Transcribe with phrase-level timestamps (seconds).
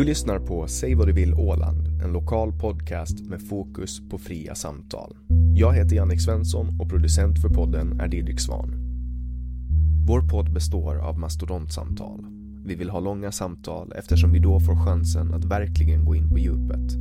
[0.00, 4.54] Du lyssnar på Säg vad du vill Åland, en lokal podcast med fokus på fria
[4.54, 5.16] samtal.
[5.54, 8.74] Jag heter Jannik Svensson och producent för podden är Didrik Svan.
[10.06, 12.26] Vår podd består av mastodontsamtal.
[12.64, 16.38] Vi vill ha långa samtal eftersom vi då får chansen att verkligen gå in på
[16.38, 16.92] djupet.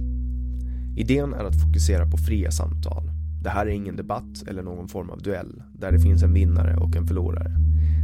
[0.97, 3.03] Idén är att fokusera på fria samtal.
[3.43, 6.77] Det här är ingen debatt eller någon form av duell där det finns en vinnare
[6.77, 7.51] och en förlorare.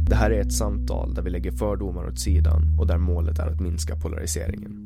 [0.08, 3.46] Det här är ett samtal där vi lägger fördomar åt sidan och där målet är
[3.46, 4.85] att minska polariseringen.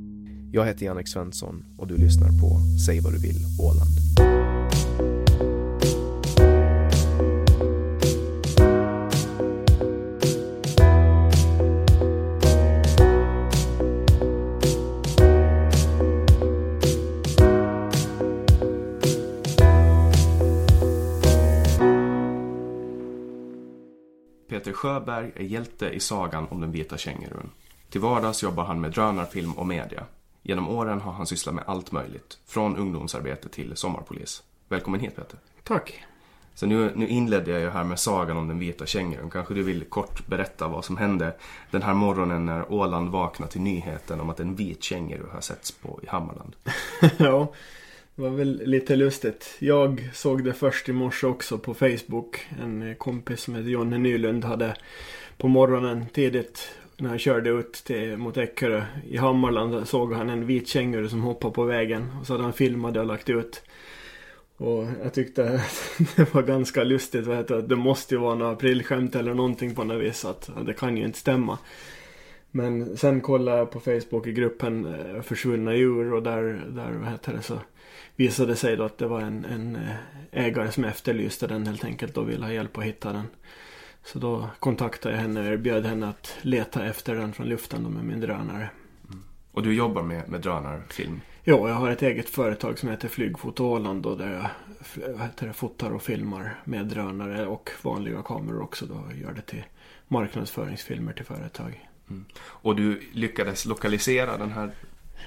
[0.53, 3.89] Jag heter Jannik Svensson och du lyssnar på Säg vad du vill Åland.
[24.49, 27.49] Peter Sjöberg är hjälte i sagan om den vita kängurun.
[27.89, 30.05] Till vardags jobbar han med drönarfilm och media.
[30.43, 34.43] Genom åren har han sysslat med allt möjligt, från ungdomsarbete till sommarpolis.
[34.69, 35.39] Välkommen hit Peter.
[35.63, 36.03] Tack.
[36.53, 39.29] Så nu, nu inledde jag ju här med sagan om den vita kängurun.
[39.29, 41.35] Kanske du vill kort berätta vad som hände
[41.71, 45.71] den här morgonen när Åland vaknade till nyheten om att en vit känguru har setts
[45.71, 46.55] på i Hammarland.
[47.17, 47.53] ja,
[48.15, 49.55] det var väl lite lustigt.
[49.59, 52.47] Jag såg det först i morse också på Facebook.
[52.61, 54.75] En kompis som heter Jonne Nylund hade
[55.37, 56.69] på morgonen tidigt
[57.01, 61.21] när han körde ut till, mot Eckerö i Hammarland såg han en vit känguru som
[61.21, 62.11] hoppade på vägen.
[62.19, 63.63] Och så hade han filmat det och lagt ut.
[64.57, 67.27] Och jag tyckte att det var ganska lustigt.
[67.27, 70.25] Vet du, att det måste ju vara något aprilskämt eller någonting på något vis.
[70.25, 71.57] Att, att det kan ju inte stämma.
[72.51, 77.11] Men sen kollade jag på Facebook i gruppen eh, Försvunna djur och där, där vad
[77.11, 77.59] heter det, så
[78.15, 81.85] visade det sig då att det var en, en eh, ägare som efterlyste den helt
[81.85, 83.25] enkelt och ville ha hjälp att hitta den.
[84.03, 88.03] Så då kontaktade jag henne och erbjöd henne att leta efter den från luften med
[88.03, 88.69] min drönare.
[89.51, 91.21] Och du jobbar med, med drönarfilm?
[91.43, 94.49] Ja, jag har ett eget företag som heter Flygfoto Åland och där
[95.03, 99.03] jag heter fotar och filmar med drönare och vanliga kameror också då.
[99.21, 99.63] Gör det till
[100.07, 101.87] marknadsföringsfilmer till företag.
[102.09, 102.25] Mm.
[102.37, 104.71] Och du lyckades lokalisera den här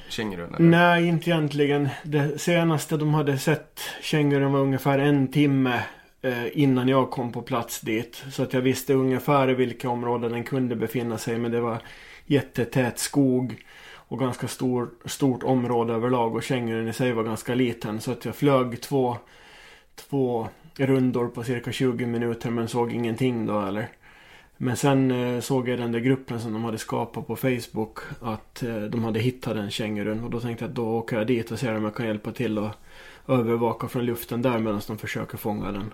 [0.08, 0.54] kängurun?
[0.58, 1.88] Nej, inte egentligen.
[2.02, 5.84] Det senaste de hade sett kängurun var ungefär en timme
[6.24, 8.24] Eh, innan jag kom på plats dit.
[8.30, 11.38] Så att jag visste ungefär i vilka områden den kunde befinna sig.
[11.38, 11.78] Men det var
[12.26, 16.34] jättetät skog och ganska stor, stort område överlag.
[16.34, 18.00] Och kängurun i sig var ganska liten.
[18.00, 19.16] Så att jag flög två,
[19.94, 23.88] två rundor på cirka 20 minuter men såg ingenting då eller.
[24.56, 28.62] Men sen eh, såg jag den där gruppen som de hade skapat på Facebook att
[28.62, 30.24] eh, de hade hittat den kängurun.
[30.24, 32.32] Och då tänkte jag att då åker jag dit och ser om jag kan hjälpa
[32.32, 32.70] till och
[33.28, 35.92] övervaka från luften där medan de försöker fånga den.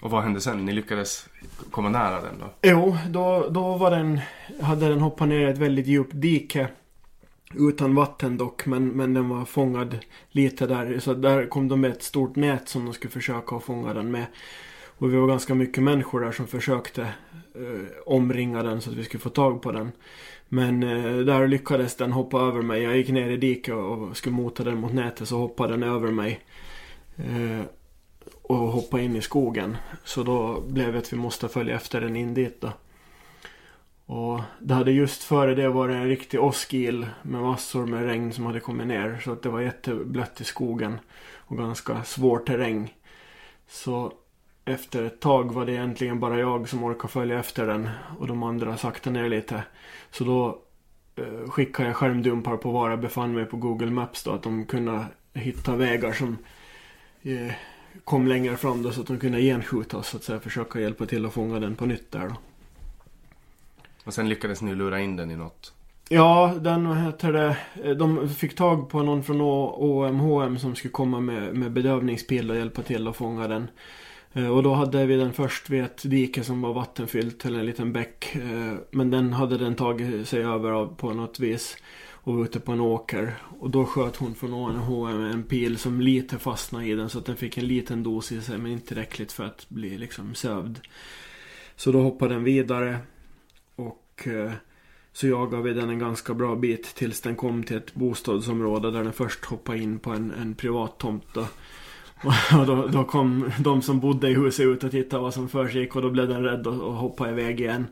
[0.00, 0.64] Och vad hände sen?
[0.64, 1.28] Ni lyckades
[1.70, 2.46] komma nära den då?
[2.62, 4.20] Jo, då, då var den,
[4.60, 6.68] hade den hoppat ner i ett väldigt djupt dike.
[7.54, 9.98] Utan vatten dock, men, men den var fångad
[10.30, 10.98] lite där.
[10.98, 14.26] Så där kom de med ett stort nät som de skulle försöka fånga den med.
[14.98, 17.02] Och vi var ganska mycket människor där som försökte
[17.54, 19.92] eh, omringa den så att vi skulle få tag på den.
[20.48, 22.82] Men eh, där lyckades den hoppa över mig.
[22.82, 26.10] Jag gick ner i diket och skulle mota den mot nätet så hoppade den över
[26.10, 26.40] mig.
[27.16, 27.62] Eh,
[28.48, 29.76] och hoppa in i skogen.
[30.04, 32.72] Så då blev det att vi måste följa efter den in dit då.
[34.06, 38.46] Och det hade just före det varit en riktig åskil med massor med regn som
[38.46, 39.20] hade kommit ner.
[39.24, 41.00] Så att det var jätteblött i skogen
[41.34, 42.94] och ganska svår terräng.
[43.66, 44.12] Så
[44.64, 48.42] efter ett tag var det egentligen bara jag som orkade följa efter den och de
[48.42, 49.62] andra sakta ner lite.
[50.10, 50.62] Så då
[51.16, 54.30] eh, skickade jag skärmdumpar på var jag befann mig på Google Maps då.
[54.30, 55.04] Att de kunde
[55.34, 56.36] hitta vägar som
[57.22, 57.52] eh,
[58.04, 60.40] kom längre fram då så att de kunde genskjuta oss så att säga.
[60.40, 62.34] Försöka hjälpa till att fånga den på nytt där då.
[64.04, 65.72] Och sen lyckades ni lura in den i något?
[66.08, 67.94] Ja, den vad heter det.
[67.94, 72.82] De fick tag på någon från OMHM som skulle komma med, med bedövningspiller och hjälpa
[72.82, 73.70] till att fånga den.
[74.32, 77.66] Eh, och då hade vi den först vid ett dike som var vattenfyllt, eller en
[77.66, 78.36] liten bäck.
[78.36, 81.76] Eh, men den hade den tagit sig över på något vis.
[82.28, 83.34] Och var ute på en åker.
[83.60, 87.10] Och då sköt hon från ONHM en pil som lite fastnade i den.
[87.10, 89.98] Så att den fick en liten dos i sig, men inte tillräckligt för att bli
[89.98, 90.80] liksom sövd.
[91.76, 92.98] Så då hoppade den vidare.
[93.76, 94.52] Och eh,
[95.12, 99.04] så jagade vi den en ganska bra bit tills den kom till ett bostadsområde där
[99.04, 101.26] den först hoppade in på en, en privat tomt.
[101.32, 101.46] Då.
[102.60, 105.96] Och då, då, kom de som bodde i huset ut och tittade vad som försiggick
[105.96, 107.86] och då blev den rädd och, och hoppade iväg igen.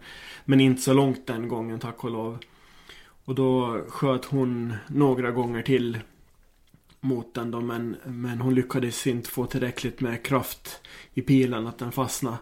[0.44, 2.38] Men inte så långt den gången tack och lov.
[3.26, 5.99] Och då sköt hon några gånger till
[7.00, 10.81] mot den då men, men hon lyckades inte få tillräckligt med kraft
[11.14, 12.37] i pilen att den fastnade.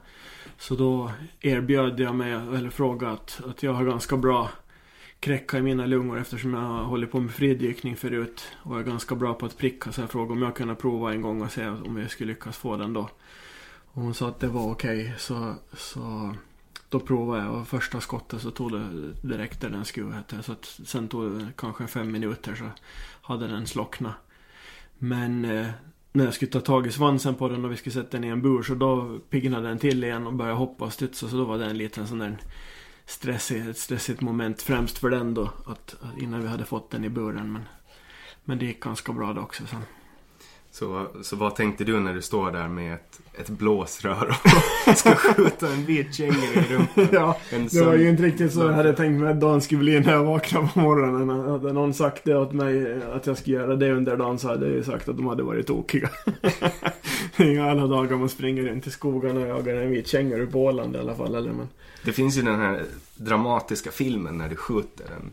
[0.59, 1.11] Så då
[1.41, 4.51] erbjöd jag mig, eller frågade att, att jag har ganska bra
[5.21, 9.15] kräcka i mina lungor eftersom jag har hållit på med fridykning förut och är ganska
[9.15, 9.93] bra på att pricka.
[9.93, 12.57] Så jag frågade om jag kunde prova en gång och se om jag skulle lyckas
[12.57, 13.11] få den då.
[13.85, 15.01] Och hon sa att det var okej.
[15.01, 16.35] Okay, så, så
[16.95, 20.23] då provade jag och första skottet så tog det direkt där den skulle.
[20.43, 22.65] Så att sen tog det kanske fem minuter så
[23.23, 24.15] hade den slocknat.
[24.99, 25.67] Men eh,
[26.13, 28.29] när jag skulle ta tag i svansen på den och vi skulle sätta den i
[28.29, 31.29] en bur så då piggnade den till igen och började hoppa och studsa.
[31.29, 32.39] Så då var det en liten sån där
[33.07, 35.51] stressig, ett stressigt moment främst för den då.
[35.67, 37.53] Att, innan vi hade fått den i buren.
[37.53, 37.63] Men,
[38.45, 39.83] men det gick ganska bra det också sen.
[40.75, 44.37] Så, så vad tänkte du när du står där med ett, ett blåsrör
[44.87, 47.09] och ska skjuta en vit känguru i rumpan?
[47.13, 49.81] ja, en det var ju inte riktigt så jag hade tänkt mig att dagen skulle
[49.81, 51.49] bli när jag vaknade på morgonen.
[51.51, 54.67] Hade någon sagt det åt mig att jag skulle göra det under dagen så hade
[54.67, 56.11] jag ju sagt att de hade varit tokiga.
[57.37, 60.97] ju alla dagar man springer runt i skogarna och jagar en vit känguru på Åland
[60.97, 61.35] i alla fall.
[61.35, 61.69] Eller, men...
[62.05, 62.83] Det finns ju den här
[63.17, 65.33] dramatiska filmen när du skjuter en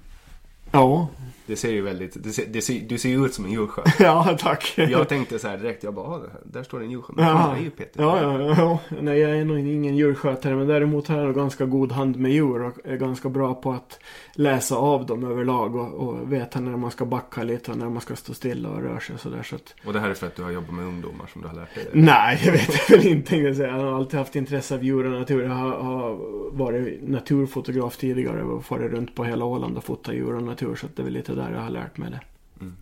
[0.71, 1.07] Ja.
[1.51, 3.83] Det ser ju väldigt, det ser, det ser, du ser ju ut som en djursjö.
[3.99, 4.73] ja, tack.
[4.77, 7.13] Jag tänkte så här direkt, jag bara, ah, där står en djursjö.
[7.15, 7.55] Men ja.
[7.55, 8.01] är ju Peter.
[8.01, 8.79] Ja, ja, ja.
[9.01, 10.55] Nej, jag är nog ingen djurskötare.
[10.55, 13.71] Men däremot har jag nog ganska god hand med djur och är ganska bra på
[13.71, 13.99] att
[14.33, 15.75] läsa av dem överlag.
[15.75, 18.81] Och, och veta när man ska backa lite och när man ska stå stilla och
[18.81, 19.43] röra sig och sådär.
[19.43, 19.75] Så att...
[19.85, 21.75] Och det här är för att du har jobbat med ungdomar som du har lärt
[21.75, 21.87] dig?
[21.93, 23.35] Nej, jag vet väl inte.
[23.41, 25.43] Jag har alltid haft intresse av djur och natur.
[25.43, 26.17] Jag har, har
[26.51, 30.75] varit naturfotograf tidigare och farit runt på hela Åland och fotat djur och natur.
[30.75, 32.21] Så det är väl lite där jag har lärt mig det.
[32.59, 32.75] Mm.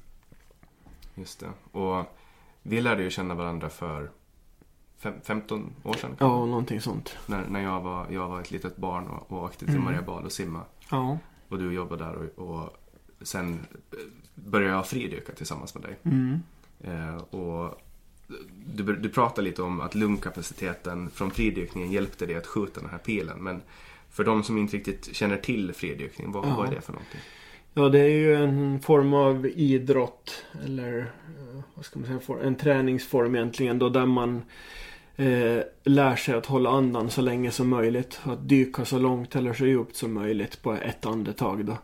[1.15, 1.77] Just det.
[1.79, 2.05] Och
[2.61, 4.09] vi lärde ju känna varandra för
[4.97, 6.15] fem, 15 år sedan.
[6.19, 7.17] Ja, någonting sånt.
[7.25, 9.83] När, när jag, var, jag var ett litet barn och, och åkte till mm.
[9.83, 10.61] Mariabad och simma.
[10.91, 11.17] Ja.
[11.49, 12.77] Och du jobbade där och, och
[13.21, 13.65] sen
[14.35, 15.97] började jag fridyka tillsammans med dig.
[16.03, 16.39] Mm.
[16.81, 17.81] Eh, och
[18.65, 22.97] du, du pratade lite om att lungkapaciteten från fridykningen hjälpte dig att skjuta den här
[22.97, 23.43] pilen.
[23.43, 23.61] Men
[24.09, 26.55] för de som inte riktigt känner till fridykning, vad, ja.
[26.55, 27.21] vad är det för någonting?
[27.79, 30.45] Ja, det är ju en form av idrott.
[30.65, 32.39] Eller eh, vad ska man säga?
[32.43, 34.41] En träningsform egentligen då där man
[35.15, 38.19] eh, lär sig att hålla andan så länge som möjligt.
[38.23, 41.77] Att dyka så långt eller så djupt som möjligt på ett andetag då.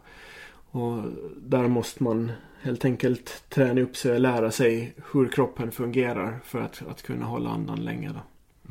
[0.79, 1.03] Och
[1.37, 6.61] där måste man helt enkelt träna upp sig och lära sig hur kroppen fungerar för
[6.61, 8.21] att, att kunna hålla andan länge då.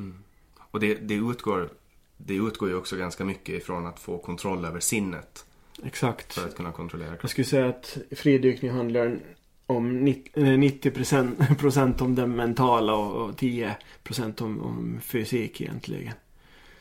[0.02, 0.18] Mm.
[0.58, 1.68] Och det, det, utgår,
[2.16, 5.44] det utgår ju också ganska mycket ifrån att få kontroll över sinnet
[5.82, 6.32] Exakt.
[6.34, 9.18] för att kunna kontrollera Jag skulle säga att fridykning handlar
[9.66, 16.12] om 90 procent- procent om det mentala och och 10 procent om, om fysik egentligen.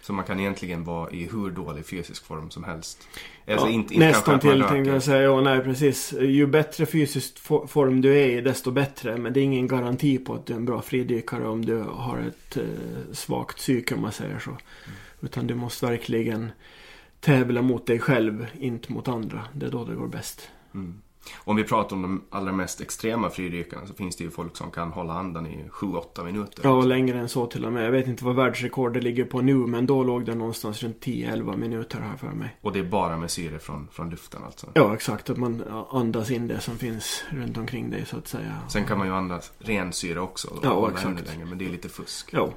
[0.01, 3.07] Så man kan egentligen vara i hur dålig fysisk form som helst.
[3.47, 5.21] Alltså Ja, inte, inte nästan till tänkte jag säga.
[5.21, 6.13] Ja, nej precis.
[6.21, 9.17] Ju bättre fysisk fo- form du är i desto bättre.
[9.17, 12.19] Men det är ingen garanti på att du är en bra fridykare om du har
[12.19, 12.63] ett eh,
[13.13, 14.57] svagt psyke om man säger så.
[15.21, 16.51] Utan du måste verkligen
[17.23, 19.41] tävla mot dig själv, inte mot andra.
[19.53, 20.49] Det är då det går bäst.
[20.73, 21.01] Mm.
[21.37, 24.71] Om vi pratar om de allra mest extrema fridykarna så finns det ju folk som
[24.71, 26.61] kan hålla andan i 7-8 minuter.
[26.63, 27.85] Ja, längre än så till och med.
[27.85, 31.57] Jag vet inte vad världsrekordet ligger på nu, men då låg det någonstans runt 10-11
[31.57, 32.57] minuter här för mig.
[32.61, 34.67] Och det är bara med syre från, från luften alltså.
[34.73, 35.29] Ja, exakt.
[35.29, 38.57] Att man andas in det som finns runt omkring dig så att säga.
[38.69, 40.47] Sen kan man ju andas ren syre också.
[40.47, 41.27] och Ja, exakt.
[41.27, 42.29] längre, men det är lite fusk.
[42.31, 42.49] Ja,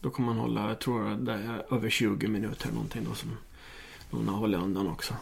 [0.00, 3.30] då kan man hålla, jag tror att det är över 20 minuter någonting då som
[4.14, 5.14] någon har hållit andan också.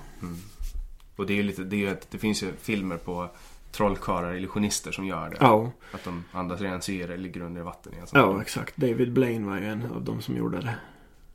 [1.16, 3.30] Och det är lite, det, är ett, det finns ju filmer på
[3.72, 5.36] trollkarlar, illusionister som gör det.
[5.40, 8.76] Ja, Att de andas ren syre, ligger under vatten sån ja exakt.
[8.76, 10.76] David Blaine var ju en av de som gjorde det.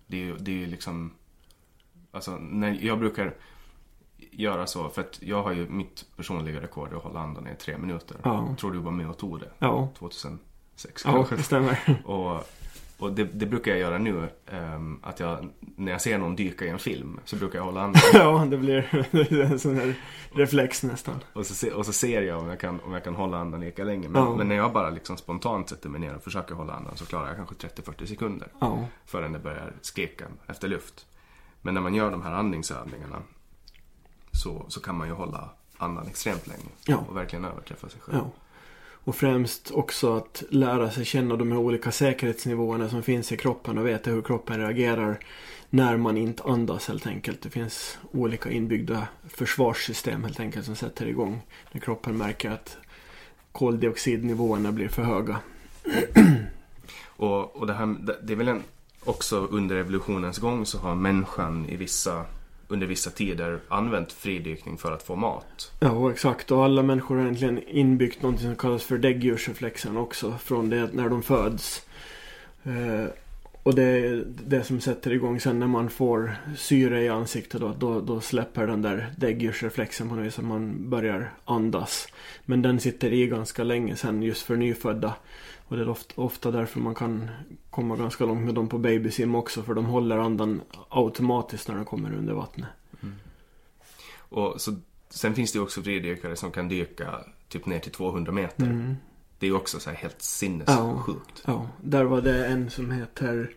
[0.07, 1.13] Det är ju, det är liksom...
[2.11, 3.35] Alltså, när jag brukar
[4.31, 7.77] göra så, för att jag har ju mitt personliga rekord att hålla andan i tre
[7.77, 8.17] minuter.
[8.23, 8.45] Ja.
[8.49, 9.51] Jag tror du var med och tog det.
[9.59, 10.39] Ja, 2006
[11.05, 11.35] ja kanske.
[11.35, 12.01] det stämmer.
[12.05, 12.43] Och,
[13.00, 14.30] och det, det brukar jag göra nu.
[14.51, 17.82] ehm, att jag, när jag ser någon dyka i en film så brukar jag hålla
[17.82, 18.01] andan.
[18.13, 19.06] ja, det blir
[19.42, 19.96] en sån här
[20.32, 21.16] reflex nästan.
[21.34, 23.60] Och så, se, och så ser jag om jag kan, om jag kan hålla andan
[23.62, 24.10] lika länge.
[24.10, 24.36] Men, Ja.
[24.36, 27.27] men när jag bara liksom spontant sätter mig ner och försöker hålla andan så klarar
[27.27, 28.48] jag kanske 30-40 sekunder.
[28.60, 31.06] Ja, Förrän det börjar skrika efter luft.
[31.62, 33.18] Men när man gör de här andningsövningarna
[34.32, 36.70] så, så kan man ju hålla andan extremt länge.
[36.86, 36.98] Ja.
[37.10, 38.18] Och verkligen överträffa sig själv.
[38.18, 38.32] ja.
[39.07, 43.77] Och främst också att lära sig känna de här olika säkerhetsnivåerna som finns i kroppen
[43.77, 45.19] och veta hur kroppen reagerar
[45.69, 47.41] när man inte andas helt enkelt.
[47.41, 52.77] Det finns olika inbyggda försvarssystem helt enkelt som sätter igång när kroppen märker att
[53.51, 55.39] koldioxidnivåerna blir för höga.
[57.05, 58.63] Och, och det, här, det- är väl en,
[59.03, 62.25] också under evolutionens gång så har människan i vissa,
[62.67, 65.71] under vissa tider använt fridykning för att få mat.
[65.79, 66.51] Ja, exakt.
[66.51, 70.38] Och alla människor har egentligen inbyggt något som kallas för däggdjursreflexen också.
[70.43, 71.86] Från det när de föds.
[72.63, 73.05] Eh,
[73.63, 77.62] och det är det som sätter igång sen när man får syre i ansiktet.
[77.62, 80.38] Då, då, då släpper den där däggdjursreflexen på något vis.
[80.38, 82.07] Man börjar andas.
[82.45, 85.13] Men den sitter i ganska länge sen just för nyfödda.
[85.67, 87.29] Och det är ofta, ofta därför man kan
[87.69, 89.63] komma ganska långt med dem på babysim också.
[89.63, 92.69] För de håller andan automatiskt när de kommer under vattnet.
[94.29, 94.75] Och så,
[95.09, 98.65] sen finns det ju också fridykare som kan dyka typ ner till 200 meter.
[98.65, 98.95] Mm.
[99.39, 101.43] Det är ju också så här helt sinnessjukt.
[101.45, 103.51] Ja, där var det en som heter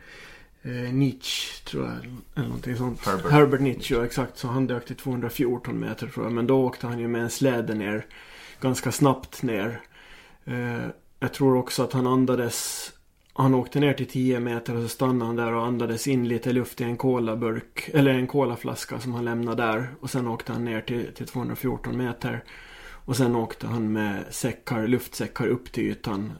[0.63, 1.97] eh, Nietzsche, tror jag.
[2.35, 3.07] Eller någonting sånt.
[3.07, 3.61] Herbert.
[3.61, 4.39] Nietzsche, ja exakt.
[4.39, 6.33] Så han dök till 214 meter tror jag.
[6.33, 8.07] Men då åkte han ju med en släde ner.
[8.61, 9.81] Ganska snabbt ner.
[10.45, 10.87] Eh,
[11.21, 12.91] jag tror också att han andades.
[13.33, 16.53] Han åkte ner till 10 meter och så stannade han där och andades in lite
[16.53, 17.91] luft i en kolaburk.
[17.95, 19.89] Eller en kolaflaska som han lämnade där.
[20.01, 22.45] Och sen åkte han ner till, till 214 meter.
[23.05, 26.33] Och sen åkte han med säckar, luftsäckar upp till ytan.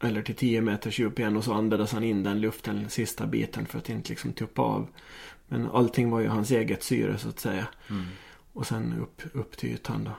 [0.00, 3.66] Eller till 10 meters djup igen och så andades han in den luften, sista biten
[3.66, 4.88] för att inte liksom tuppa av.
[5.48, 7.66] Men allting var ju hans eget syre så att säga.
[8.52, 10.10] Och sen upp, upp till ytan då.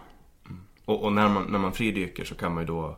[0.85, 2.97] Och, och när, man, när man fridyker så kan man ju då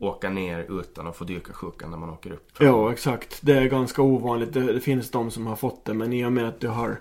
[0.00, 2.48] åka ner utan att få dykarsjukan när man åker upp.
[2.58, 3.38] Ja, exakt.
[3.42, 4.52] Det är ganska ovanligt.
[4.52, 5.94] Det, det finns de som har fått det.
[5.94, 7.00] Men i och med att du har,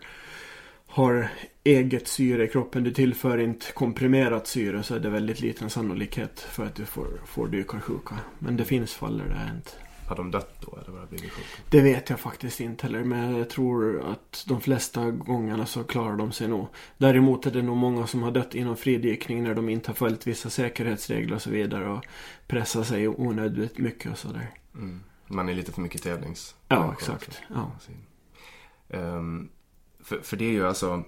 [0.88, 1.29] har
[1.63, 2.84] eget syre i kroppen.
[2.84, 7.08] Du tillför inte komprimerat syre så är det väldigt liten sannolikhet för att du får,
[7.25, 8.15] får dykarsjuka.
[8.39, 9.75] Men det finns fall där det har hänt.
[10.10, 11.48] Har de dött då eller blivit sjuka?
[11.70, 13.04] Det vet jag faktiskt inte heller.
[13.04, 16.68] Men jag tror att de flesta gångerna så klarar de sig nog.
[16.98, 20.28] Däremot är det nog många som har dött inom fridykning när de inte har följt
[20.28, 21.89] vissa säkerhetsregler och så vidare.
[21.89, 22.06] Och
[22.48, 24.51] pressar sig onödigt mycket och sådär.
[24.75, 25.04] Mm.
[25.28, 26.56] Man är lite för mycket tävlings...
[26.68, 27.42] Ja, exakt.
[27.54, 27.72] Ja.
[28.89, 29.50] Ehm,
[30.04, 31.04] för, för det är ju alltså,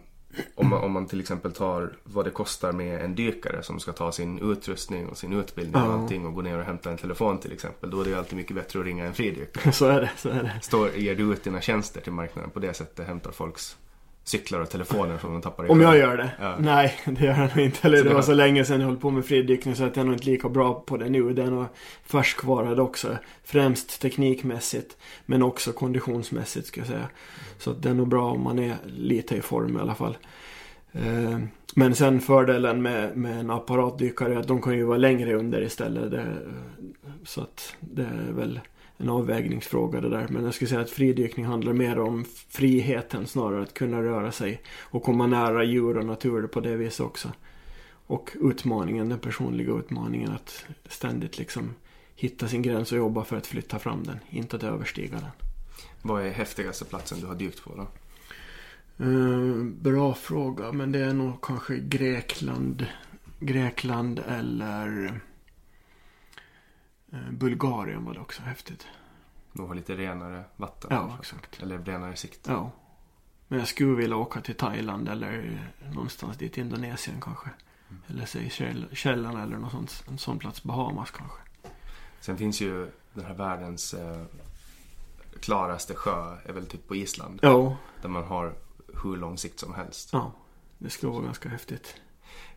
[0.55, 3.91] om man, om man till exempel tar vad det kostar med en dykare som ska
[3.91, 5.93] ta sin utrustning och sin utbildning och Ja.
[6.01, 7.89] allting och gå ner och hämta en telefon till exempel.
[7.89, 9.71] Då är det ju alltid mycket bättre att ringa en fridykare.
[9.73, 10.59] Så är det, så är det.
[10.61, 13.77] Står, ger du ut dina tjänster till marknaden på det sättet, hämtar folks
[14.23, 16.31] cyklar och telefoner som de tappar i Om jag gör det?
[16.39, 16.55] Ja.
[16.59, 17.87] Nej, det gör jag nog inte.
[17.87, 19.95] Eller Så det det var så länge sedan jag höll på med friddykning så att
[19.95, 21.33] jag är nog inte lika bra på det nu.
[21.33, 21.65] Det är nog
[22.05, 23.17] färskvarad också.
[23.43, 24.97] Främst teknikmässigt.
[25.25, 27.09] Men också konditionsmässigt ska jag säga.
[27.57, 30.17] Så att det är nog bra om man är lite i form i alla fall.
[30.91, 31.39] Eh,
[31.75, 35.61] Men sen fördelen med, med en apparatdykare är att de kan ju vara längre under
[35.61, 36.11] istället.
[36.11, 36.25] Det,
[37.23, 38.59] så att det är väl
[39.01, 40.27] en avvägningsfråga det där.
[40.29, 44.61] Men jag skulle säga att fridykning handlar mer om friheten snarare att kunna röra sig
[44.79, 47.31] och komma nära djur och natur på det viset också.
[48.07, 51.73] Och utmaningen, den personliga utmaningen att ständigt liksom
[52.15, 55.31] hitta sin gräns och jobba för att flytta fram den, inte att överstiga den.
[56.01, 57.87] Vad är häftigaste platsen du har dykt på då?
[59.05, 62.85] Eh, bra fråga, men det är nog kanske Grekland,
[63.39, 65.19] Grekland eller
[67.31, 68.87] Bulgarien var det också häftigt.
[69.53, 70.89] De har lite renare vatten.
[70.93, 71.19] Ja, kanske.
[71.35, 71.61] exakt.
[71.63, 72.39] Eller renare sikt.
[72.47, 72.71] Ja.
[73.47, 75.59] Men jag skulle vilja åka till Thailand eller
[75.93, 77.49] någonstans dit, Indonesien kanske.
[78.07, 81.37] Eller Seychellen eller någon sån, en sån plats, Bahamas kanske.
[82.19, 84.23] Sen finns ju den här världens eh,
[85.39, 87.39] klaraste sjö är väl typ på Island.
[87.43, 88.53] Ja, Där man har
[89.03, 90.09] hur lång sikt som helst.
[90.13, 90.31] ja.
[90.77, 91.95] Det skulle vara ganska häftigt.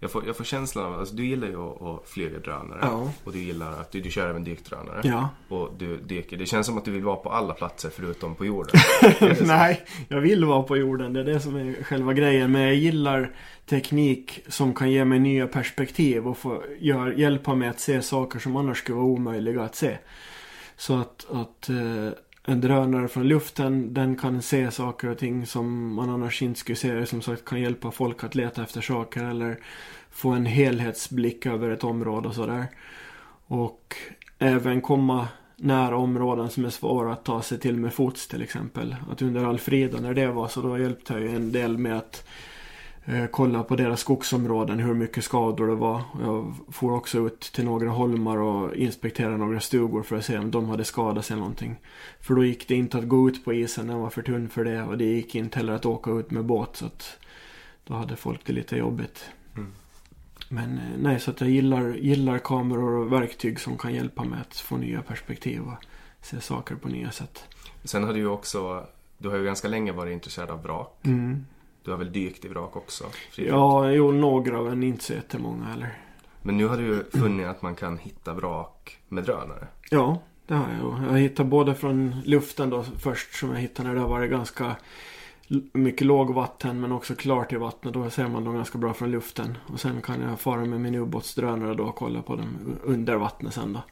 [0.00, 2.78] Jag får, jag får känslan av, alltså du gillar ju att, att flyga drönare.
[2.83, 3.11] Ja.
[3.25, 5.00] Och du gillar att du, du kör även dykdrönare.
[5.04, 5.28] Ja.
[5.49, 6.37] Och du dyker.
[6.37, 8.80] Det känns som att du vill vara på alla platser förutom på jorden.
[9.47, 11.12] Nej, jag vill vara på jorden.
[11.12, 12.52] Det är det som är själva grejen.
[12.52, 13.30] Men jag gillar
[13.66, 18.38] teknik som kan ge mig nya perspektiv och få gör, hjälpa mig att se saker
[18.38, 19.99] som annars skulle vara omöjliga att se.
[20.76, 22.09] Så att, att eh,
[22.46, 26.76] en drönare från luften, den kan se saker och ting som man annars inte skulle
[26.76, 27.06] se.
[27.06, 29.58] Som sagt kan hjälpa folk att leta efter saker eller
[30.10, 32.66] få en helhetsblick över ett område och sådär.
[33.46, 33.96] Och
[34.38, 38.96] även komma nära områden som är svåra att ta sig till med fots till exempel.
[39.11, 42.28] Att under Alfrida när det var så då hjälpte jag ju en del med att
[43.30, 46.02] kolla på deras skogsområden hur mycket skador det var.
[46.22, 50.50] Jag for också ut till några holmar och inspekterade några stugor för att se om
[50.50, 51.76] de hade skadat sig någonting.
[52.20, 54.64] För då gick det inte att gå ut på isen, den var för tunn för
[54.64, 57.18] det och det gick inte heller att åka ut med båt så att
[57.84, 59.24] då hade folk det lite jobbigt.
[59.56, 59.72] Mm.
[60.48, 64.40] Men eh, nej, så att jag gillar, gillar kameror och verktyg som kan hjälpa mig
[64.40, 65.84] att få nya perspektiv och
[66.22, 67.44] se saker på nya sätt.
[67.84, 68.86] Sen har du ju också,
[69.18, 70.98] du har ju ganska länge varit intresserad av vrak.
[71.02, 71.46] Mm.
[71.85, 73.05] Du har väl dykt i vrak också?
[73.31, 73.55] frivilligt?
[73.55, 75.99] Ja, jo, några men inte så jättemånga heller.
[76.42, 79.66] Men nu har du ju funnit att man kan hitta vrak med drönare.
[79.90, 81.05] Ja, det har jag.
[81.11, 84.77] Jag hittar både från luften då först som jag hittade när det har varit ganska
[85.73, 87.94] mycket lågvatten men också klart i vattnet.
[87.94, 89.59] Då ser man dem ganska bra från luften.
[89.66, 93.55] Och sen kan jag fara med min ubåtsdrönare då och kolla på dem under vattnet
[93.55, 93.83] sen då.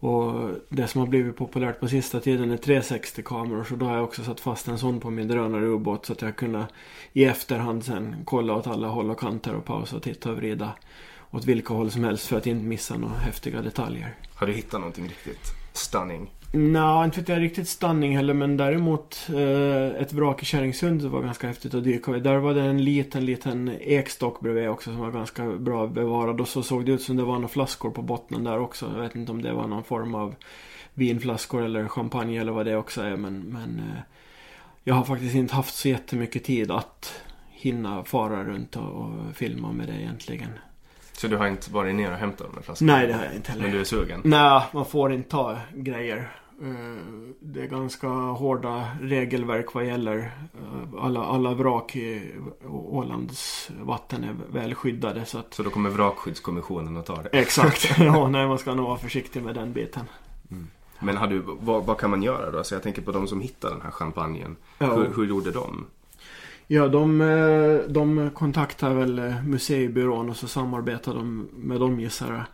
[0.00, 3.64] Och det som har blivit populärt på sista tiden är 360-kameror.
[3.64, 6.06] Så då har jag också satt fast en sån på min drönarubåt.
[6.06, 6.66] Så att jag kunde
[7.12, 10.72] i efterhand sen kolla åt alla håll och kanter och pausa och titta och vrida
[11.30, 14.14] åt vilka håll som helst för att inte missa några häftiga detaljer.
[14.34, 16.30] Har du hittat någonting riktigt stunning?
[16.52, 21.22] Nja, inte vet jag riktigt stunning heller men däremot eh, ett vrak i Kärringsund var
[21.22, 22.12] ganska häftigt att dyka.
[22.12, 26.48] Där var det en liten, liten ekstock bredvid också som var ganska bra bevarad och
[26.48, 28.90] så såg det ut som det var några flaskor på botten där också.
[28.94, 30.34] Jag vet inte om det var någon form av
[30.94, 34.02] vinflaskor eller champagne eller vad det också är men, men eh,
[34.84, 39.72] jag har faktiskt inte haft så jättemycket tid att hinna fara runt och, och filma
[39.72, 40.50] med det egentligen.
[41.20, 42.92] Så du har inte varit ner och hämtat de här flaskorna?
[42.96, 43.62] Nej, det har jag inte heller.
[43.64, 44.20] Men du är sugen?
[44.24, 46.32] Nej, man får inte ta grejer.
[46.62, 46.66] Eh,
[47.40, 52.32] Det är ganska hårda regelverk vad gäller eh, alla, alla vrak i
[52.68, 57.28] Ålands vatten är väl skyddade så att Så då kommer vrakskyddskommissionen att ta det?
[57.38, 60.04] Exakt, ja nej man ska nog vara försiktig med den biten.
[61.00, 62.64] Men har du, vad, vad kan man göra då?
[62.64, 64.56] Så jag tänker på de som hittar den här champagnen.
[64.78, 64.94] Ja.
[64.94, 65.86] Hur, hur gjorde de?
[66.70, 72.32] Ja, de, eh, de kontaktar väl eh, museibyrån och så samarbetar de med dem gissar
[72.32, 72.44] jag.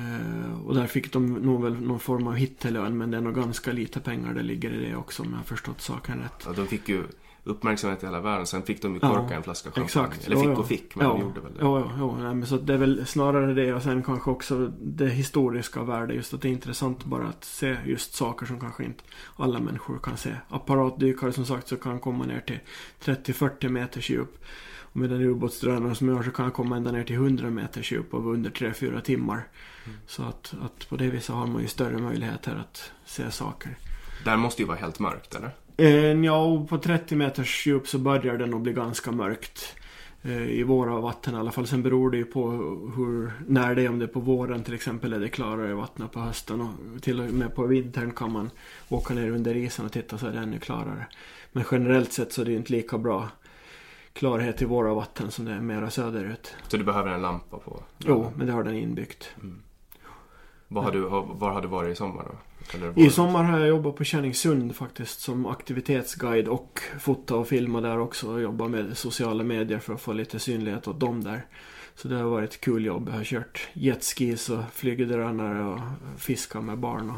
[0.00, 3.34] Eh, och där fick de nog väl någon form av hittelön men det är nog
[3.34, 6.42] ganska lite pengar det ligger i det också om jag har förstått saken rätt.
[6.46, 7.04] Ja, de fick ju
[7.44, 8.46] uppmärksamhet i hela världen.
[8.46, 9.84] Sen fick de ju Ja, korka en flaska champagne.
[9.84, 10.26] Exakt.
[10.26, 10.56] Eller Ja, fick ja.
[10.58, 11.12] och fick, men ja.
[11.12, 11.60] de gjorde väl det.
[11.60, 12.16] Ja, ja, ja.
[12.18, 16.16] Nej, men så det är väl snarare det och sen kanske också det historiska värdet.
[16.16, 19.04] Just att det är intressant bara att se just saker som kanske inte
[19.36, 20.34] alla människor kan se.
[20.48, 22.60] Apparatdykare som sagt så kan komma ner till
[23.04, 24.44] 30-40 meters djup.
[24.92, 27.50] Och med den ubåtsdrönare som jag har så kan jag komma ända ner till 100
[27.50, 29.48] meters djup av under 3-4 timmar.
[29.86, 29.98] Mm.
[30.06, 33.78] Så att, att på det viset har man ju större möjligheter att se saker.
[34.24, 35.50] Där måste ju vara helt mörkt, eller?
[35.80, 39.76] Eh, ja, och på 30 meters djup så börjar det nog bli ganska mörkt.
[40.22, 41.66] Eh, I våra vatten i alla fall.
[41.66, 42.50] Sen beror det ju på
[42.96, 43.88] hur, när det är.
[43.88, 46.60] Om det är på våren till exempel är det klarare vatten på hösten.
[46.60, 48.50] Och till och med på vintern kan man
[48.88, 51.06] åka ner under isen och titta så är det ännu klarare.
[51.52, 53.28] Men generellt sett så är det ju inte lika bra
[54.12, 56.54] klarhet i våra vatten som det är mera söderut.
[56.68, 57.82] Så du behöver en lampa på?
[57.98, 59.30] Jo, men det har den inbyggt.
[60.68, 62.49] Var har du, var har du varit i sommar då?
[62.96, 67.98] I sommar har jag jobbat på Kärningssund faktiskt som aktivitetsguide och fota och filma där
[67.98, 71.46] också och jobba med sociala medier för att få lite synlighet åt dem där.
[71.94, 73.08] Så det har varit ett kul jobb.
[73.08, 75.80] Jag har kört jetskis och flygdrönare och
[76.18, 77.16] fiskat med barn och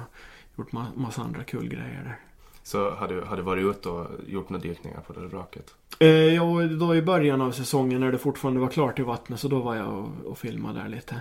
[0.58, 2.18] gjort ma- massa andra kul grejer där.
[2.62, 5.74] Så har du, har du varit ute och gjort några dykningar på det där vraket?
[5.98, 6.44] Eh, ja,
[6.80, 9.76] då i början av säsongen när det fortfarande var klart i vattnet så då var
[9.76, 11.20] jag och, och filmade där lite.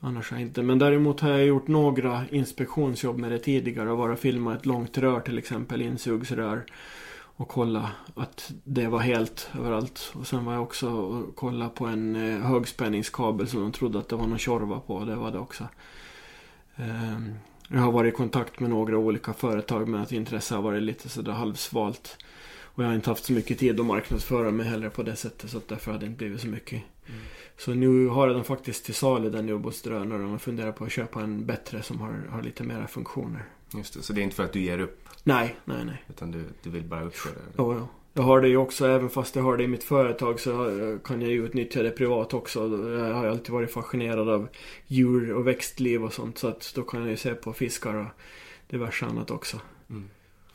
[0.00, 0.62] Annars har jag inte.
[0.62, 4.98] Men däremot har jag gjort några inspektionsjobb med det tidigare och bara filmat ett långt
[4.98, 6.64] rör till exempel, insugsrör.
[7.38, 10.12] Och kolla att det var helt överallt.
[10.14, 14.08] Och sen var jag också och kollade på en eh, högspänningskabel som de trodde att
[14.08, 15.04] det var någon tjorva på.
[15.04, 15.68] Det var det också.
[16.76, 17.34] Ehm,
[17.68, 21.08] jag har varit i kontakt med några olika företag men att intresse har varit lite
[21.08, 22.16] sådär halvsvalt.
[22.60, 25.50] Och jag har inte haft så mycket tid att marknadsföra mig heller på det sättet.
[25.50, 26.82] Så att därför har det inte blivit så mycket.
[27.06, 27.20] Mm.
[27.58, 30.24] Så nu har jag den faktiskt till salu den ubåtsdrönaren.
[30.24, 33.44] Och jag funderar på att köpa en bättre som har, har lite mera funktioner.
[33.74, 35.08] Just det, så det är inte för att du ger upp?
[35.24, 36.04] Nej, nej, nej.
[36.08, 37.40] Utan du, du vill bara uppföra det?
[37.58, 37.88] Jo, jo.
[38.12, 40.52] Jag har det ju också, även fast jag har det i mitt företag så
[41.04, 42.60] kan jag ju utnyttja det privat också.
[42.98, 44.48] Jag har alltid varit fascinerad av
[44.86, 46.38] djur och växtliv och sånt.
[46.38, 48.06] Så att då kan jag ju se på fiskar och
[48.70, 49.60] diverse annat också.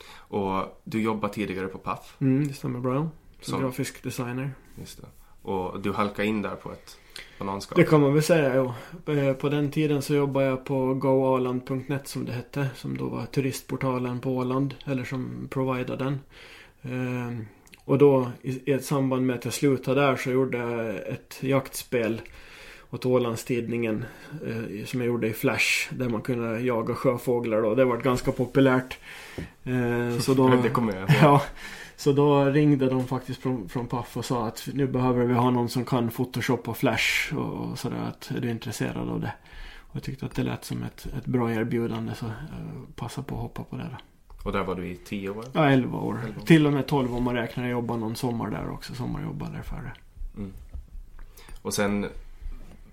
[0.08, 2.16] Och du jobbade tidigare på Paf?
[2.20, 3.08] Mm, det stämmer bra.
[3.40, 3.58] Som Så.
[3.60, 4.50] grafisk designer.
[4.78, 5.06] Just det.
[5.44, 6.96] Och du halkade in där på ett
[7.38, 7.76] bananskal?
[7.78, 8.72] Det kan man väl säga, jo.
[9.14, 12.66] Eh, På den tiden så jobbade jag på goaland.net som det hette.
[12.76, 14.74] Som då var turistportalen på Åland.
[14.86, 16.20] Eller som providade den.
[16.82, 17.46] Ehm,
[17.84, 21.36] Och då i i ett samband med att jag slutade där så gjorde jag ett
[21.40, 22.20] jaktspel
[22.90, 24.04] åt Ålandstidningen
[24.46, 25.88] eh, som jag gjorde i Flash.
[25.94, 27.74] Där man kunde jaga sjöfåglar då.
[27.74, 28.98] Det var ganska populärt.
[29.64, 31.18] Eh, så då, det kommer jag ihåg.
[31.22, 31.42] Ja,
[31.96, 35.50] så då ringde de faktiskt från, från Paf och sa att nu behöver vi ha
[35.50, 37.96] någon som kan Photoshop och Flash och, och sådär.
[38.08, 39.32] Att är du intresserad av det?
[39.76, 43.34] Och jag tyckte att det lät som ett, ett bra erbjudande så jag passade på
[43.34, 43.96] att hoppa på det då.
[44.44, 45.44] Och där var du i tio år?
[45.52, 46.20] Ja, 11 år.
[46.24, 46.44] 11 år.
[46.44, 47.64] Till och med 12 om man räknar.
[47.64, 48.94] Jag jobbade någon sommar där också.
[48.94, 49.92] Sommarjobbade där före.
[51.62, 52.06] Och sen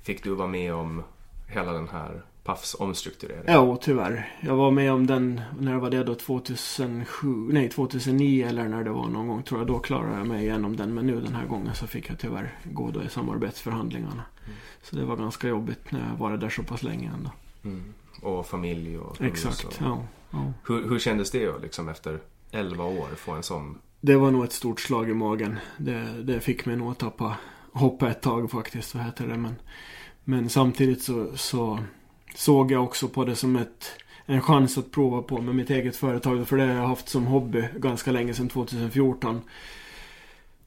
[0.01, 1.03] fick du vara med om
[1.47, 3.43] hela den här Pafs omstrukturering?
[3.47, 4.35] Ja, tyvärr.
[4.41, 6.15] Jag var med om den, när var det då?
[6.15, 7.27] 2007?
[7.27, 9.67] Nej, 2009 eller när det var någon gång tror jag.
[9.67, 10.93] Då klarade jag mig igenom den.
[10.93, 14.23] Men nu den här gången så fick jag tyvärr gå då i samarbetsförhandlingarna.
[14.81, 17.31] Så det var ganska jobbigt när jag var där så pass länge ändå.
[17.63, 17.93] Mm.
[18.21, 19.73] Och familj och Exakt, Och...
[19.79, 20.05] ja.
[20.31, 20.53] ja.
[20.67, 22.19] Hur, hur kändes det då, liksom efter
[22.51, 23.77] 11 år få en sån?
[24.01, 25.57] Det var nog ett stort slag i magen.
[25.77, 27.37] Det, det fick mig nog att tappa
[27.73, 29.37] hoppa ett tag faktiskt, vad heter det.
[29.37, 29.55] Men,
[30.23, 31.79] men samtidigt så, så
[32.35, 33.91] såg jag också på det som ett,
[34.25, 36.47] en chans att prova på med mitt eget företag.
[36.47, 39.41] För det har jag haft som hobby ganska länge, sedan 2014.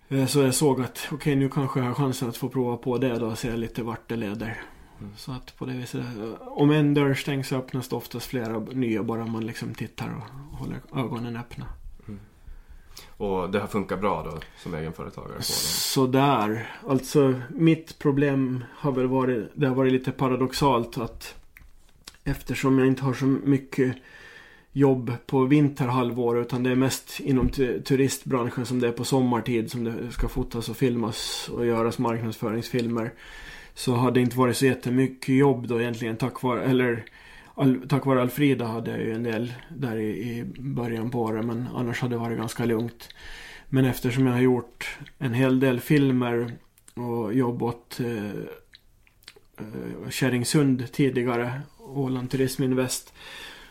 [0.08, 2.98] Eh, Så jag såg att okej nu kanske jag har chansen att få prova på
[2.98, 4.62] det då och se lite vart det leder.
[5.16, 8.58] Så att på det viset, eh, om en dörr stängs så öppnas det oftast flera
[8.58, 11.66] nya bara man liksom tittar och håller ögonen öppna.
[13.16, 15.42] Och det har funkat bra då som egenföretagare?
[15.42, 16.72] Sådär.
[16.88, 21.34] Alltså mitt problem har väl varit, det har varit lite paradoxalt att
[22.24, 23.96] eftersom jag inte har så mycket
[24.72, 27.48] jobb på vinterhalvår utan det är mest inom
[27.84, 33.12] turistbranschen som det är på sommartid som det ska fotas och filmas och göras marknadsföringsfilmer.
[33.74, 37.04] Så har det inte varit så jättemycket jobb då egentligen tack vare, eller
[37.54, 41.44] all, tack vare Alfrida hade jag ju en del där i, i början på året
[41.44, 43.08] men annars hade det varit ganska lugnt.
[43.68, 46.52] Men eftersom jag har gjort en hel del filmer
[46.94, 48.26] och jobbat eh,
[49.58, 53.14] eh Kärringsund tidigare, Åland Turism Invest.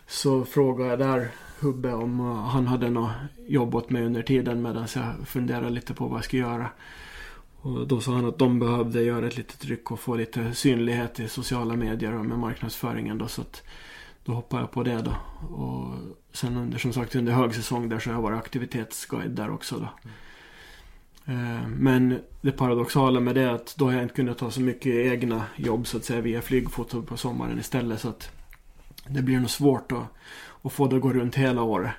[0.08, 3.12] Så frågade jag där Hubbe om eh, han hade något
[3.48, 6.70] jobb åt mig under tiden medan jag funderade lite på vad jag skulle göra.
[7.62, 11.20] Och då sa han att de behövde göra ett litet tryck och få lite synlighet
[11.20, 13.28] i sociala medier och med marknadsföringen då.
[13.28, 13.64] Så att
[14.26, 15.16] då hoppade jag på det då.
[15.56, 15.94] Och
[16.32, 19.90] sen under, som sagt under högsäsong där så har jag varit aktivitetsguide där också då.
[20.04, 20.16] Mm.
[21.68, 24.94] Men det paradoxala med det är att då har jag inte kunnat ta så mycket
[24.94, 28.02] egna jobb så att säga via flygfoto på sommaren istället.
[28.02, 28.32] Så att
[29.08, 30.04] det blir nog svårt att,
[30.62, 31.92] att få det att gå runt hela året.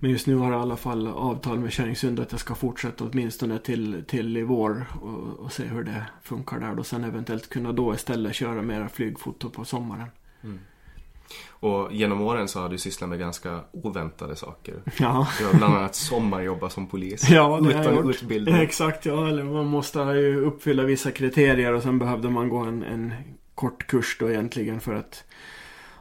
[0.00, 3.04] Men just nu har jag i alla fall avtal med Kärringsund att jag ska fortsätta
[3.04, 6.78] åtminstone till, till i vår och, och se hur det funkar där.
[6.78, 10.08] Och sen eventuellt kunna då istället köra mera flygfoto på sommaren.
[11.50, 14.74] Och genom åren så har du sysslat med ganska oväntade saker.
[14.98, 15.28] Ja.
[15.38, 17.30] Du har bland annat sommarjobbat som polis.
[17.30, 18.06] Ja, det har Utan gjort.
[18.14, 18.54] utbildning.
[18.62, 19.28] Exakt, ja.
[19.28, 23.12] Eller man måste ju uppfylla vissa kriterier och sen behövde man gå en, en
[23.54, 25.24] kort kurs då egentligen för att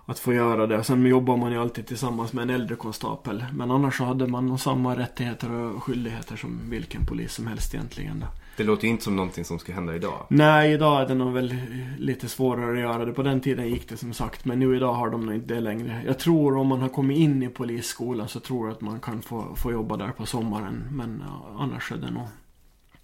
[0.06, 0.84] att få göra det.
[0.84, 3.46] Sen jobbar man ju alltid tillsammans med en äldre konstapel.
[3.54, 7.74] Men annars så hade man nog samma rättigheter och skyldigheter som vilken polis som helst
[7.74, 8.20] egentligen.
[8.20, 8.28] Då.
[8.58, 10.26] Det låter ju inte som någonting som ska hända idag.
[10.30, 11.56] Nej, idag är det nog väl
[11.98, 13.14] lite svårare att göra det.
[13.14, 14.46] På den tiden gick det som sagt.
[14.46, 16.04] Men nu idag har de nog inte det längre.
[16.06, 19.22] Jag tror om man har kommit in i polisskolan så tror jag att man kan
[19.22, 20.84] få, få jobba där på sommaren.
[20.92, 21.24] Men
[21.58, 22.28] annars är det nog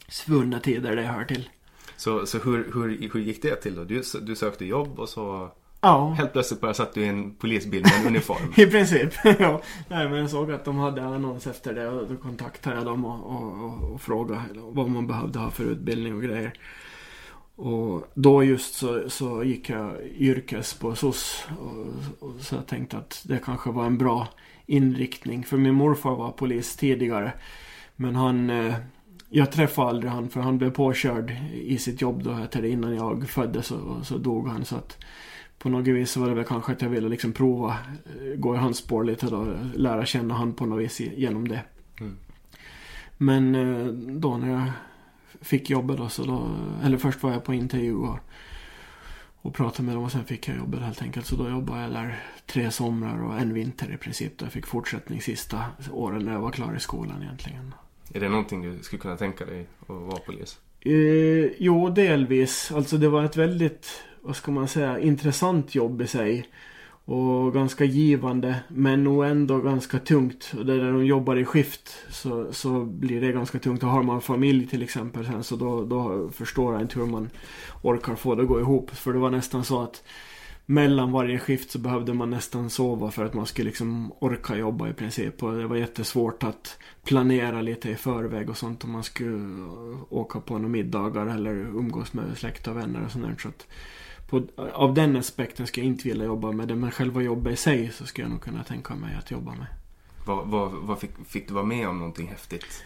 [0.08, 1.50] svunna tider det hör till.
[1.98, 3.84] Så, så hur, hur, hur gick det till då?
[3.84, 5.52] Du, du sökte jobb och så
[5.88, 8.54] Ja, helt plötsligt bara satt du i en polisbil med en uniform.
[8.56, 9.14] i princip.
[9.40, 9.62] ja.
[9.88, 13.06] Nej, men jag såg att de hade annons efter det och då kontaktade jag dem
[13.06, 16.54] och, och, och, och frågade vad man behövde ha för utbildning och grejer.
[17.56, 21.48] Och då just så, så gick jag yrkes på SOS.
[21.60, 24.28] Och, och så jag tänkte att det kanske var en bra
[24.66, 25.44] inriktning.
[25.44, 27.34] För min morfar var polis tidigare.
[27.96, 28.50] Men han...
[28.50, 28.74] Eh,
[29.30, 32.96] jag träffade aldrig han för han blev påkörd i sitt jobb då heter det innan
[32.96, 34.66] jag föddes och så dog han.
[34.66, 34.98] Så att
[35.60, 38.56] på något vis så var det väl kanske att jag ville liksom prova eh, gå
[38.56, 39.58] i hans spår lite då.
[39.76, 41.62] Lära känna han på något vis genom det.
[42.00, 42.18] Mm.
[43.18, 44.72] Men eh, då när jag
[45.42, 46.50] fick jobbet då så då,
[46.84, 48.20] eller först var jag på intervju och,
[49.42, 51.26] och pratade med dem och sen fick jag jobbet helt enkelt.
[51.26, 54.38] Så då jobbade jag där tre somrar och en vinter i princip.
[54.38, 57.74] Då jag fick fortsättning sista åren när jag var klar i skolan egentligen.
[58.14, 60.60] Är det någonting du skulle kunna tänka dig att vara polis?
[60.80, 62.72] Eh, jo, delvis.
[62.72, 66.48] Alltså det var ett väldigt, vad ska man säga, intressant jobb i sig.
[67.06, 70.54] Och ganska givande, men nog ändå ganska tungt.
[70.58, 73.84] Och där de jobbar i skift så, så blir det ganska tungt.
[73.84, 77.30] Och har man familj till exempel sen så då, då förstår jag inte hur man
[77.82, 78.92] orkar få det att gå ihop.
[78.92, 80.04] För det var nästan så att
[80.66, 84.90] mellan varje skift så behövde man nästan sova för att man skulle liksom orka jobba
[84.90, 85.44] i princip.
[85.44, 89.64] Och det var jättesvårt att planera lite i förväg och sånt om man skulle
[90.10, 93.68] åka på några middagar eller umgås med släkt och vänner och sånt Så att
[94.28, 96.76] på, av den aspekten ska jag inte vilja jobba med det.
[96.76, 99.68] Men själva jobbet i sig så ska jag nog kunna tänka mig att jobba med.
[100.26, 102.84] Vad, vad, vad fick, fick du vara med om någonting häftigt?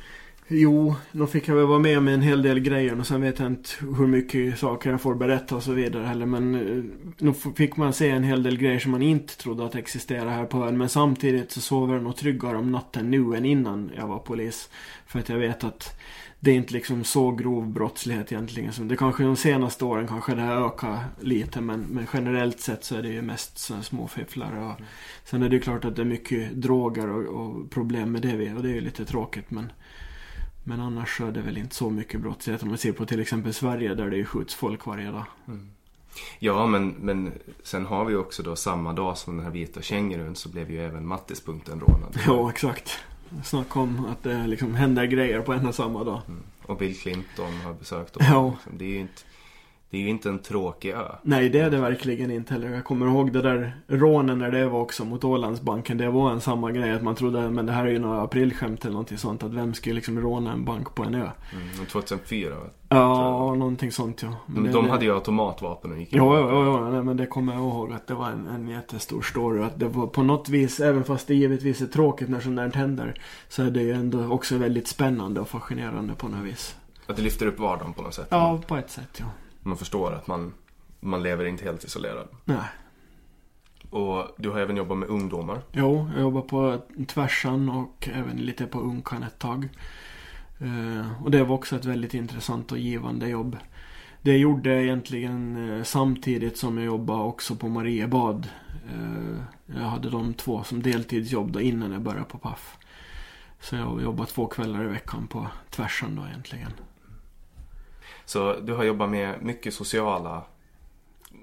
[0.53, 3.39] Jo, då fick jag väl vara med med en hel del grejer och sen vet
[3.39, 6.25] jag inte hur mycket saker jag får berätta och så vidare heller.
[6.25, 6.83] Men eh,
[7.17, 10.45] nu fick man se en hel del grejer som man inte trodde att existerade här
[10.45, 10.77] på ön.
[10.77, 14.69] Men samtidigt så sover jag nog tryggare om natten nu än innan jag var polis.
[15.05, 15.99] För att jag vet att
[16.43, 18.73] det är inte liksom så grov brottslighet egentligen.
[18.73, 21.61] Som det kanske de senaste åren kanske det har ökat lite.
[21.61, 24.59] Men, men generellt sett så är det ju mest sådana små fifflare.
[24.59, 24.83] Och, mm.
[25.23, 28.53] Sen är det ju klart att det är mycket droger och, och problem med det.
[28.53, 29.51] Och det är ju lite tråkigt.
[29.51, 29.71] Men
[30.63, 33.19] men annars så är det väl inte så mycket brottslighet om man ser på till
[33.19, 35.25] exempel Sverige där det ju skjuts folk varje dag.
[35.47, 35.69] Mm.
[36.39, 40.35] Ja, men, men sen har vi också då samma dag som den här vita kängurun
[40.35, 42.19] så blev ju även Mattispunkten rånad.
[42.27, 42.99] Ja, exakt.
[43.43, 46.21] Snacka om att det liksom händer grejer på en och samma dag.
[46.27, 46.43] Mm.
[46.65, 48.25] Och Bill Clinton har besökt dem.
[48.29, 48.49] Ja.
[48.49, 48.77] Liksom.
[48.77, 49.21] Det är inte
[49.91, 51.15] det är ju inte en tråkig ö.
[51.21, 52.69] Nej, det är det verkligen inte heller.
[52.69, 55.97] Jag kommer ihåg det där rånen när det var också mot Ålandsbanken.
[55.97, 58.81] Det var en samma grej att man trodde, men det här är ju några aprilskämt
[58.81, 59.43] eller någonting sånt.
[59.43, 61.29] Att vem skulle liksom råna en bank på en ö?
[61.53, 62.55] Mm, 2004
[62.89, 64.35] Ja, någonting sånt ja.
[64.45, 67.17] Men, men de det, hade ju automatvapen och gick Ja, ja, ja, ja nej, men
[67.17, 69.63] det kommer jag ihåg att det var en, en jättestor story.
[69.63, 72.71] Att det var på något vis, även fast det givetvis är tråkigt när sånt där
[72.71, 73.21] händer.
[73.49, 76.75] Så är det ju ändå också väldigt spännande och fascinerande på något vis.
[77.07, 78.27] Att det lyfter upp vardagen på något sätt?
[78.29, 79.25] Ja, på ett sätt ja
[79.61, 80.53] man förstår att man,
[80.99, 82.27] man lever inte helt isolerad.
[82.45, 82.65] Nej.
[83.89, 85.61] Och du har även jobbat med ungdomar.
[85.71, 89.69] Jo, jag jobbar på Tvärsan och även lite på Unkan ett tag.
[90.61, 93.57] Uh, och det var också ett väldigt intressant och givande jobb.
[94.21, 98.47] Det gjorde jag egentligen uh, samtidigt som jag jobbade också på Mariebad.
[98.95, 102.77] Uh, jag hade de två som deltidsjobb då innan jag började på Paff.
[103.59, 106.71] Så jag jobbade två kvällar i veckan på Tvärsan då egentligen.
[108.31, 110.43] Så du har jobbat med mycket sociala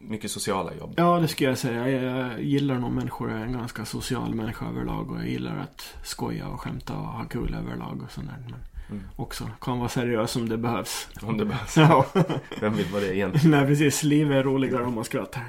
[0.01, 0.94] mycket sociala jobb.
[0.96, 1.88] Ja, det skulle jag säga.
[1.88, 3.31] Jag gillar nog människor.
[3.31, 5.11] Jag är en ganska social människa överlag.
[5.11, 8.37] Och jag gillar att skoja och skämta och ha kul överlag och sådär.
[8.44, 9.05] Men mm.
[9.16, 11.09] också kan vara seriös om det behövs.
[11.22, 11.77] Om det behövs.
[11.77, 12.07] Ja.
[12.61, 13.51] Vem vill vara det egentligen?
[13.51, 14.03] Nej, precis.
[14.03, 15.42] Livet är roligare om man skrattar.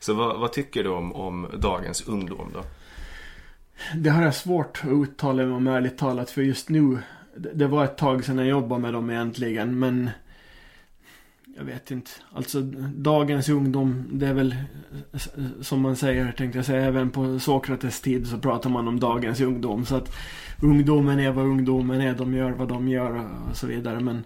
[0.00, 2.62] Så vad, vad, tycker du om, om dagens ungdom då?
[3.94, 6.30] Det har jag svårt att uttala mig om ärligt talat.
[6.30, 6.98] För just nu,
[7.54, 9.78] det var ett tag sedan jag jobbade med dem egentligen.
[9.78, 10.10] Men
[11.56, 12.10] jag vet inte.
[12.32, 12.60] Alltså
[12.96, 14.56] dagens ungdom, det är väl
[15.60, 19.40] som man säger, tänkte jag säga, även på Sokrates tid så pratar man om dagens
[19.40, 19.86] ungdom.
[19.86, 20.16] Så att
[20.62, 24.00] ungdomen är vad ungdomen är, de gör vad de gör och så vidare.
[24.00, 24.24] Men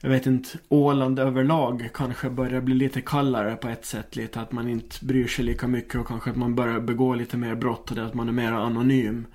[0.00, 4.16] jag vet inte, Åland överlag kanske börjar bli lite kallare på ett sätt.
[4.16, 7.36] Lite att man inte bryr sig lika mycket och kanske att man börjar begå lite
[7.36, 9.26] mer brott och det att man är mer anonym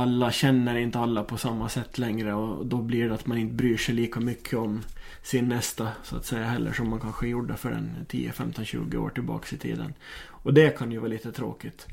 [0.00, 3.54] alla känner inte alla på samma sätt längre och då blir det att man inte
[3.54, 4.82] bryr sig lika mycket om
[5.22, 8.98] sin nästa så att säga heller som man kanske gjorde för en 10, 15, 20
[8.98, 9.94] år tillbaks i tiden.
[10.26, 11.86] Och det kan ju vara lite tråkigt.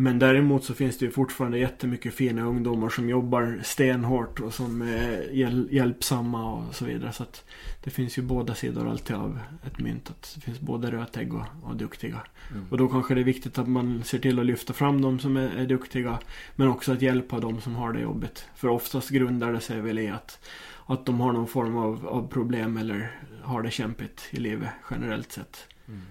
[0.00, 4.82] Men däremot så finns det ju fortfarande jättemycket fina ungdomar som jobbar stenhårt och som
[4.82, 7.12] är hjäl hjälpsamma och så vidare.
[7.12, 7.44] Så att
[7.84, 10.10] det finns ju båda sidor alltid av ett mynt.
[10.10, 12.20] Att det finns både rötägg och, och duktiga.
[12.50, 12.66] Mm.
[12.70, 15.36] Och då kanske det är viktigt att man ser till att lyfta fram de som
[15.36, 16.18] är, är, duktiga.
[16.56, 18.48] Men också att hjälpa de som har det jobbigt.
[18.54, 20.40] För oftast grundar det sig väl i att,
[20.86, 25.32] att de har någon form av, av problem eller har det kämpigt i livet generellt
[25.32, 25.66] sett.
[25.88, 26.02] Mm.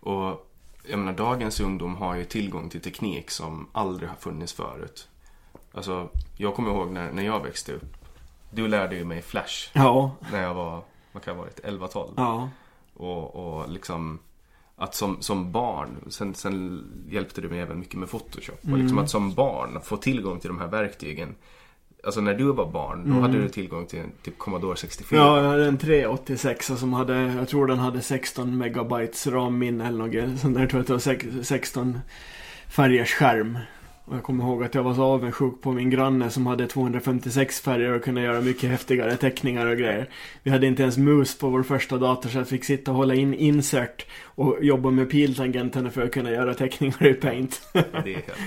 [0.00, 0.49] Och
[0.90, 5.08] jag menar, dagens ungdom har ju tillgång till teknik som aldrig har funnits förut.
[5.72, 7.96] Alltså, jag kommer ihåg när, när jag växte upp.
[8.50, 9.70] Du lärde ju mig Flash.
[9.72, 10.16] Ja.
[10.32, 12.12] När jag var, vad kan jag varit, 11-12.
[12.16, 12.48] Ja.
[12.94, 14.18] Och, och liksom
[14.76, 18.64] att som, som barn, sen, sen hjälpte du mig även mycket med Photoshop.
[18.64, 18.74] Mm.
[18.74, 21.34] Och liksom att som barn få tillgång till de här verktygen
[22.04, 23.22] Alltså när du var barn, då mm.
[23.22, 25.18] hade du tillgång till en typ Commodore 64.
[25.18, 29.98] Ja, jag hade en 386 som hade, jag tror den hade 16 megabytes RAM-minne eller
[29.98, 30.40] något.
[30.40, 31.98] Sånt där tror jag att det var 16
[32.68, 33.58] färgers skärm.
[34.10, 37.60] Och jag kommer ihåg att jag var så avundsjuk på min granne som hade 256
[37.60, 40.10] färger och kunde göra mycket häftigare teckningar och grejer.
[40.42, 43.14] Vi hade inte ens mus på vår första dator så jag fick sitta och hålla
[43.14, 47.62] in insert och jobba med piltangenterna för att kunna göra teckningar i Paint.
[47.72, 48.38] Ja, det är helt...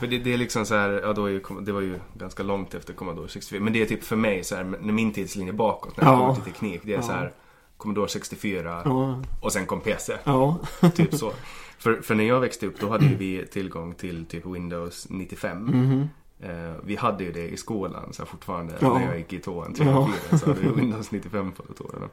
[0.00, 2.42] För det, det, är liksom så här, ja då är ju, det var ju ganska
[2.42, 3.60] långt efter Commodore 64.
[3.60, 6.18] Men det är typ för mig så här, när min tidslinje bakåt när det ja.
[6.18, 6.80] kommer till teknik.
[6.84, 7.02] Det är ja.
[7.02, 7.32] så här
[7.76, 9.22] Commodore 64 ja.
[9.40, 10.12] och sen kom PC.
[10.24, 10.58] Ja.
[10.94, 11.32] Typ så.
[11.78, 15.68] För, för när jag växte upp då hade vi tillgång till typ Windows 95.
[15.68, 16.08] Mm.
[16.40, 18.98] Eh, vi hade ju det i skolan så fortfarande ja.
[18.98, 20.06] när jag gick i tvåan, trean, ja.
[20.06, 22.08] fyran så hade vi Windows 95 på datorerna.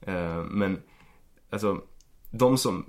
[0.00, 0.78] Eh, men
[1.50, 1.80] alltså
[2.30, 2.84] de som,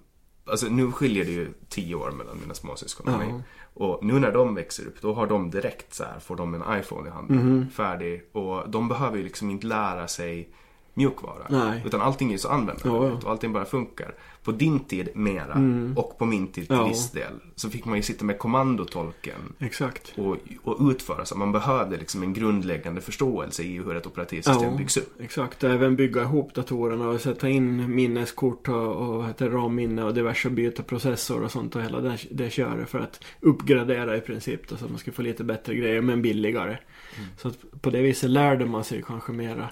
[0.46, 3.34] alltså nu skiljer det ju tio år mellan mina småsyskon och mig.
[3.74, 6.80] Och nu när de växer upp då har de direkt så här, får de en
[6.80, 7.70] iPhone i handen, mm.
[7.70, 8.24] färdig.
[8.32, 10.50] Och de behöver ju liksom inte lära sig
[10.94, 11.46] mjukvara.
[11.50, 11.82] Nej.
[11.86, 14.16] Utan allting är ju så användarbart och allting bara funkar.
[14.48, 15.98] På din tid mera mm.
[15.98, 16.88] och på min tid till ja.
[16.88, 17.32] viss del.
[17.56, 19.54] Så fick man ju sitta med kommandotolken.
[19.60, 20.14] Exakt.
[20.18, 21.38] Och, och utföra så.
[21.38, 25.22] Man behövde liksom en grundläggande förståelse i hur ett operativsystem ja, byggs upp.
[25.22, 30.84] Exakt, även bygga ihop datorerna och sätta in minneskort och, och RAM-minne och diverse byta
[30.84, 34.70] processor och sånt och hela det, det köret för att uppgradera i princip.
[34.70, 36.78] Då, så att man ska få lite bättre grejer men billigare.
[37.18, 37.30] Mm.
[37.38, 39.70] Så att på det viset lärde man sig kanske mera.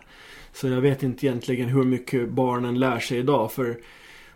[0.54, 3.52] Så jag vet inte egentligen hur mycket barnen lär sig idag.
[3.52, 3.78] För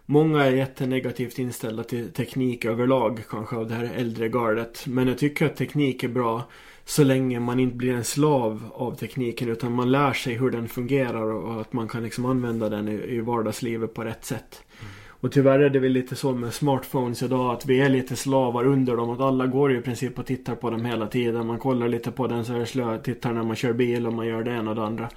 [0.09, 3.23] många är jättenegativt inställda till teknik överlag.
[3.29, 4.83] Kanske av det här äldre gardet.
[4.87, 6.43] Men jag tycker att teknik är bra.
[6.85, 9.49] Så länge man inte blir en slav av tekniken.
[9.49, 11.31] Utan man lär sig hur den fungerar.
[11.31, 14.63] Och att man kan liksom använda den i, vardagslivet på rätt sätt.
[14.79, 14.91] Mm.
[15.21, 18.65] Och tyvärr är det väl lite så med smartphones idag att vi är lite slavar
[18.65, 19.09] under dem.
[19.09, 21.47] Att alla går ju i princip och tittar på dem hela tiden.
[21.47, 22.97] Man kollar lite på den så är slö.
[22.97, 25.09] Tittar när man kör bil och man gör det ena och det andra.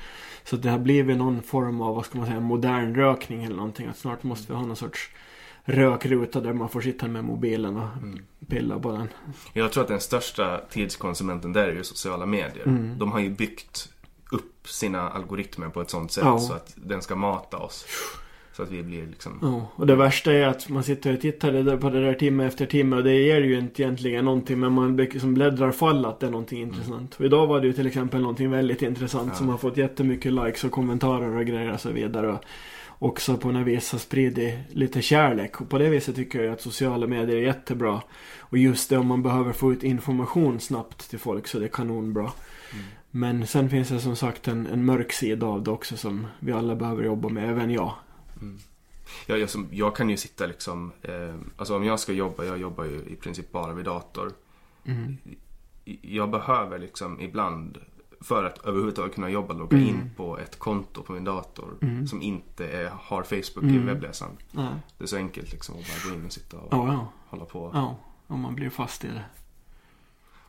[0.44, 3.87] Så det har blivit någon form av, vad ska man säga, modern rökning eller någonting.
[3.87, 5.11] Att snart måste vi ha någon sorts
[5.64, 8.18] rökruta där man får sitta med mobilen och mm.
[8.48, 9.09] pilla på den.
[9.52, 12.66] Jag tror att den största tidskonsumenten där är ju sociala medier.
[12.66, 12.98] Mm.
[12.98, 13.88] De har ju byggt
[14.31, 16.38] upp sina algoritmer på ett sånt sätt ja.
[16.38, 17.87] så att den ska mata oss.
[18.53, 19.38] Så att vi blir liksom...
[19.43, 22.67] Ja, och det värsta är att man sitter och tittar på det där timme efter
[22.67, 26.27] timme och det ger ju inte egentligen någonting men man liksom bläddrar fall att det
[26.27, 26.75] är någonting mm.
[26.75, 27.15] intressant.
[27.15, 29.35] Och idag var det ju till exempel någonting väldigt intressant ja.
[29.35, 32.33] som har fått jättemycket likes och kommentarer och grejer och så vidare.
[32.33, 32.45] Och
[32.99, 35.61] också på något vis har spridit lite kärlek.
[35.61, 38.03] Och på det viset tycker jag att sociala medier är jättebra.
[38.41, 41.69] Och just det om man behöver få ut information snabbt till folk så det är
[41.69, 42.31] kanonbra.
[42.73, 42.85] Mm.
[43.11, 46.53] Men sen finns det som sagt en, en mörk sida av det också som vi
[46.53, 47.93] alla behöver jobba med, även jag.
[48.42, 48.59] Mm.
[49.26, 52.59] Ja, jag, som, jag kan ju sitta liksom, eh, alltså om jag ska jobba, jag
[52.59, 54.33] jobbar ju i princip bara vid dator.
[54.85, 55.18] Mm.
[56.02, 57.78] Jag behöver liksom ibland,
[58.20, 59.88] för att överhuvudtaget kunna jobba, logga mm.
[59.88, 62.07] in på ett konto på min dator mm.
[62.07, 63.87] som inte är, har Facebook i mm.
[63.87, 64.37] webbläsaren.
[64.98, 67.12] Det är så enkelt liksom att bara gå in och sitta och oh, ja.
[67.28, 67.70] hålla på.
[67.74, 69.25] Ja, om man blir fast i det.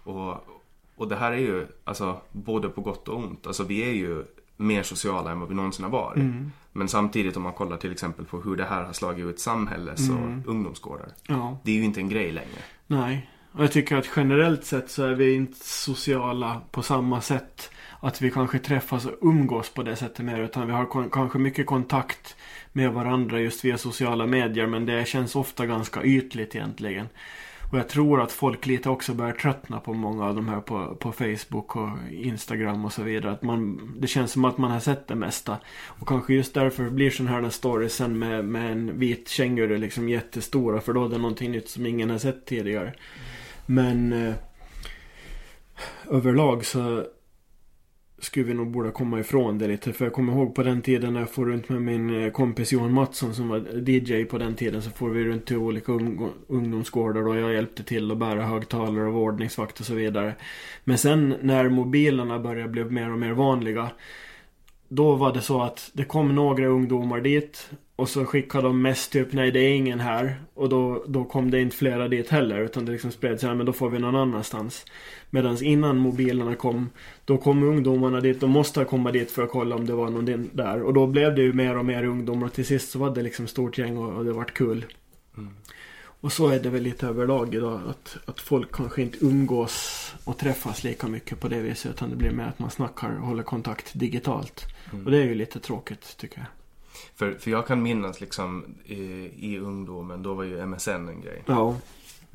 [0.03, 0.47] Och,
[0.95, 3.47] och det här är ju, alltså både på gott och ont.
[3.47, 4.25] Alltså vi är ju
[4.63, 6.17] mer sociala än vad vi någonsin har varit.
[6.17, 6.51] Mm.
[6.71, 10.09] Men samtidigt om man kollar till exempel på hur det här har slagit ut samhälles
[10.09, 10.43] och mm.
[10.45, 11.09] ungdomsgårdar.
[11.27, 11.59] Ja.
[11.63, 12.59] Det är ju inte en grej längre.
[12.87, 13.29] Nej.
[13.51, 17.69] Och jag tycker att generellt sett så är vi inte sociala på samma sätt.
[17.99, 20.39] Att vi kanske träffas och umgås på det sättet mer.
[20.39, 22.35] Utan vi har kanske mycket kontakt
[22.71, 24.67] med varandra just via sociala medier.
[24.67, 27.07] Men det känns ofta ganska ytligt egentligen.
[27.73, 30.95] Och jag tror att folk lite också börjar tröttna på många av de här på,
[30.95, 33.31] på Facebook och Instagram och så vidare.
[33.31, 35.57] Att man, det känns som att man har sett det mesta.
[35.85, 40.09] Och kanske just därför blir sådana här stories sen med, med en vit känguru liksom
[40.09, 40.81] jättestora.
[40.81, 42.93] För då är det någonting nytt som ingen har sett tidigare.
[43.65, 44.13] Men...
[44.13, 44.33] Eh,
[46.09, 47.05] överlag så
[48.23, 49.93] skulle vi nog borde komma ifrån det lite.
[49.93, 52.71] För jag kommer ihåg på den tiden när jag får runt med min eh, kompis
[52.71, 54.81] Johan Mattsson som var DJ på den tiden.
[54.81, 55.91] Så får vi runt till olika
[56.47, 60.35] ungdomsgårdar och jag hjälpte till att bära högtalare och ordningsvakt och så vidare.
[60.83, 63.89] Men sen när mobilerna började bli mer och mer vanliga.
[64.87, 69.11] Då var det så att det kom några ungdomar dit och så skickade de mest
[69.11, 70.35] typ nej det är ingen här.
[70.53, 72.59] Och då, då kom det inte flera dit heller.
[72.59, 74.85] Utan det liksom spred sig, men då får vi någon annanstans.
[75.29, 76.89] Medan innan mobilerna kom.
[77.25, 78.39] Då kom ungdomarna dit.
[78.39, 80.81] De måste komma dit för att kolla om det var någon där.
[80.81, 82.47] Och då blev det ju mer och mer ungdomar.
[82.47, 84.85] Och till sist så var det liksom stort gäng och, och det vart kul.
[85.37, 85.53] Mm.
[85.95, 87.81] Och så är det väl lite överlag idag.
[87.89, 91.91] Att, att folk kanske inte umgås och träffas lika mycket på det viset.
[91.91, 94.65] Utan det blir mer att man snackar och håller kontakt digitalt.
[94.91, 95.05] Mm.
[95.05, 96.62] Och det är ju lite tråkigt tycker jag.
[97.15, 98.95] För, för jag kan minnas liksom i,
[99.37, 101.43] i ungdomen, då var ju MSN en grej.
[101.45, 101.75] Ja.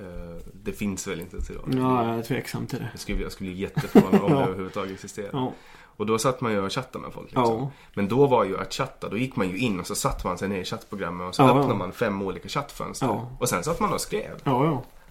[0.00, 1.64] Uh, det finns väl inte idag?
[1.66, 2.88] Ja, jag är tveksam till det.
[2.92, 4.38] Jag skulle, jag skulle bli jätteförvånad om ja.
[4.38, 5.30] det överhuvudtaget existerar.
[5.32, 5.52] Ja.
[5.98, 7.26] Och då satt man ju och chattade med folk.
[7.26, 7.44] Liksom.
[7.44, 7.70] Ja.
[7.94, 10.38] Men då var ju att chatta, då gick man ju in och så satt man
[10.38, 13.26] sig ner i chattprogrammet och så ja, öppnade man fem olika chattfönster.
[13.38, 14.40] Och sen satt man och skrev.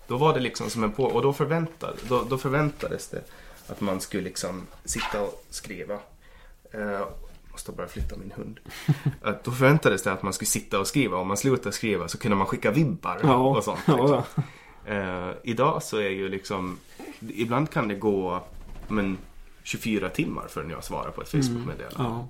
[0.07, 1.03] Då var det liksom som en på...
[1.03, 3.23] Och då, förväntade, då, då förväntades det
[3.67, 5.93] att man skulle liksom sitta och skriva.
[6.75, 7.01] Uh,
[7.57, 8.59] måste bara flytta min hund.
[9.21, 11.17] Att då förväntades det att man skulle sitta och skriva.
[11.17, 13.35] Om man slutade skriva så kunde man skicka vibbar ja.
[13.35, 13.79] och sånt.
[13.87, 14.23] Liksom.
[14.85, 15.29] Ja.
[15.29, 16.77] Uh, idag så är ju liksom,
[17.19, 18.43] ibland kan det gå
[18.87, 19.17] men,
[19.63, 22.27] 24 timmar förrän jag svarar på ett Facebook-meddelande.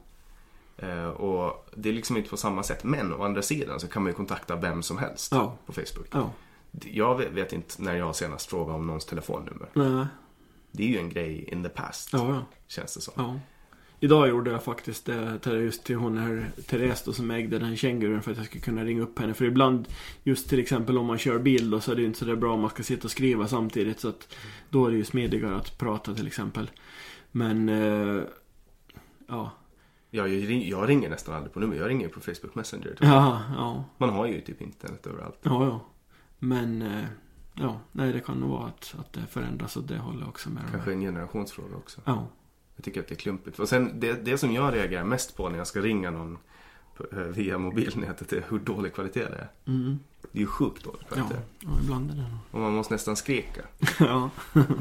[0.78, 1.00] Mm.
[1.00, 2.84] Uh, och det är liksom inte på samma sätt.
[2.84, 5.58] Men å andra sidan så kan man ju kontakta vem som helst ja.
[5.66, 6.08] på Facebook.
[6.12, 6.32] Ja.
[6.86, 9.70] Jag vet, vet, inte när jag senast frågade om någons telefonnummer.
[9.74, 10.06] Nej.
[10.72, 12.14] Det är ju en grej in the past.
[12.14, 13.40] Ja, känns det som.
[14.00, 18.22] Idag gjorde jag faktiskt det just till hon här Therese då som ägde den kängurun
[18.22, 19.34] för att jag skulle kunna ringa upp henne.
[19.34, 19.88] För ibland,
[20.24, 22.54] just till exempel om man kör bil då så är det inte så där bra
[22.54, 24.00] om man ska sitta och skriva samtidigt.
[24.00, 24.36] Så att
[24.70, 26.72] då är det ju smidigare att prata till exempel.
[27.32, 28.24] Men, eh,
[29.28, 29.52] ja.
[30.10, 31.76] Ja, jag, jag, ringer nästan aldrig på nummer.
[31.76, 32.90] Jag ringer på Facebook Messenger.
[32.90, 32.98] Typ.
[33.02, 33.84] Ja, ja.
[33.98, 35.40] Man har ju typ internet överallt.
[35.42, 35.80] Ja, ja.
[36.40, 37.06] Men, eh,
[37.54, 40.50] ja, nej det kan nog vara att, att det förändras åt det hållet också.
[40.50, 42.02] Med Kanske en generationsfråga också.
[42.06, 42.28] Ja.
[42.78, 43.60] Jag tycker att det är klumpigt.
[43.60, 46.38] Och sen det, det som jag reagerar mest på när jag ska ringa någon
[47.12, 49.50] eh, via mobilnätet är hur dålig kvalitet det är.
[49.66, 50.00] Mm.
[50.32, 51.40] Det är ju sjukt dålig kvalitet.
[51.60, 53.62] Ja, ibland är det Och man måste nästan skrika.
[54.00, 54.30] ja.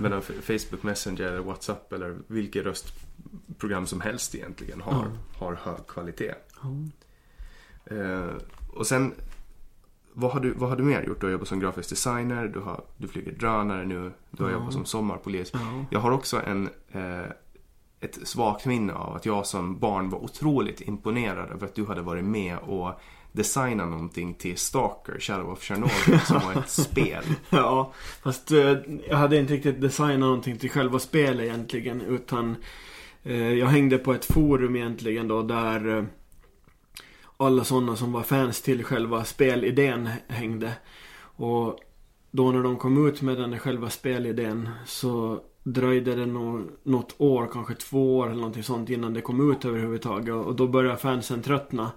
[0.01, 5.47] Medan Facebook Messenger eller WhatsApp eller vilket röstprogram som helst egentligen har, ja.
[5.47, 6.35] har hög kvalitet.
[6.63, 6.69] Ja.
[7.97, 8.35] Uh,
[8.73, 9.15] och sen,
[10.13, 11.21] vad har, du, vad har du mer gjort?
[11.21, 14.73] Du har jobbat som grafisk designer, du, har, du flyger drönare nu, du har jobbat
[14.73, 15.53] som sommarpolis.
[15.91, 17.27] Jag har också en uh,
[18.07, 22.03] ett svagt minne av att jag som barn var otroligt imponerad över att du hade
[22.03, 23.01] varit med och
[23.33, 27.25] designat någonting till Stalker, Shadow of Chernobyl, som var ett spel.
[27.51, 27.93] Ja,
[28.23, 28.77] fast eh,
[29.09, 32.57] jag hade inte riktigt designat någonting till själva spelet egentligen, utan
[33.23, 36.05] eh, jag hängde på ett forum egentligen då där eh,
[37.37, 40.73] alla sådana som var fans till själva spelidén hängde.
[41.19, 41.79] Och
[42.31, 47.49] då när de kom ut med den själva spelidén så dröjde det nog något år,
[47.53, 50.35] kanske två år eller någonting sånt innan det kom ut överhuvudtaget.
[50.35, 51.91] Och då började fansen tröttna.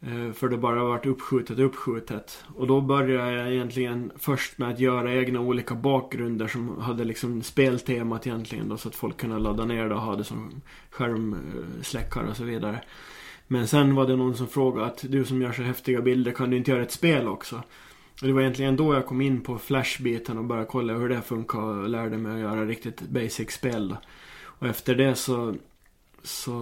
[0.00, 2.44] Eh, för det bara varit uppskjutet och uppskjutet.
[2.56, 7.42] Och då började jag egentligen först med att göra egna olika bakgrunder som hade liksom
[7.42, 12.28] speltemat egentligen då så att folk kunde ladda ner det och ha det som skärmsläckare
[12.28, 12.80] och så vidare.
[13.46, 16.50] Men sen var det någon som frågade att du som gör så häftiga bilder kan
[16.50, 17.62] du inte göra ett spel också?
[18.20, 21.22] Och det var egentligen då jag kom in på Flash-biten och började kolla hur det
[21.22, 23.96] funkar och lärde mig att göra riktigt basic spel.
[24.42, 25.54] Och efter det så,
[26.22, 26.52] så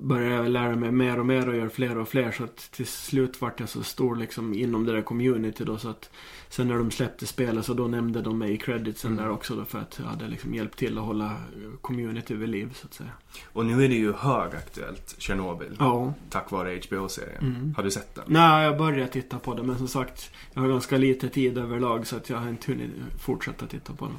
[0.00, 2.30] började jag lära mig mer och mer och göra fler och fler.
[2.30, 5.78] Så att till slut vart jag så stor liksom inom det där community då.
[5.78, 6.10] Så att
[6.48, 9.24] sen när de släppte spelet så då nämnde de mig i creditsen mm.
[9.24, 9.64] där också då.
[9.64, 11.36] För att jag hade liksom hjälpt till att hålla
[11.80, 13.10] community vid liv så att säga.
[13.44, 15.76] Och nu är det ju högaktuellt, Tjernobyl.
[15.78, 16.14] Ja.
[16.30, 17.56] Tack vare HBO-serien.
[17.56, 17.74] Mm.
[17.76, 18.24] Har du sett den?
[18.26, 19.66] Nej, jag började titta på den.
[19.66, 22.06] Men som sagt, jag har ganska lite tid överlag.
[22.06, 22.90] Så att jag har inte hunnit
[23.20, 24.16] fortsätta titta på den.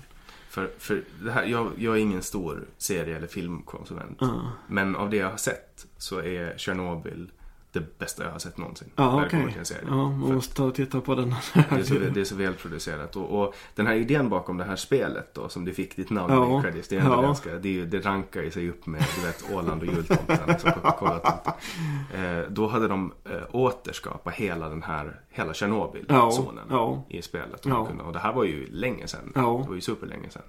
[0.49, 4.21] För, för det här, jag, jag är ingen stor serie eller filmkonsument.
[4.21, 4.47] Uh.
[4.67, 7.31] Men av det jag har sett så är Tjernobyl
[7.79, 8.91] det bästa jag har sett någonsin.
[8.95, 9.25] Ja.
[9.25, 9.53] Okay.
[9.87, 11.29] Ja, man måste ta och titta på den.
[11.53, 13.15] det, är så, det är så välproducerat.
[13.15, 16.33] Och, och, den här idén bakom det här spelet då, som du fick ditt namn
[16.33, 16.59] ja.
[16.59, 17.21] i credits, det är ja.
[17.21, 20.37] ganska, det, är, det rankar ju sig upp med, du vet, Åland och jultomten.
[20.47, 27.03] Alltså, eh, då hade de eh, återskapat hela den här, hela Tjernobyl-zonen ja.
[27.09, 27.65] i spelet.
[27.65, 29.31] Och, kunde, och det här var ju länge sedan.
[29.33, 30.43] Det var ju superlänge sedan.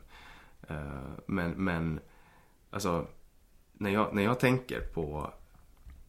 [0.68, 0.76] Eh,
[1.26, 2.00] men, men,
[2.70, 3.06] alltså,
[3.72, 5.32] när jag, när jag tänker på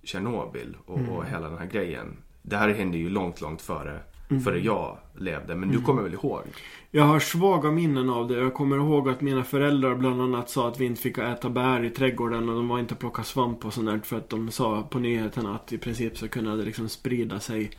[0.03, 1.09] Tjernobyl och, mm.
[1.09, 2.17] och hela den här grejen.
[2.41, 3.99] Det här hände ju långt, långt före
[4.43, 5.55] före jag levde.
[5.55, 6.43] Men du kommer väl ihåg?
[6.91, 8.37] Jag har svaga minnen av det.
[8.37, 11.83] Jag kommer ihåg att mina föräldrar bland annat sa att vi inte fick äta bär
[11.83, 14.83] i trädgården och de var inte plocka svamp och sånt där för att de sa
[14.83, 17.71] på nyheterna att i princip så kunde det liksom sprida sig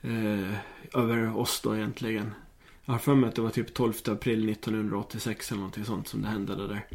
[0.00, 0.54] eh,
[0.94, 2.34] över oss då egentligen.
[2.84, 6.22] Jag har för mig att det var typ 12 april 1986 eller någonting sånt som
[6.22, 6.86] det hände det där.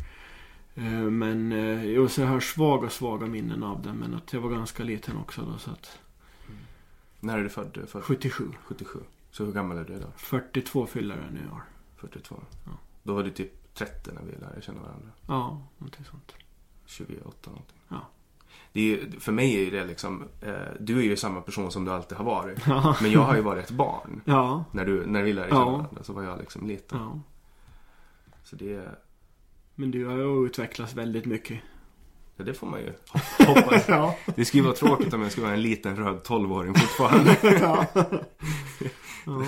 [0.76, 3.93] Eh, men eh, så jag har svaga, svaga minnen av det.
[3.93, 5.99] Men att jag var ganska liten också då så att
[7.19, 7.78] När är du född?
[7.78, 8.51] Är född 77.
[8.65, 8.99] 77.
[9.32, 10.07] Så hur gammal är du då?
[10.17, 11.61] 42 fyller jag nu i år.
[11.97, 12.36] 42?
[13.03, 15.07] Då var du typ 30 när vi lärde känna varandra.
[15.28, 16.34] Ja, någonting sånt.
[16.86, 17.78] 28 någonting.
[17.89, 18.07] Ja.
[18.73, 21.86] Det är, för mig är ju det liksom, eh, du är ju samma person som
[21.86, 22.59] du alltid har varit.
[22.67, 22.95] Ja.
[23.01, 24.21] Men jag har ju varit ett barn.
[24.26, 24.65] Ja.
[24.71, 25.71] När, du, när vi lärde känna Ja.
[25.71, 26.99] varandra så var jag liksom liten.
[26.99, 27.19] Ja.
[28.43, 28.89] Så det,
[29.76, 31.59] Men du har ju utvecklats väldigt mycket.
[32.38, 32.93] ja, det får man ju
[33.45, 33.86] hoppas.
[33.88, 34.17] Ja.
[34.36, 37.38] Det skulle vara tråkigt om jag skulle vara en liten röd 12-åring fortfarande.
[37.43, 37.86] ja.
[39.26, 39.45] ja.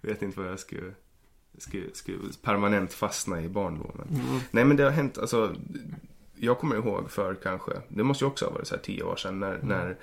[0.00, 0.92] Vet inte vad jag skulle,
[1.58, 4.08] skulle, skulle permanent fastna i barndomen.
[4.10, 4.40] Mm.
[4.50, 5.54] Nej men det har hänt, alltså.
[6.42, 9.16] Jag kommer ihåg för kanske, det måste ju också ha varit så här tio år
[9.16, 9.96] sedan när, när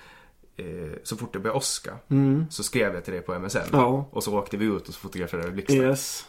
[0.55, 2.45] eh, så fort det började åska Mm.
[2.49, 3.58] så skrev jag till dig på MSN.
[3.72, 4.10] Ja.
[4.12, 5.76] Och så åkte vi ut och så fotograferade vi blixtar.
[5.76, 6.26] Yes.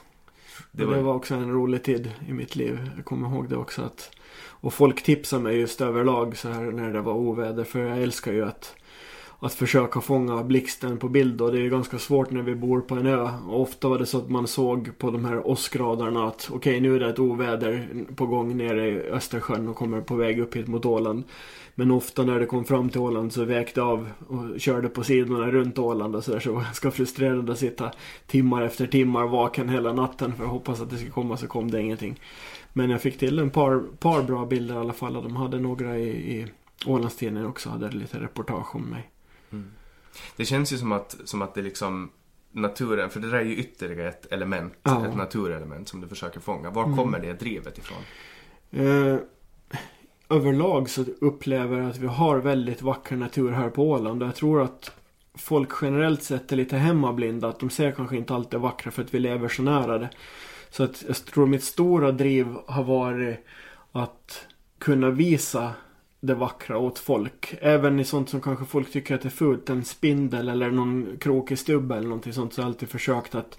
[0.73, 2.91] Det var- det var också en rolig tid i mitt liv.
[2.97, 4.11] Jag kommer ihåg det också att
[4.61, 7.65] Och folk tipsade mig just överlag så här när det var oväder.
[7.65, 8.75] För jag älskar ju att
[9.41, 12.81] att försöka fånga blixten på bild och det är ju ganska svårt när vi bor
[12.81, 13.29] på en ö.
[13.49, 16.95] Och ofta var det så att man såg på de här åskgradarna att okej nu
[16.97, 20.69] är det ett oväder på gång nere i Östersjön och kommer på väg upp hit
[20.69, 21.25] mot Åland.
[21.79, 25.51] Men ofta när det kom fram till Åland så vägde av och körde på sidorna
[25.51, 26.41] runt Åland och så där.
[26.41, 27.93] Så det var ganska frustrerande att sitta
[28.27, 31.71] timmar efter timmar vaken hela natten för att hoppas att det skulle komma så kom
[31.71, 32.21] det ingenting.
[32.73, 35.59] Men jag fick till en par, par bra bilder i alla fall och de hade
[35.59, 36.47] några i, i
[36.87, 37.71] Ålandstidningen också.
[37.71, 39.11] Hade lite reportage om mig.
[40.37, 42.11] Det känns ju som att, som att det liksom
[42.53, 44.97] naturen, för det där är ju ytterligare ett element, Ja.
[44.97, 45.11] Mm.
[45.11, 46.71] ett naturelement som du försöker fånga.
[46.71, 47.99] Var kommer det drivet ifrån?
[48.71, 49.19] Eh,
[50.31, 54.23] överlag så upplever jag att vi har väldigt vacker natur här på Åland.
[54.23, 54.93] Och jag tror att
[55.35, 57.49] folk generellt sett är lite hemmablinda.
[57.49, 60.11] Att de ser kanske inte allt det vackra för att vi lever så nära det.
[60.71, 63.39] Så att jag tror mitt stora driv har varit
[63.93, 64.47] att
[64.79, 65.73] kunna visa
[66.21, 67.55] det vackra åt folk.
[67.61, 69.71] Även i sånt som kanske folk tycker att det är fult.
[69.71, 72.55] En spindel eller någon krokig stubbe eller någonting sånt.
[72.55, 73.59] Så har jag alltid försökt att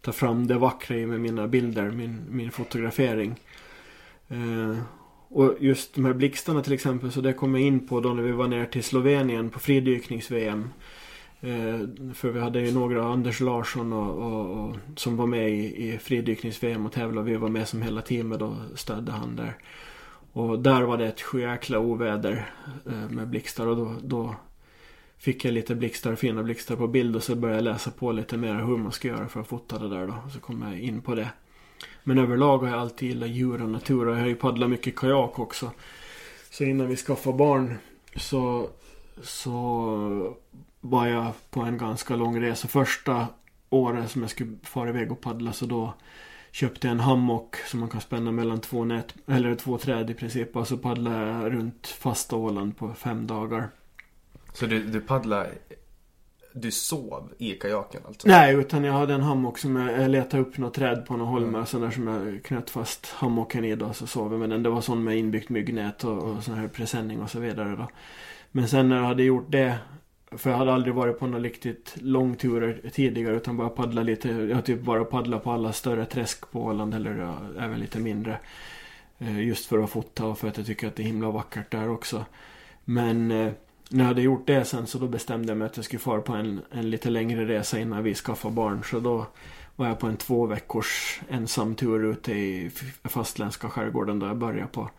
[0.00, 3.40] ta fram det vackra i med mina bilder, min, min fotografering.
[4.28, 4.78] Eh,
[5.28, 8.22] och just de här blixtarna till exempel, så det kom jag in på då när
[8.22, 10.68] vi var ner till Slovenien på fridyknings-VM.
[11.40, 15.88] Eh, för vi hade ju några, Anders Larsson och, och, och som var med i,
[15.88, 17.30] i fridyknings-VM och tävlade.
[17.30, 19.56] Vi var med som hela teamet och stödde han där.
[20.32, 22.50] Och där var det ett sjujäkla oväder
[22.86, 24.34] eh, med blixtar och då, då
[25.18, 28.36] fick jag lite blixtar, fina blixtar på bild och så började jag läsa på lite
[28.36, 30.14] mer hur man ska göra för att fota det där då.
[30.26, 31.28] Och så kom jag in på det.
[32.08, 34.96] Men överlag har jag alltid gillat djur och natur och jag har ju paddlat mycket
[34.96, 35.70] kajak också.
[36.50, 37.78] Så innan vi skaffade barn
[38.16, 38.70] så,
[39.22, 40.36] så
[40.80, 42.68] var jag på en ganska lång resa.
[42.68, 43.26] Första
[43.70, 45.94] året som jag skulle fara iväg och paddla så då
[46.50, 50.14] köpte jag en hammock som man kan spänna mellan två, nät, eller två träd i
[50.14, 50.56] princip.
[50.56, 53.68] Och så paddlade jag runt fasta Åland på fem dagar.
[54.52, 55.50] Så du, du paddlade
[56.52, 58.28] du sov i kajaken alltså?
[58.28, 61.28] Nej, utan jag hade en hammock som jag, jag letade upp något träd på någon
[61.28, 61.66] holme.
[61.66, 63.92] Sån där som jag knöt fast hammocken i då.
[63.92, 64.62] Så sov jag med den.
[64.62, 67.88] Det var sån med inbyggt myggnät och, och sån här presenning och så vidare då.
[68.50, 69.78] Men sen när jag hade gjort det.
[70.30, 73.36] För jag hade aldrig varit på några riktigt långturer tidigare.
[73.36, 74.28] Utan bara paddla lite.
[74.28, 76.94] Jag har typ bara paddlat på alla större träsk på Åland.
[76.94, 78.38] Eller ja, även lite mindre.
[79.18, 81.70] Eh, Just för att fota och för att jag tycker att det är himla vackert
[81.70, 82.24] där också.
[82.84, 83.52] Men eh,
[83.90, 86.20] när jag hade gjort det sen så då bestämde jag mig att jag skulle fara
[86.20, 88.82] på en, en lite längre resa innan vi skaffade barn.
[88.84, 89.26] Så då
[89.76, 92.70] var jag på en två veckors ensam tur ute i
[93.04, 94.90] fastländska skärgården där jag började på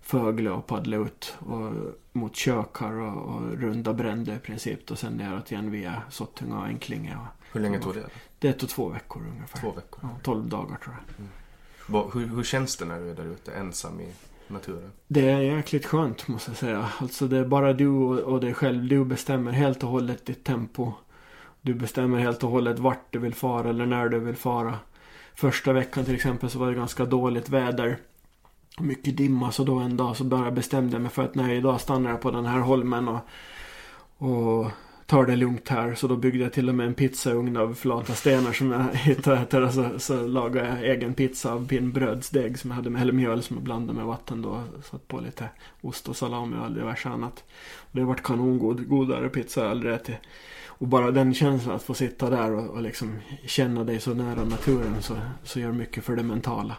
[0.00, 1.72] Fögle och paddla ut och,
[2.12, 4.90] mot Kökar och, och runda Brände i princip.
[4.90, 7.16] Och sen neråt igen via Sottunga och Enklinge.
[7.16, 8.06] Och, Hur länge tog det?
[8.38, 9.60] det tog två veckor ungefär.
[9.60, 9.98] Två veckor.
[10.02, 11.24] Ja, 12 dagar tror jag.
[11.86, 14.08] Vad- Hur, hur känns det när du är där ute ensam i
[14.52, 14.92] naturen?
[15.08, 16.88] Det är jäkligt skönt måste jag säga.
[16.98, 18.88] Alltså det är bara du och, och dig själv.
[18.88, 20.92] Du bestämmer helt och hållet ditt tempo.
[21.60, 24.74] Du bestämmer helt och hållet vart du vill fara eller när du vill fara.
[25.34, 27.98] Första veckan till exempel så var det ganska dåligt väder.
[28.80, 31.80] Mycket dimma så då en dag så bara bestämde jag mig för att nej idag
[31.80, 33.20] stannar jag på den här holmen och,
[34.18, 34.70] och
[35.12, 35.94] tar det lugnt här.
[35.94, 39.40] Så då byggde jag till och med en pizzaugn av flata stenar som jag hittade
[39.40, 39.62] äter.
[39.62, 43.42] Och så, så lagade jag egen pizza av pinnbrödsdeg som jag hade med, eller mjöl
[43.42, 44.62] som jag blandade med vatten då.
[44.90, 45.48] Satt på lite
[45.80, 47.44] ost och salami och diverse annat.
[47.76, 50.16] Och det har varit kanongod, godare pizza jag aldrig ätit.
[50.66, 54.44] Och bara den känslan att få sitta där och, och liksom känna dig så nära
[54.44, 56.76] naturen så, så gör mycket för det mentala.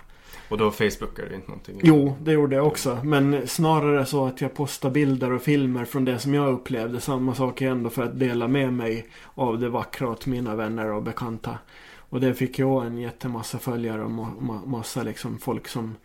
[0.50, 1.80] Och då Facebookar du inte någonting?
[1.84, 2.98] Jo, det gjorde jag också.
[3.04, 7.02] Men snarare så att jag postar bilder och filmer från det som jag upplevde.
[7.02, 10.91] Samma sak igen då för att dela med mig av det vackra åt mina vänner
[10.91, 11.58] och bekanta.
[11.98, 15.96] Och det fick jag en jättemassa följare och ma- ma- massa liksom folk som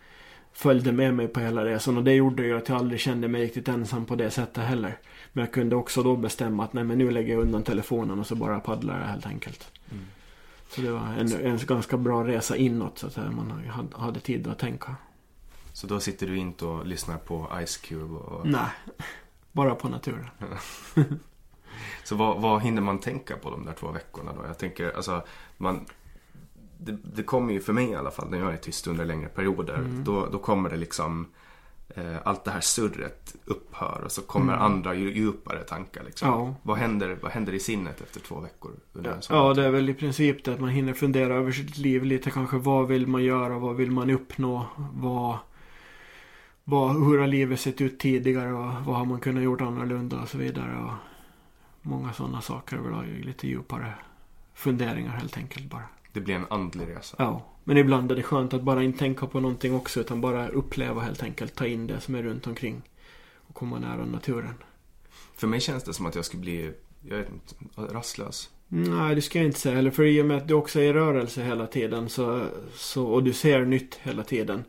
[0.53, 1.97] följde med mig på hela resan.
[1.97, 4.97] Och det gjorde ju att jag aldrig kände mig riktigt ensam på det sättet heller.
[5.33, 8.27] Men jag kunde också då bestämma att nej men nu lägger jag undan telefonen och
[8.27, 9.71] så bara paddlar jag helt enkelt.
[9.91, 10.03] Mm.
[10.69, 13.31] Så det var en, en ganska bra resa inåt så att säga.
[13.31, 13.63] Man
[13.95, 14.95] hade, tid att tänka.
[15.73, 18.47] Så då sitter du inte och lyssnar på Ice Cube och...
[18.47, 18.69] Nej,
[19.51, 20.27] bara på naturen.
[22.03, 24.45] Så vad, vad hinner man tänka på de där två veckorna då?
[24.47, 25.23] Jag tänker, alltså,
[25.57, 25.85] man...
[26.77, 29.29] Det, det kommer ju för mig i alla fall när jag är tyst under längre
[29.29, 29.77] perioder.
[29.77, 30.03] Mm.
[30.03, 31.27] Då, då kommer det liksom...
[31.89, 34.65] Eh, allt det här surret upphör och så kommer Mm.
[34.65, 36.27] andra dju- djupare tankar liksom.
[36.29, 36.55] Ja.
[36.63, 38.71] Vad, händer, vad händer i sinnet efter två veckor?
[38.93, 41.77] Under Ja, här det är väl i princip det att man hinner fundera över sitt
[41.77, 42.57] liv lite kanske.
[42.57, 43.59] Vad vill man göra?
[43.59, 44.65] Vad vill man uppnå?
[44.93, 45.37] Vad,
[46.63, 48.53] vad, hur har livet sett ut tidigare?
[48.53, 50.19] Och vad har man kunnat gjort annorlunda?
[50.21, 50.77] Och så vidare.
[50.83, 50.91] Och
[51.81, 53.05] många sådana saker överlag.
[53.23, 53.93] Lite djupare
[54.53, 55.83] funderingar helt enkelt bara.
[56.13, 57.15] Det blir en andlig resa.
[57.19, 59.99] Ja, men ibland är det skönt att bara inte tänka på någonting också.
[59.99, 61.55] Utan bara uppleva helt enkelt.
[61.55, 62.81] Ta in det som är runt omkring.
[63.49, 64.53] Och komma nära naturen.
[65.35, 66.71] För mig känns det som att jag skulle bli,
[67.01, 68.49] jag vet inte, rastlös.
[68.67, 69.91] Nej, det ska jag inte säga heller.
[69.91, 72.45] För i och med att du också är i rörelse hela tiden så,
[72.75, 74.63] så, och du ser nytt hela tiden.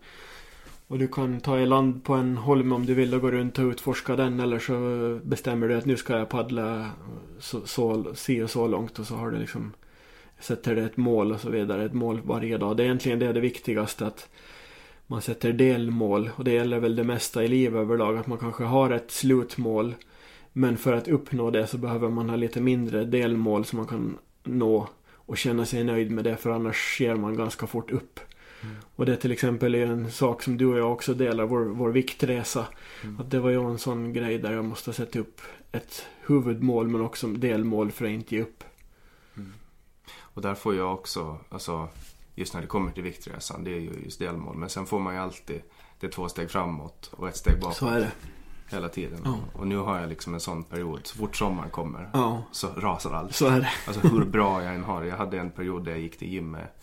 [0.86, 3.58] Och du kan ta i land på en holm om du vill och gå runt
[3.58, 4.40] och utforska den.
[4.40, 6.90] Eller så bestämmer du att nu ska jag paddla
[7.38, 8.98] så, så, si och så långt.
[8.98, 9.72] Och så har du liksom
[10.40, 11.84] sätter det ett mål och så vidare.
[11.84, 12.76] Ett mål varje dag.
[12.76, 14.06] Det är egentligen det, det viktigaste.
[14.06, 14.28] att
[15.10, 16.30] man sätter delmål.
[16.36, 18.16] Och det gäller väl det mesta i livet överlag.
[18.16, 19.94] Att man kanske har ett slutmål.
[20.52, 24.18] Men för att uppnå det så behöver man ha lite mindre delmål som man kan
[24.44, 28.20] nå och känna sig nöjd med det för annars ger man ganska fort upp.
[28.96, 31.90] Och det till exempel är en sak som du och jag också delar, vår, vår
[31.90, 32.66] viktresa.
[33.18, 35.40] Att det var ju en sån grej där jag måste sätta upp
[35.72, 38.64] ett huvudmål men också delmål för att inte ge upp.
[40.18, 41.88] Och där får jag också, alltså
[42.34, 44.56] just när det kommer till viktresan, det är ju just delmål.
[44.56, 45.62] Men sen får man ju alltid,
[46.00, 48.10] det är två steg framåt och ett steg bakåt Så är det.
[48.70, 49.20] hela tiden.
[49.24, 49.38] Ja.
[49.52, 53.12] Och nu har jag liksom en sån period, så fort sommaren kommer Ja, så rasar
[53.14, 53.34] allt.
[53.34, 53.70] så är det.
[53.86, 55.02] Alltså hur bra jag än har.
[55.04, 56.76] Jag hade en period där jag gick till gymmet.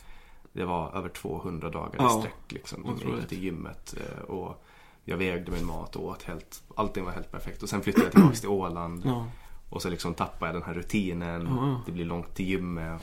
[0.53, 2.97] Det var över 200 dagar i Ja, sträck liksom.
[3.03, 4.63] Jag gick till gymmet eh, och
[5.03, 7.63] jag vägde min mat och åt helt, allting var helt perfekt.
[7.63, 9.01] Och sen flyttade jag tillbaka till Åland.
[9.05, 9.25] Ja.
[9.69, 11.49] Och så liksom tappade jag den här rutinen.
[11.85, 13.01] Det blir långt till gymmet.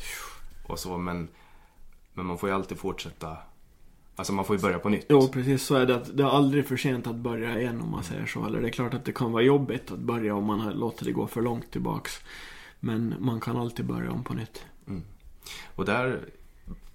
[0.66, 1.28] Och så men,
[2.15, 3.37] men man får ju alltid fortsätta.
[4.17, 5.07] Alltså man får ju börja på nytt.
[5.09, 5.95] Jo, precis så är det.
[5.97, 8.47] Att det är aldrig för sent att börja igen om man säger så.
[8.47, 11.05] Eller det är klart att det kan vara jobbigt att börja om man har låtit
[11.05, 12.21] det gå för långt tillbaks.
[12.81, 14.65] Men man kan alltid börja om på nytt.
[15.75, 16.29] Och där,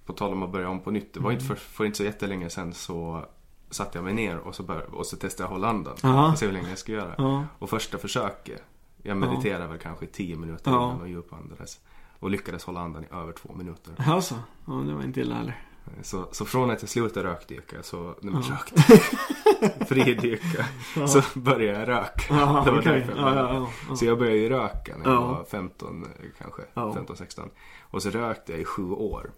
[0.06, 1.14] på tal om att börja om på nytt.
[1.14, 3.24] Det var inte för, för inte så jättelänge sedan så
[3.70, 5.96] satte jag mig ner och så, bör, och så testade jag hålla andan.
[6.02, 6.32] Ja.
[6.32, 7.14] Och se hur länge jag ska göra.
[7.18, 7.44] Ja.
[7.58, 8.62] Och första försöket,
[9.02, 11.80] jag mediterade väl kanske i 10 minuter innan och djupandades.
[12.20, 13.94] Och lyckades hålla andan i över två minuter.
[14.06, 14.34] Alltså,
[14.66, 15.64] ja, det var inte illa heller.
[16.02, 18.56] Så, så från att jag slutade rökdyka, så, nej men Ja.
[18.56, 20.66] rökte, fridyka,
[20.96, 21.08] Ja.
[21.08, 22.22] så började jag röka.
[22.34, 22.92] Ja, Det var okej.
[23.06, 23.96] därför jag Ja.
[23.96, 25.26] Så jag började ju röka när jag Ja.
[25.26, 26.92] var 15 eh, kanske, Ja.
[26.94, 27.48] 15-16.
[27.80, 29.30] Och så rökte jag i sju år.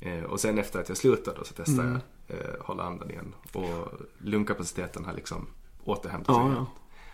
[0.00, 2.00] Eh, och sen efter att jag slutade så testade Mm.
[2.26, 3.34] jag eh, hålla andan igen.
[3.52, 3.88] Och
[4.18, 5.46] lungkapaciteten har liksom
[5.84, 6.64] återhämtat sig.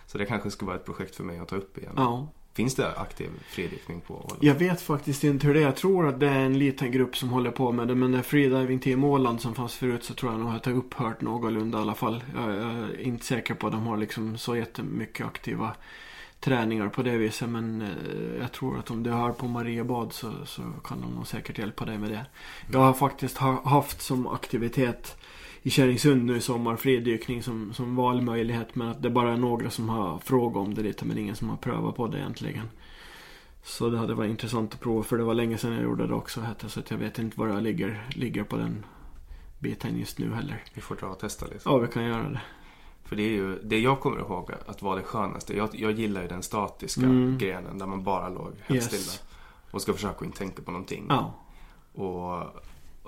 [0.07, 1.93] Så det kanske skulle vara ett projekt för mig att ta upp igen.
[2.55, 4.37] Finns det aktiv fridykning på Åland?
[4.43, 5.63] Jag vet faktiskt inte hur det är.
[5.63, 7.95] Jag tror att det är en liten grupp som håller på med det.
[7.95, 10.77] Men det freediving team Åland som fanns förut så tror jag nog att det har
[10.77, 12.23] upphört någorlunda i alla fall.
[12.35, 15.71] Jag, är inte säker på att de har liksom så jättemycket aktiva
[16.39, 17.49] träningar på det viset.
[17.49, 21.27] Men eh, jag tror att om du hör på Mariebad så, så kan de nog
[21.27, 22.25] säkert hjälpa dig med det.
[22.71, 25.17] Jag har faktiskt haft som aktivitet
[25.65, 28.75] i Kärringsund nu i sommar fridykning som, som valmöjlighet.
[28.75, 31.49] Men att det bara är några som har frågat om det lite men ingen som
[31.49, 32.69] har prövat på det egentligen.
[33.63, 36.13] Så det hade varit intressant att prova för det var länge sedan jag gjorde det
[36.13, 36.41] också.
[36.41, 38.85] Hette, så att jag vet inte var jag ligger, ligger på den
[39.59, 40.63] biten just nu heller.
[40.73, 41.59] Vi får dra och testa lite.
[41.65, 42.41] Ja, vi kan göra det.
[43.03, 45.57] För det är ju, det jag kommer ihåg att var det skönaste.
[45.57, 47.37] Jag, jag gillar ju den statiska Mm.
[47.37, 48.85] grenen där man bara låg helt Yes.
[48.85, 49.29] stilla.
[49.71, 51.05] Och ska försöka inte tänka på någonting.
[51.09, 51.33] Ja.
[52.03, 52.43] Och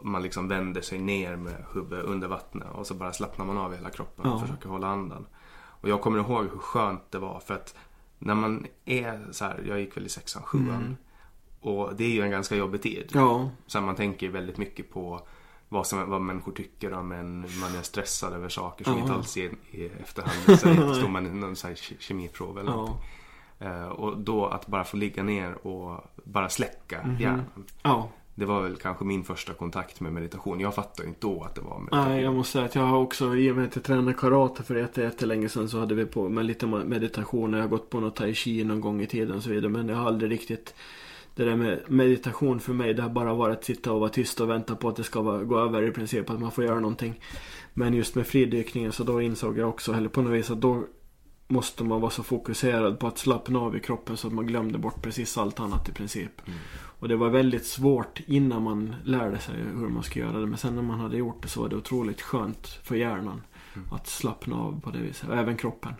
[0.01, 3.73] man liksom vänder sig ner med huvudet under vattnet och så bara slappnar man av
[3.75, 4.39] hela kroppen och Ja.
[4.39, 5.25] försöker hålla andan.
[5.81, 7.75] Och jag kommer ihåg hur skönt det var för att
[8.19, 10.69] när man är så här, jag gick väl i sexan, sjuan.
[10.69, 10.95] Mm.
[11.61, 13.11] Och det är ju en ganska jobbig tid.
[13.13, 13.49] Ja.
[13.67, 15.21] Så man tänker väldigt mycket på
[15.69, 17.39] vad, som, vad människor tycker om en.
[17.39, 18.99] Man är stressad över saker som Ja.
[19.01, 20.59] inte alls är i efterhand.
[20.59, 22.75] Så står man i någon så här ke- kemiprov eller Ja.
[22.75, 22.99] någonting.
[23.59, 27.45] Eh, och då att bara få ligga ner och bara släcka hjärnan.
[27.81, 28.09] Ja.
[28.39, 30.59] Det var väl kanske min första kontakt med meditation.
[30.59, 32.09] Jag fattade ju inte då att det var meditation.
[32.09, 34.63] Nej, jag måste säga att jag har också, i och med att jag tränade karate
[34.63, 37.53] för jätte- jättelänge sedan så hade vi på med lite meditation.
[37.53, 39.71] Jag har gått på något tai chi någon gång i tiden och så vidare.
[39.71, 40.75] Men jag har aldrig riktigt
[41.35, 44.41] det där med meditation för mig, det har bara varit att sitta och vara tyst
[44.41, 46.79] och vänta på att det ska vara, gå över i princip, att man får göra
[46.79, 47.21] någonting.
[47.73, 50.83] Men just med fridykningen så då insåg jag också, eller på något vis att då
[51.47, 54.77] måste man vara så fokuserad på att slappna av i kroppen så att man glömde
[54.77, 56.41] bort precis allt annat i princip.
[56.99, 60.45] Och det var väldigt svårt innan man lärde sig hur man ska göra det.
[60.45, 63.41] Men sen när man hade gjort det så var det otroligt skönt för hjärnan
[63.91, 65.29] att slappna av på det viset.
[65.29, 65.93] Och även kroppen.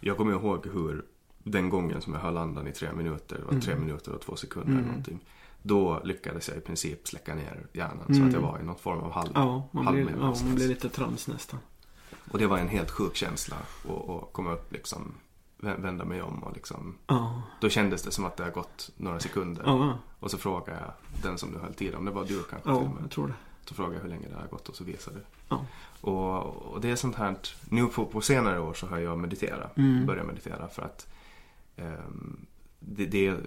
[0.00, 1.04] Jag kommer ihåg hur
[1.42, 4.36] den gången som jag höll andan i tre minuter, det var tre minuter och två
[4.36, 5.20] sekunder eller någonting.
[5.62, 8.98] Då lyckades jag i princip släcka ner hjärnan så att jag var i någon form
[8.98, 11.60] av halv, Ja, man blir, ja, man blir lite trams nästan.
[12.30, 15.14] Och det var en helt sjuk känsla att komma upp liksom,
[15.64, 16.98] vända mig om och liksom.
[17.06, 19.62] Ja, Då kändes det som att det har gått några sekunder.
[19.66, 20.92] ja, Och så frågade jag
[21.22, 23.02] den som du höll tid om, det var du kanske till ja och med.
[23.02, 23.34] jag tror det.
[23.64, 25.20] Så frågade jag hur länge det har gått och så visade.
[25.48, 25.66] Ja.
[26.00, 26.42] Och,
[26.72, 27.36] och det är sånt här,
[27.68, 30.06] nu på, på senare år så har jag mediterat, Mm.
[30.06, 31.06] börjat meditera för att
[31.76, 32.46] ehm,
[32.80, 33.40] det, det är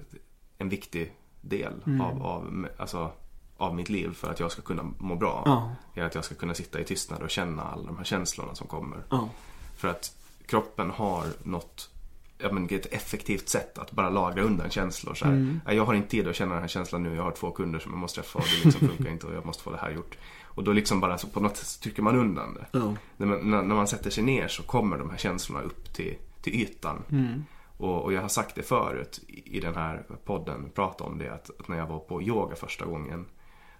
[0.57, 2.01] en viktig del Mm.
[2.01, 3.11] av, av, alltså,
[3.57, 5.43] av mitt liv för att jag ska kunna må bra.
[5.45, 8.55] Ja, Är att jag ska kunna sitta i tystnad och känna alla de här känslorna
[8.55, 9.03] som kommer.
[9.09, 9.30] ja,
[9.76, 10.15] För att
[10.45, 11.89] kroppen har något
[12.38, 15.14] Ja, men ett effektivt sätt att bara lagra undan känslor.
[15.14, 15.62] Så här, Mm.
[15.66, 17.16] "Nej, Jag har inte tid att känna den här känslan nu.
[17.16, 19.46] Jag har två kunder som jag måste träffa och det liksom funkar inte och jag
[19.46, 20.18] måste få det här gjort.
[20.44, 22.66] Och då liksom bara så på något sätt trycker man undan det.
[22.72, 22.96] ja.
[23.18, 26.54] När man, när man sätter sig ner så kommer de här känslorna upp till, till
[26.56, 27.04] ytan.
[27.12, 27.44] Mm.
[27.78, 31.34] Och, och jag har sagt det förut i, i den här podden, prata om det,
[31.34, 33.26] att, att när jag var på yoga första gången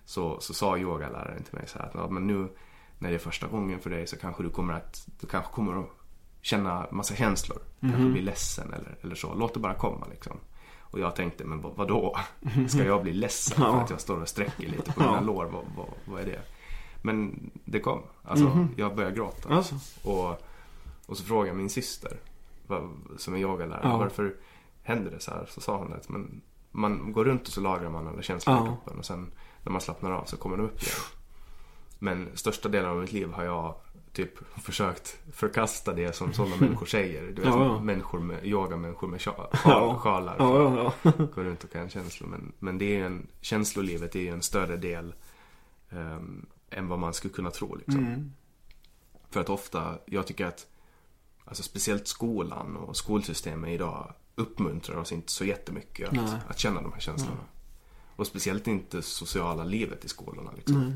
[0.06, 2.48] så, så sa yogaläraren till mig så här att ja, men nu
[3.00, 5.80] när det är första gången för dig så kanske du kommer att, du kanske kommer
[5.80, 5.90] att
[6.48, 7.58] känna massa känslor.
[7.82, 9.34] Kanske bli ledsen eller, eller så.
[9.36, 10.38] Låt det bara komma liksom.
[10.80, 12.18] Och jag tänkte, men vad, vadå?
[12.68, 15.46] Ska jag bli ledsen för att jag står och sträcker lite på mina lår?
[15.46, 16.42] Vad, vad, vad är det?
[17.02, 18.02] Men det kom.
[18.24, 19.50] Alltså, jag började gråta.
[19.50, 19.76] Alltså.
[20.10, 20.42] Och,
[21.06, 22.18] och så frågade jag min syster,
[23.18, 23.98] som är yogalärare, Ja.
[23.98, 24.36] varför
[24.84, 25.46] händer det så här?
[25.50, 26.42] Så sa hon att men,
[26.72, 28.66] man går runt och så lagrar man alla känslor i Ja.
[28.66, 29.32] kroppen och sen
[29.64, 30.96] när man slappnar av så kommer de upp igen.
[32.00, 33.76] Men största delen av mitt liv har jag
[34.18, 37.22] typ försökt förkasta det som sådana människor säger.
[37.22, 37.80] Du vet, Ja, ja.
[37.80, 39.58] människor med, yogamänniskor med sja- Ja.
[39.58, 40.36] sjal, sjalar.
[40.40, 40.94] Ja.
[41.36, 42.28] Går runt och kan känslor.
[42.30, 45.14] Men, men det är en, känslolivet är ju en större del
[45.90, 47.76] ehm, än vad man skulle kunna tro.
[47.76, 48.00] Liksom.
[48.06, 48.32] Mm.
[49.30, 50.68] För att ofta, jag tycker att
[51.46, 56.24] alltså speciellt skolan och skolsystemet idag uppmuntrar oss inte så jättemycket Nej.
[56.24, 57.42] att, att känna de här känslorna.
[58.16, 60.52] Och speciellt inte sociala livet i skolorna.
[60.56, 60.82] Liksom.
[60.82, 60.94] Nej.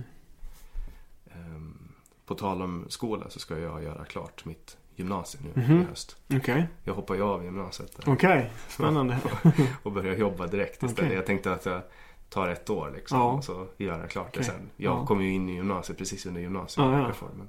[2.32, 5.82] På tal om skola så ska jag göra klart mitt gymnasium nu Mhm.
[5.82, 6.18] i höst.
[6.34, 8.52] Okej, Jag hoppar ju av gymnasiet okej.
[8.68, 9.18] Spännande.
[9.84, 11.00] och börjar jobba direkt istället.
[11.00, 11.14] Okej.
[11.16, 11.82] Jag tänkte att jag
[12.30, 13.32] tar ett år liksom Ja.
[13.32, 14.44] och så gör jag klart det Okej.
[14.52, 14.70] sen.
[14.78, 15.06] Jag Ja.
[15.06, 16.48] kom ju in i gymnasiet precis under Ja, ja.
[16.48, 17.48] gymnasiereformen.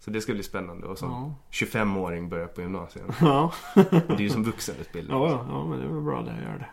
[0.00, 1.34] Så det ska bli spännande och som Ja.
[1.50, 3.04] 25-åring börja på gymnasiet.
[3.20, 3.52] Ja.
[3.74, 5.16] Det är ju som vuxenutbildning.
[5.20, 6.68] Ja, ja, ja, men det är väl bra det, gör det.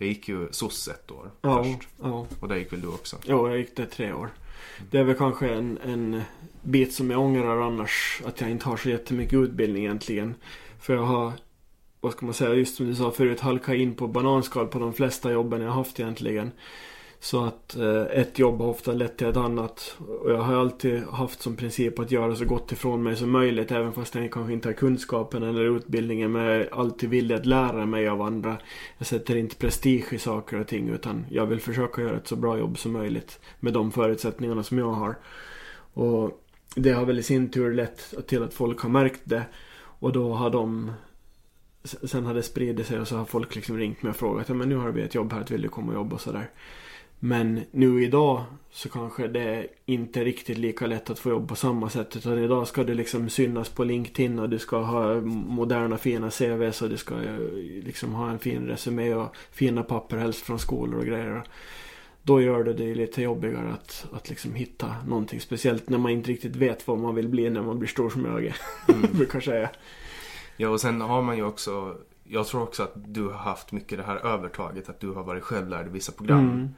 [0.00, 1.88] Jag gick ju SOS ett år Ja, först.
[2.02, 2.26] ja.
[2.40, 3.16] Och där gick väl du också?
[3.24, 4.28] Jo, jag gick där tre år.
[4.90, 6.22] Det är väl kanske en, en
[6.62, 8.22] bit som jag ångrar annars.
[8.26, 10.34] Att jag inte har så jättemycket utbildning egentligen.
[10.80, 11.32] För jag har,
[12.00, 14.92] vad ska man säga, just som du sa förut, halkat in på bananskal på de
[14.92, 16.50] flesta jobben jag har haft egentligen.
[17.22, 19.96] Så att eh, ett jobb har ofta lett till ett annat.
[20.20, 23.70] Och jag har alltid haft som princip att göra så gott ifrån mig som möjligt.
[23.70, 26.32] Även fast jag kanske inte har kunskapen eller utbildningen.
[26.32, 28.58] Men jag är alltid villig att lära mig av andra.
[28.98, 30.88] Jag sätter inte prestige i saker och ting.
[30.88, 33.40] Utan jag vill försöka göra ett så bra jobb som möjligt.
[33.60, 35.18] Med de förutsättningarna som jag har.
[35.94, 36.44] Och
[36.74, 39.42] det har väl i sin tur lett till att folk har märkt det.
[39.76, 40.92] Och då har de
[41.84, 44.54] Sen har det spridit sig och så har folk liksom ringt mig och frågat ja,
[44.54, 46.50] men nu har vi ett jobb här, vill du komma och jobba och sådär.
[47.20, 51.56] Men nu idag så kanske det är inte riktigt lika lätt att få jobb på
[51.56, 52.16] samma sätt.
[52.16, 56.82] Utan idag ska du liksom synas på LinkedIn och du ska ha moderna fina CVs
[56.82, 57.38] och du ska eh,
[57.84, 61.42] liksom ha en fin resumé och fina papper helst från skolor och grejer.
[62.22, 65.40] Då gör det det lite jobbigare att, att liksom hitta någonting.
[65.40, 68.24] Speciellt när man inte riktigt vet vad man vill bli när man blir stor som
[68.24, 68.56] jag är.
[69.16, 69.70] brukar jag säga.
[70.56, 73.98] Ja, och sen har man ju också Jag tror också att du har haft mycket
[73.98, 74.88] det här övertaget.
[74.88, 76.50] Att du har varit självlärd i vissa program.
[76.50, 76.68] Mm.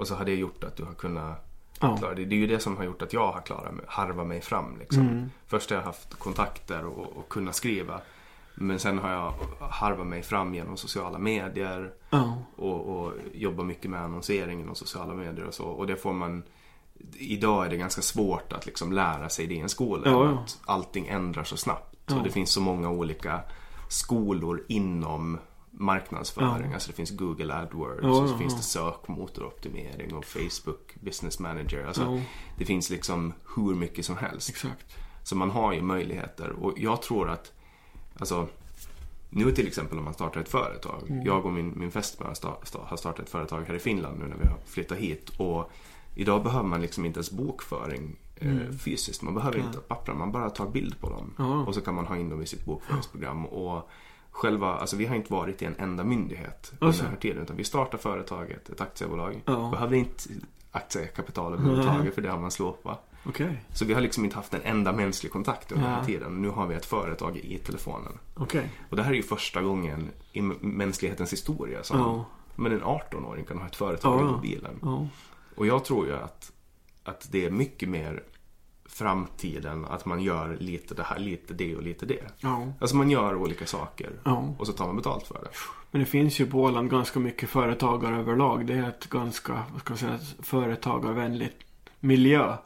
[0.00, 1.46] Och så har det gjort att du har kunnat
[1.80, 1.96] Ja.
[1.96, 2.24] klara det.
[2.24, 4.78] Det är ju det som har gjort att jag har klarat mig, harva mig fram
[4.78, 5.02] liksom.
[5.08, 5.30] Mm.
[5.46, 8.00] Först har jag haft kontakter och, och kunnat skriva.
[8.54, 11.92] Men sen har jag harvat mig fram genom sociala medier.
[12.10, 12.42] Ja.
[12.56, 15.64] och, och jobbar mycket med annonsering inom sociala medier och så.
[15.64, 16.42] Och det får man
[17.12, 20.02] Idag är det ganska svårt att liksom lära sig det i en skola.
[20.10, 20.28] Ja.
[20.28, 21.96] Att allting ändrar så snabbt.
[22.06, 22.16] Ja.
[22.16, 23.40] Och det finns så många olika
[23.88, 25.38] skolor inom
[25.70, 26.68] marknadsföring.
[26.68, 26.74] Ja.
[26.74, 31.38] Alltså det finns Google AdWords Ja, och så ja, finns det sökmotoroptimering och Facebook Business
[31.38, 31.84] Manager.
[31.86, 32.20] Alltså.
[32.58, 34.48] Det finns liksom hur mycket som helst.
[34.48, 34.96] Exakt.
[35.22, 37.52] Så man har ju möjligheter och jag tror att,
[38.18, 38.48] alltså
[39.30, 41.10] nu till exempel om man startar ett företag.
[41.10, 41.26] Mm.
[41.26, 44.18] Jag och min, min fästmö har sta- sta- har startat ett företag här i Finland
[44.18, 45.28] nu när vi har flyttat hit.
[45.36, 45.70] Och
[46.14, 49.22] idag behöver man liksom inte ens bokföring eh, fysiskt.
[49.22, 51.34] Man behöver inte papper, man bara tar bild på dem.
[51.38, 51.68] Mm.
[51.68, 53.46] Och så kan man ha in dem i sitt bokföringsprogram.
[53.46, 53.88] Och
[54.30, 57.02] själva, alltså vi har inte varit i en enda myndighet under Alltså.
[57.02, 57.42] den här tiden.
[57.42, 59.42] Utan vi startar företaget, ett aktiebolag.
[59.46, 59.68] Ja.
[59.72, 60.22] Behöver inte
[60.70, 63.06] aktiekapital överhuvudtaget för det har man slopat.
[63.24, 63.64] Okej.
[63.74, 66.06] Så vi har liksom inte haft en enda mänsklig kontakt under den här Ja.
[66.06, 66.42] tiden.
[66.42, 68.12] Nu har vi ett företag i telefonen.
[68.34, 68.70] Okej.
[68.90, 72.24] Och det här är ju första gången i mänsklighetens historia som Ja.
[72.56, 74.28] men en 18-åring kan ha ett företag Ja.
[74.28, 74.78] i mobilen.
[74.82, 75.06] Ja.
[75.56, 76.52] Och jag tror ju att,
[77.04, 78.22] att det är mycket mer
[78.92, 82.24] framtiden att man gör lite det här, lite det och lite det.
[82.38, 82.72] Ja.
[82.80, 84.54] Alltså man gör olika saker Ja.
[84.58, 85.50] och så tar man betalt för det.
[85.90, 88.66] Men det finns ju på Åland ganska mycket företagare överlag.
[88.66, 91.56] Det är ett ganska, vad ska jag säga, företagarvänligt
[92.00, 92.56] miljö.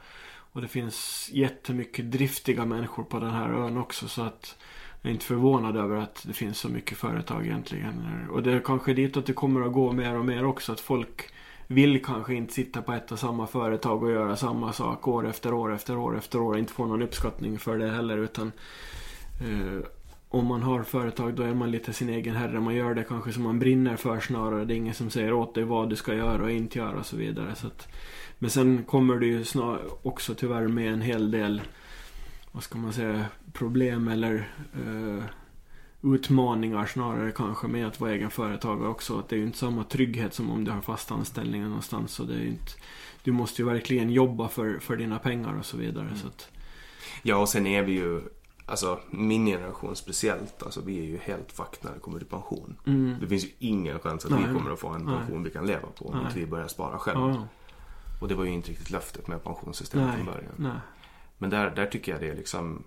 [0.52, 4.08] Och det finns jättemycket driftiga människor på den här ön också.
[4.08, 4.56] Så att
[5.02, 8.26] jag är inte förvånad över att det finns så mycket företag egentligen.
[8.30, 10.72] Och det är kanske dit att det kommer att gå mer och mer också.
[10.72, 11.33] Att folk
[11.74, 15.54] vill kanske inte sitta på ett och samma företag och göra samma sak år efter
[15.54, 16.52] år efter år efter år.
[16.52, 18.18] Och inte få någon uppskattning för det heller.
[18.18, 18.52] Utan
[19.40, 19.86] eh,
[20.28, 22.60] om man har företag då är man lite sin egen herre.
[22.60, 24.64] Man gör det kanske som man brinner för snarare.
[24.64, 27.06] Det är ingen som säger åt dig vad du ska göra och inte göra och
[27.06, 27.54] så vidare.
[27.54, 27.88] Så att,
[28.38, 31.62] men sen kommer det ju snar, också tyvärr med en hel del,
[32.52, 35.24] vad ska man säga, problem eller eh,
[36.04, 39.18] utmaningar snarare kanske med att vara egen företagare också.
[39.18, 42.12] Att det är ju inte samma trygghet som om du har fast anställning någonstans.
[42.12, 42.72] Så det är inte,
[43.22, 46.08] du måste ju verkligen jobba för, för dina pengar och så vidare.
[46.16, 46.48] Så att,
[47.22, 48.20] Ja, och sen är vi ju,
[48.66, 52.76] alltså min generation speciellt, alltså vi är ju helt fucked när det kommer till pension.
[52.86, 53.16] mm.
[53.20, 54.40] Det finns ju ingen chans att Nej.
[54.48, 55.16] vi kommer att få en Nej.
[55.16, 56.32] pension vi kan leva på om Nej.
[56.34, 57.18] vi börjar spara själv.
[57.20, 57.48] ja.
[58.20, 60.52] Och det var ju inte riktigt löftet med pensionssystemet Nej, från början.
[60.56, 60.72] nej.
[61.38, 62.84] Men där, där tycker jag det är liksom,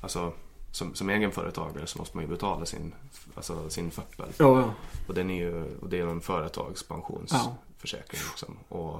[0.00, 0.32] alltså
[0.72, 2.94] som, som egenföretagare så måste man ju betala sin,
[3.34, 4.28] alltså sin FÖPPEL.
[4.38, 4.74] Ja, ja.
[5.08, 8.56] Och den är ju, och det är en företagspensionsförsäkring liksom.
[8.68, 8.94] Och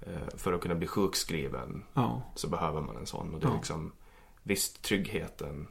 [0.00, 2.22] eh, för att kunna bli sjukskriven ja.
[2.34, 3.34] så behöver man en sån.
[3.34, 3.56] Och det är Ja.
[3.56, 3.92] liksom,
[4.42, 5.66] visst tryggheten.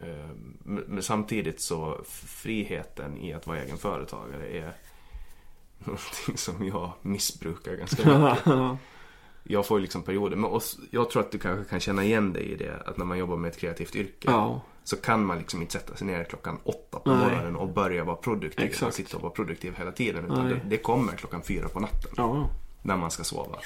[0.00, 0.28] eh,
[0.62, 4.72] Men samtidigt så friheten i att vara egen företagare är
[5.78, 8.78] någonting som jag missbrukar ganska mycket.
[9.48, 9.58] Ja.
[9.58, 12.32] Jag får ju liksom perioder, men oss, jag tror att du kanske kan känna igen
[12.32, 12.82] dig i det.
[12.86, 14.30] Att när man jobbar med ett kreativt yrke.
[14.30, 14.60] ja.
[14.84, 17.18] Så kan man liksom inte sätta sig ner klockan åtta på Nej.
[17.18, 18.66] morgonen och börja vara produktiv.
[18.66, 18.88] Exakt.
[18.88, 20.24] Och sitta och vara produktiv hela tiden.
[20.24, 22.10] Utan det, det kommer klockan fyra på natten.
[22.16, 22.48] ja.
[22.82, 23.58] När man ska sova.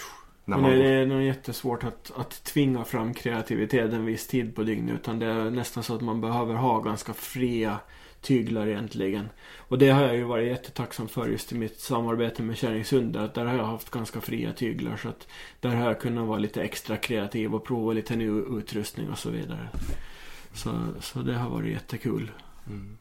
[0.44, 4.54] När Men man det är nog jättesvårt att, att tvinga fram kreativitet en viss tid
[4.56, 4.94] på dygnet.
[4.94, 7.78] Utan det är nästan så att man behöver ha ganska fria
[8.22, 9.28] tyglar egentligen.
[9.56, 13.24] Och det har jag ju varit jättetacksam för just i mitt samarbete med Kärringsunde.
[13.24, 14.96] Att där har jag haft ganska fria tyglar.
[14.96, 15.28] Så att
[15.60, 19.30] där har jag kunnat vara lite extra kreativ och prova lite ny utrustning och så
[19.30, 19.68] vidare.
[20.54, 20.70] Så,
[21.00, 22.30] så det har varit jättekul.
[22.66, 22.96] Mm.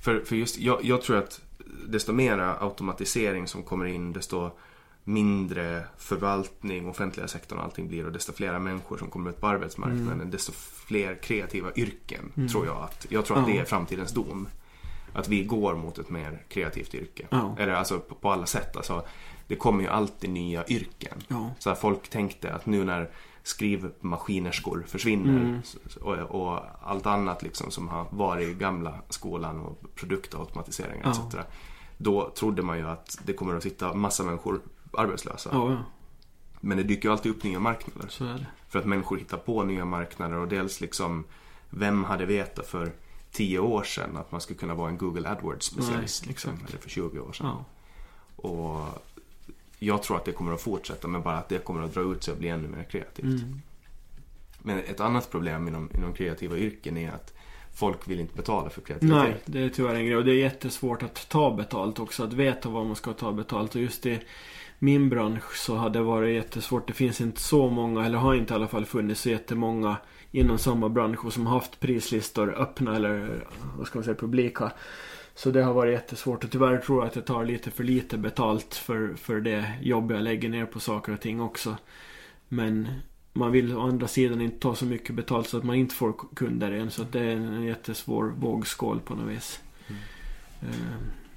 [0.00, 1.40] För, för just, jag, jag tror att
[1.86, 4.50] desto mera automatisering som kommer in, desto
[5.04, 9.46] mindre förvaltning, offentliga sektorn och allting blir och desto fler människor som kommer ut på
[9.46, 10.30] arbetsmarknaden, Mm.
[10.30, 10.52] desto
[10.86, 14.48] fler kreativa yrken tror jag att, jag tror att det är framtidens dom.
[15.14, 17.26] Att vi går mot ett mer kreativt yrke.
[17.58, 18.76] Eller alltså på, på alla sätt.
[18.76, 19.04] Alltså,
[19.46, 21.18] det kommer ju alltid nya yrken.
[21.58, 23.10] Så här, folk tänkte att nu när
[23.42, 25.60] skrivmaskinerskor försvinner Mm.
[26.00, 31.10] och, och allt annat liksom som har varit i gamla skolan och produktautomatiseringar Ja.
[31.28, 31.46] etc.
[31.98, 34.60] Då trodde man ju att det kommer att sitta massa människor
[34.98, 35.50] arbetslösa.
[35.52, 35.84] Ja, ja.
[36.60, 38.08] Men det dyker ju alltid upp nya marknader.
[38.08, 38.46] Så är det.
[38.68, 41.24] För att människor hittar på nya marknader och dels liksom
[41.74, 42.92] Vem hade vetat för
[43.30, 46.26] 10 år sedan att man skulle kunna vara en Google AdWords specialist?
[46.26, 47.46] Liksom, eller för 20 år sedan.
[47.46, 47.64] Ja.
[48.36, 48.86] Och
[49.78, 52.24] jag tror att det kommer att fortsätta men bara att det kommer att dra ut
[52.24, 53.42] sig och bli ännu mer kreativt.
[53.42, 53.60] Mm.
[54.62, 57.34] Men ett annat problem inom, inom kreativa yrken är att
[57.74, 59.22] folk vill inte betala för kreativitet.
[59.22, 60.16] Nej, det är tyvärr en grej.
[60.16, 62.24] Och det är jättesvårt att ta betalt också.
[62.24, 63.74] Att veta vad man ska ta betalt.
[63.74, 64.20] Och just i
[64.82, 66.86] min bransch så har det varit jättesvårt.
[66.86, 69.96] Det finns inte så många, eller har inte i alla fall funnits så jättemånga
[70.30, 73.44] inom samma bransch och som haft prislistor öppna eller
[73.78, 74.72] vad ska man säga publika.
[75.34, 78.18] Så det har varit jättesvårt och tyvärr tror jag att jag tar lite för lite
[78.18, 81.76] betalt för, för det jobb jag lägger ner på saker och ting också.
[82.48, 82.88] Men
[83.32, 86.14] man vill å andra sidan inte ta så mycket betalt så att man inte får
[86.34, 86.90] kunder igen.
[86.90, 89.60] Så att det är en jättesvår vågskål på något vis.
[90.62, 90.96] Eh,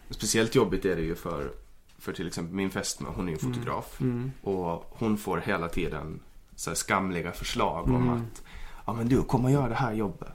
[0.10, 1.65] Speciellt jobbigt är det ju för,
[2.06, 4.02] för till exempel min fästmö, hon är ju fotograf.
[4.02, 4.32] Mm.
[4.42, 6.20] Och hon får hela tiden
[6.56, 8.10] så skamliga förslag om Mm.
[8.14, 8.44] att
[8.86, 10.30] Ja men du, kom och gör det här jobbet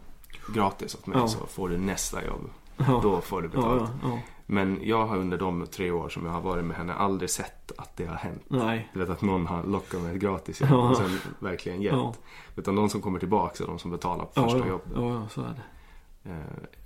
[0.55, 1.29] gratis åt mig Ja.
[1.29, 2.51] så får du nästa jobb.
[2.77, 3.01] Ja.
[3.03, 3.91] då får du betalt.
[4.03, 4.19] Ja.
[4.47, 7.73] Men jag har under de tre år som jag har varit med henne aldrig sett
[7.79, 8.43] att det har hänt.
[8.49, 8.91] Nej.
[8.93, 12.21] Du vet att någon har lockat med ett gratis jobb och sen verkligen gett.
[12.57, 14.89] Utan de som kommer tillbaka är de som betalar på första jobbet.
[14.95, 15.63] ja, ja, så är det.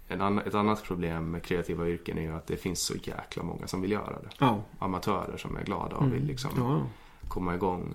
[0.09, 3.67] En ett annat problem med kreativa yrken är ju att det finns så jäkla många
[3.67, 4.29] som vill göra det.
[4.39, 4.63] Ja.
[4.79, 6.15] Amatörer som är glada och Mm.
[6.15, 6.81] vill liksom ja.
[7.29, 7.95] komma igång.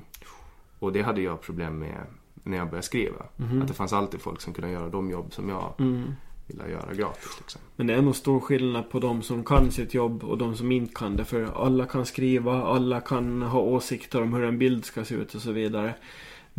[0.80, 1.98] Och det hade jag problem med
[2.44, 3.26] när jag började skriva.
[3.36, 3.62] Mhm.
[3.62, 6.04] Att det fanns alltid folk som kunde göra de jobb som jag Mm.
[6.48, 7.36] ville göra gratis.
[7.40, 7.62] Liksom.
[7.76, 10.72] Men det är nog stor skillnad på de som kan sitt jobb och de som
[10.72, 11.26] inte kan det.
[11.26, 15.36] För alla kan skriva, alla kan ha åsikter om hur en bild ska se ut
[15.36, 15.94] och så vidare.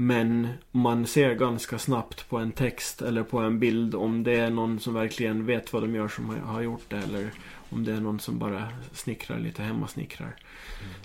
[0.00, 4.50] Men man ser ganska snabbt på en text eller på en bild om det är
[4.50, 6.96] någon som verkligen vet vad de gör som har- gjort det.
[6.96, 7.30] Eller
[7.70, 10.36] om det är någon som bara snickrar lite hemmasnickrar.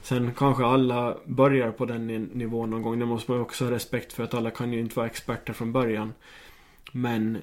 [0.02, 3.00] Sen kanske alla börjar på den ni- nivån någon gång.
[3.00, 5.72] Det måste man också ha respekt för att alla kan ju inte vara experter från
[5.72, 6.14] början.
[6.92, 7.38] Men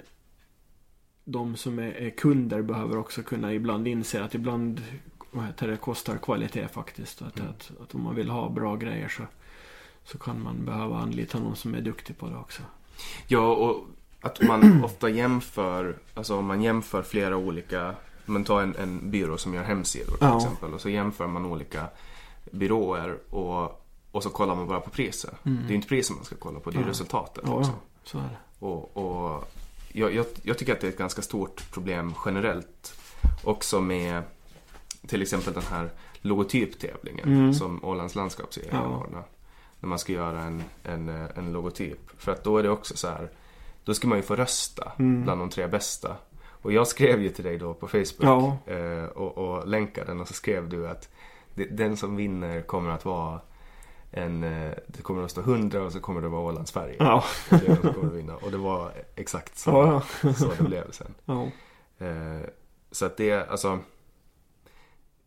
[1.25, 4.81] de som är, är kunder behöver också kunna ibland inse att ibland
[5.31, 7.23] vad heter det, kostar kvalitet faktiskt.
[7.23, 7.51] Att, Mm.
[7.51, 9.23] att, att om man vill ha bra grejer så,
[10.05, 12.63] så kan man behöva anlita någon som är duktig på det också.
[13.27, 13.85] Ja, och
[14.21, 17.95] att man ofta jämför, alltså om man jämför flera olika,
[18.27, 20.37] man tar en, en byrå som gör hemsidor till Ja.
[20.37, 21.87] exempel och så jämför man olika
[22.51, 25.35] byråer och, och så kollar man bara på priset.
[25.43, 26.89] Det är inte priset man ska kolla på, det är Ja.
[26.89, 27.73] resultatet Ja, också.
[28.05, 28.67] så är det.
[28.67, 29.53] Och, och
[29.93, 32.95] jag, jag, jag tycker att det är ett ganska stort problem generellt.
[33.45, 34.23] Också med
[35.07, 35.91] till exempel den här
[36.21, 37.55] logotyptävlingen Mm.
[37.55, 38.79] som Ålands landskapsserie Ja.
[38.79, 39.25] anordnar.
[39.83, 41.99] När man ska göra en, en, eh, en logotyp.
[42.21, 43.31] För att då är det också så här,
[43.85, 45.23] då ska man ju få rösta Mm.
[45.23, 46.17] bland de tre bästa.
[46.45, 48.73] Och jag skrev ju till dig då på Facebook Ja.
[48.73, 51.09] eh, och, och länkade den och så skrev du att
[51.71, 53.41] den som vinner kommer att vara
[54.11, 56.97] en, eh, det kommer att stå 100 och så kommer det vara Ålands färger.
[56.99, 57.25] Ja.
[57.51, 58.37] Och det kommer att vinna.
[58.37, 60.33] Och det var exakt så, Ja, ja.
[60.35, 61.15] så det blev sen.
[61.25, 61.43] ja.
[62.07, 62.41] Eh,
[62.91, 63.79] så att det, alltså.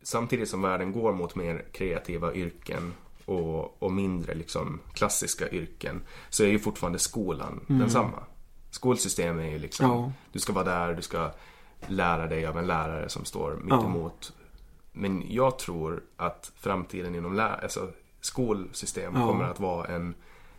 [0.02, 2.94] Samtidigt som världen går mot mer kreativa yrken
[3.26, 8.24] och, och mindre liksom klassiska yrken så är ju fortfarande skolan densamma.
[8.72, 10.12] Skolsystemet är ju liksom, Ja.
[10.32, 11.32] du ska vara där, du ska
[11.88, 13.86] lära dig av en lärare som står mitt Ja.
[13.86, 14.34] emot.
[14.92, 17.90] Men jag tror att framtiden inom lä- alltså,
[18.22, 19.28] skolsystem Ja.
[19.28, 20.16] kommer att vara en,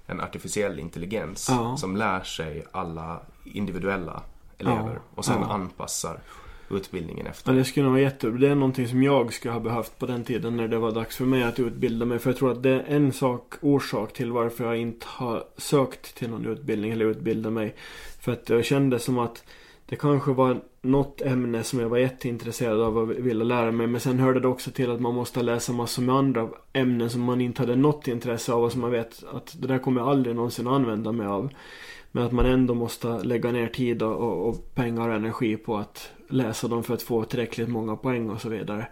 [0.06, 1.76] en artificiell intelligens Ja.
[1.76, 4.22] som lär sig alla individuella
[4.58, 5.00] elever Ja.
[5.14, 5.46] och sen Ja.
[5.52, 6.20] anpassar
[6.70, 7.52] utbildningen Ja, efter.
[7.52, 8.38] det skulle nog vara jättebra.
[8.38, 11.16] Det är någonting som jag skulle ha behövt på den tiden när det var dags
[11.16, 12.18] för mig att utbilda mig.
[12.18, 16.14] För jag tror att det är en sak, orsak till varför jag inte har sökt
[16.16, 17.74] till någon utbildning eller utbildat mig.
[18.20, 19.44] För att jag kände som att
[19.88, 23.86] det kanske var något ämne som jag var jätteintresserad av och ville lära mig.
[23.86, 27.20] Men sen hörde det också till att man måste läsa massor med andra ämnen som
[27.20, 30.10] man inte hade något intresse av och som man vet att det där kommer jag
[30.10, 31.50] aldrig någonsin använda mig av.
[32.12, 36.10] Men att man ändå måste lägga ner tid och, och pengar och energi på att
[36.29, 38.89] läsa dem för att få tillräckligt många poäng och så vidare.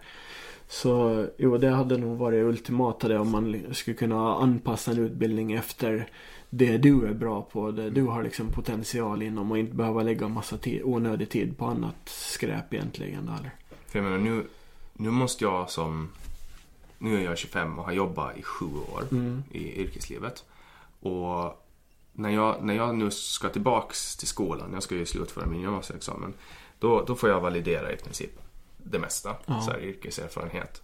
[0.67, 5.53] Så jo, det hade nog varit ultimata det om man skulle kunna anpassa en utbildning
[5.53, 6.09] efter
[6.49, 10.27] det du är bra på, det du har liksom potential inom och inte behöva lägga
[10.27, 13.29] massa tid, onödig tid på annat skräp egentligen.
[13.39, 13.51] Eller?
[13.87, 14.43] För jag menar nu,
[14.93, 16.09] nu måste jag som,
[16.97, 19.43] nu är jag 25 och har jobbat i sju år Mm.
[19.51, 20.43] i yrkeslivet.
[20.99, 21.65] Och
[22.13, 26.33] när jag, när jag nu ska tillbaks till skolan, jag ska ju slutföra min gymnasieexamen.
[26.79, 28.31] Då, då får jag validera i princip
[28.77, 29.61] det mesta, Ja.
[29.61, 30.81] så här, yrkeserfarenhet.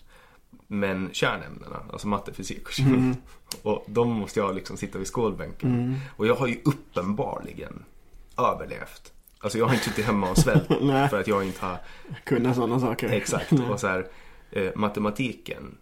[0.68, 2.94] Men kärnämnena, alltså matte, fysik och kemi.
[2.98, 3.16] Mm.
[3.64, 6.00] Och de måste jag liksom sitta vid skolbänken.
[6.18, 7.84] Och jag har ju uppenbarligen
[8.38, 9.14] överlevt.
[9.40, 10.68] Alltså jag har inte suttit hemma och svält
[11.10, 11.78] för att jag inte har
[12.24, 13.10] Kunna sådana saker.
[13.10, 13.52] Exakt.
[13.72, 14.08] Och så här,
[14.52, 15.78] eh, matematiken.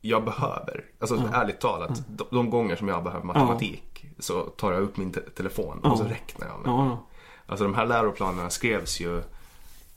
[0.00, 4.82] Jag behöver, alltså ärligt talat, de, de gånger som jag behöver matematik så tar jag
[4.82, 6.10] upp min te- telefon och så Ja.
[6.10, 6.68] räknar jag med.
[6.70, 7.06] Ja, ja.
[7.46, 9.22] Alltså de här läroplanerna skrevs ju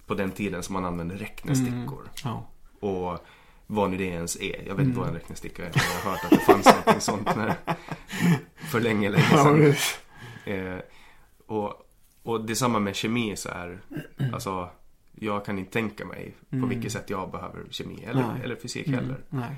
[0.06, 2.10] på den tiden som man använde räknestickor.
[2.24, 2.47] ja.
[2.80, 3.26] Och
[3.68, 4.56] vad nu det ens är.
[4.58, 4.86] Jag vet Mm.
[4.88, 5.72] inte vad en räknesticka är.
[5.76, 7.53] Jag har hört att det fanns någonting sånt när,
[8.56, 9.74] för länge, länge sedan.
[10.45, 10.80] Eh,
[11.47, 11.74] och,
[12.24, 13.80] och det är samma med kemi så här.
[14.34, 14.70] Alltså,
[15.16, 18.34] jag kan inte tänka mig på vilket sätt jag behöver kemi eller, Mm.
[18.36, 18.43] Nej.
[18.43, 19.56] eller fysik Mm, heller.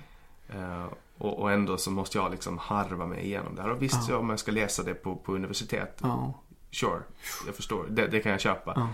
[0.49, 0.85] Eh,
[1.17, 3.69] och, och ändå så måste jag liksom harva mig igenom det här.
[3.71, 4.17] Och visst, ja.
[4.17, 6.33] om jag ska läsa det på, på universitet, Ja.
[6.71, 6.99] sure,
[7.45, 7.85] jag förstår.
[7.89, 8.73] Det, det kan jag köpa.
[8.75, 8.89] Ja.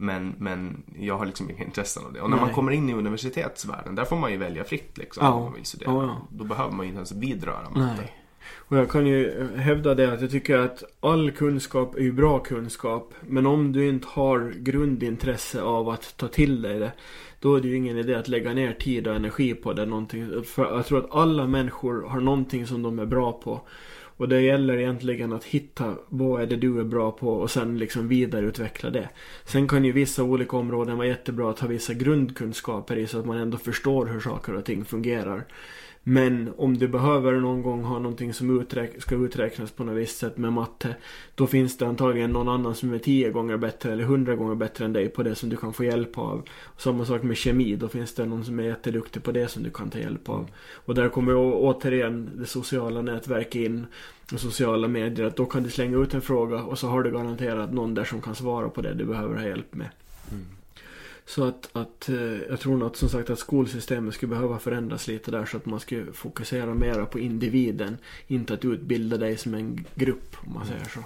[0.00, 2.20] Men, men jag har liksom inga intressen av det.
[2.20, 2.54] Och när man Nej.
[2.54, 5.26] kommer in i universitetsvärlden, där får man ju välja fritt liksom.
[5.26, 5.32] Ja.
[5.32, 5.92] Om man vill studera.
[5.92, 6.26] Ja, ja.
[6.30, 7.94] Då behöver man ju inte ens vidröra matte.
[7.98, 8.14] Nej.
[8.56, 12.38] Och jag kan ju hävda det att jag tycker att all kunskap är ju bra
[12.38, 13.14] kunskap.
[13.20, 16.92] Men om du inte har grundintresse av att ta till dig det.
[17.40, 19.86] Då är det ju ingen idé att lägga ner tid och energi på det.
[19.86, 20.44] Någonting.
[20.44, 23.60] För jag tror att alla människor har någonting som de är bra på.
[24.18, 27.78] Och det gäller egentligen att hitta vad är det du är bra på och sen
[27.78, 29.08] liksom vidareutveckla det.
[29.44, 33.26] Sen kan ju vissa olika områden vara jättebra att ha vissa grundkunskaper i så att
[33.26, 35.44] man ändå förstår hur saker och ting fungerar.
[36.10, 40.18] Men om du behöver någon gång ha någonting som uträk ska uträknas på något visst
[40.18, 40.96] sätt med matte.
[41.34, 44.84] Då finns det antagligen någon annan som är tio gånger bättre eller hundra gånger bättre
[44.84, 46.48] än dig på det som du kan få hjälp av.
[46.76, 47.76] Samma sak med kemi.
[47.76, 50.50] Då finns det någon som är jätteduktig på det som du kan ta hjälp av.
[50.74, 53.86] Och där kommer återigen det sociala nätverket in.
[54.32, 55.26] Och sociala medier.
[55.26, 58.04] Att då kan du slänga ut en fråga och så har du garanterat någon där
[58.04, 59.88] som kan svara på det du behöver ha hjälp med.
[60.30, 60.57] Mm.
[61.28, 62.16] Så att, att eh,
[62.48, 65.66] jag tror nog att som sagt att skolsystemet skulle behöva förändras lite där så att
[65.66, 67.98] man skulle fokusera mera på individen.
[68.26, 71.00] Inte att utbilda dig som en grupp om man säger så.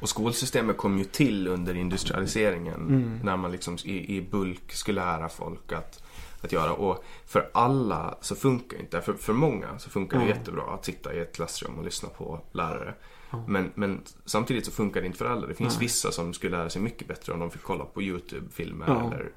[0.00, 3.20] Och skolsystemet kom ju till under industrialiseringen mm.
[3.22, 6.02] när man liksom i, i bulk skulle lära folk att,
[6.40, 6.72] att göra.
[6.72, 10.36] Och för alla så funkar inte För, för många så funkar det mm.
[10.36, 12.94] jättebra att sitta i ett klassrum och lyssna på lärare.
[13.32, 13.44] Mm.
[13.46, 15.46] Men, men samtidigt så funkar det inte för alla.
[15.46, 18.86] Det finns vissa som skulle lära sig mycket bättre om de fick kolla på YouTube-filmer
[18.86, 19.30] eller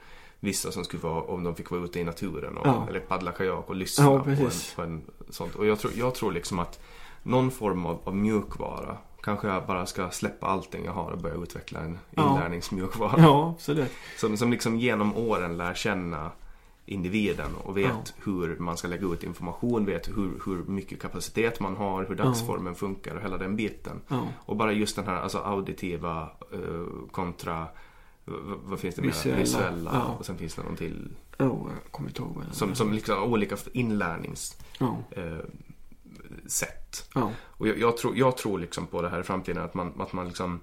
[0.44, 2.86] vissa som skulle vara om de fick vara ute i naturen och, ja.
[2.90, 5.56] eller paddla kajak och lyssna ja, på, en, på en sånt.
[5.56, 6.80] Och jag tror, jag tror liksom att
[7.24, 11.36] någon form av, av mjukvara Kanske jag bara ska släppa allting jag har och börja
[11.36, 12.30] utveckla en ja.
[12.30, 13.16] inlärningsmjukvara.
[13.18, 13.92] Ja, absolut.
[14.18, 16.32] Som, som liksom genom åren lär känna
[16.86, 18.14] individen och vet ja.
[18.24, 22.74] hur man ska lägga ut information, vet hur, hur mycket kapacitet man har, hur dagsformen
[22.74, 22.80] ja.
[22.80, 24.02] funkar och hela den biten.
[24.36, 27.68] Och bara just den här alltså auditiva uh, kontra
[28.26, 29.10] vad finns det mer?
[29.10, 29.40] Visuella.
[29.40, 29.92] Visuella.
[29.94, 30.16] Ja.
[30.20, 31.10] Och sen finns det någon till.
[31.40, 34.64] Oh, jag kommer inte ihåg vad Som, som liksom olika inlärningssätt.
[34.80, 34.98] Oh.
[35.12, 37.32] Eh, oh.
[37.38, 40.14] Och jag, jag, tror, jag tror liksom på det här i framtiden att man, att
[40.14, 40.60] man liksom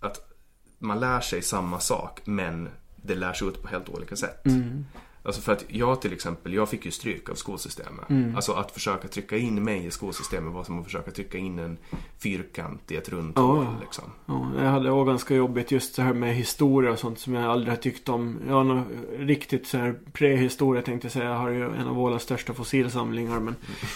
[0.00, 0.32] att
[0.78, 4.46] man lär sig samma sak men det lärs ut på helt olika sätt.
[4.46, 4.86] Mm.
[5.26, 8.10] Alltså för att jag till exempel, jag fick ju stryk av skolsystemet.
[8.10, 8.36] Mm.
[8.36, 11.78] Alltså att försöka trycka in mig i skolsystemet var som att försöka trycka in en
[12.18, 13.58] fyrkant i ett runt hål.
[13.58, 13.80] Oh.
[13.80, 14.04] Liksom.
[14.26, 17.44] Ja, jag hade också ganska jobbigt just det här med historia och sånt som jag
[17.44, 18.38] aldrig har tyckt om.
[18.48, 18.84] Jag har
[19.18, 21.24] riktigt så här prehistoria tänkte jag säga.
[21.24, 23.40] Jag har ju en av våra största fossilsamlingar.
[23.40, 23.54] Men,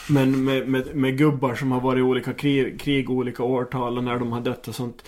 [0.08, 0.30] mm.
[0.30, 4.04] men med, med, med, gubbar som har varit i olika krig, krig, olika årtal och
[4.04, 5.04] när de har dött och sånt.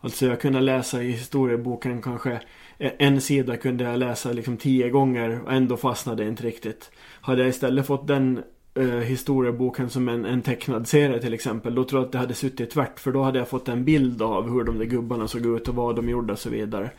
[0.00, 2.40] Alltså jag kunde läsa i historieboken kanske
[2.78, 6.90] Eh, en sida kunde jag läsa liksom tio gånger och ändå fastnade det inte riktigt.
[7.20, 8.42] Hade jag istället fått den
[8.74, 11.74] eh, historieboken som en, en tecknad serie till exempel.
[11.74, 13.00] Då tror jag att det hade suttit tvärt.
[13.00, 15.74] För då hade jag fått en bild av hur de där gubbarna såg ut och
[15.74, 16.90] vad de gjorde och så vidare.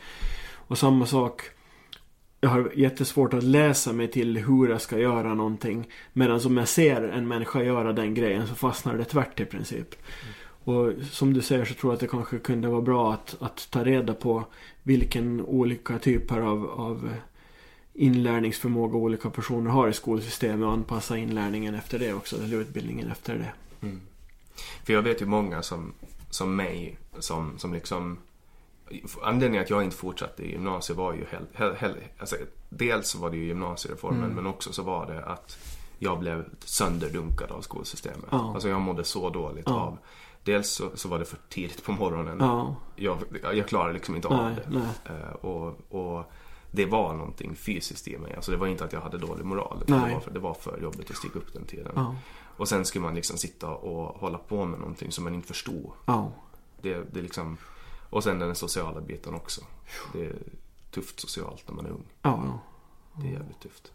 [0.54, 1.42] Och samma sak.
[2.40, 5.88] Jag har jättesvårt att läsa mig till hur jag ska göra någonting.
[6.12, 9.94] Medan om jag ser en människa göra den grejen så fastnar det tvärt i princip.
[10.68, 13.70] Och som du säger så tror jag att det kanske kunde vara bra att, att
[13.70, 14.44] ta reda på
[14.82, 17.10] vilken olika typer av, av
[17.94, 23.34] inlärningsförmåga olika personer har i skolsystemet och anpassa inlärningen efter det också, eller utbildningen efter
[23.34, 23.52] det.
[23.86, 24.00] Mm.
[24.84, 25.92] För jag vet ju många som,
[26.30, 28.18] som mig som, som liksom
[29.22, 32.36] Anledningen att jag inte fortsatte i gymnasiet var ju hel, hel, hel, alltså,
[32.68, 34.34] Dels var det ju gymnasiereformen mm.
[34.34, 35.58] men också så var det att
[35.98, 38.28] jag blev sönderdunkad av skolsystemet.
[38.30, 38.52] Ja.
[38.54, 39.74] Alltså jag mådde så dåligt ja.
[39.74, 39.98] av
[40.48, 42.36] Dels så, så, var det för tidigt på morgonen.
[42.40, 42.76] Ja.
[42.96, 43.18] Jag,
[43.54, 44.76] jag klarade liksom inte av det.
[45.12, 46.32] Uh, och, och,
[46.70, 48.34] det var någonting fysiskt i mig.
[48.34, 49.82] Alltså det var inte att jag hade dålig moral.
[49.86, 51.92] Det var, för, det var för jobbigt att stiga upp den tiden.
[51.94, 52.16] Ja.
[52.56, 55.90] Och sen skulle man liksom sitta och hålla på med någonting som man inte förstod.
[56.06, 56.32] Ja.
[56.82, 57.56] Det, det liksom,
[58.10, 59.60] och sen den sociala biten också.
[60.12, 60.36] Det är
[60.90, 62.06] tufft socialt när man är ung.
[62.22, 62.60] Ja,
[63.14, 63.92] Det är jävligt tufft.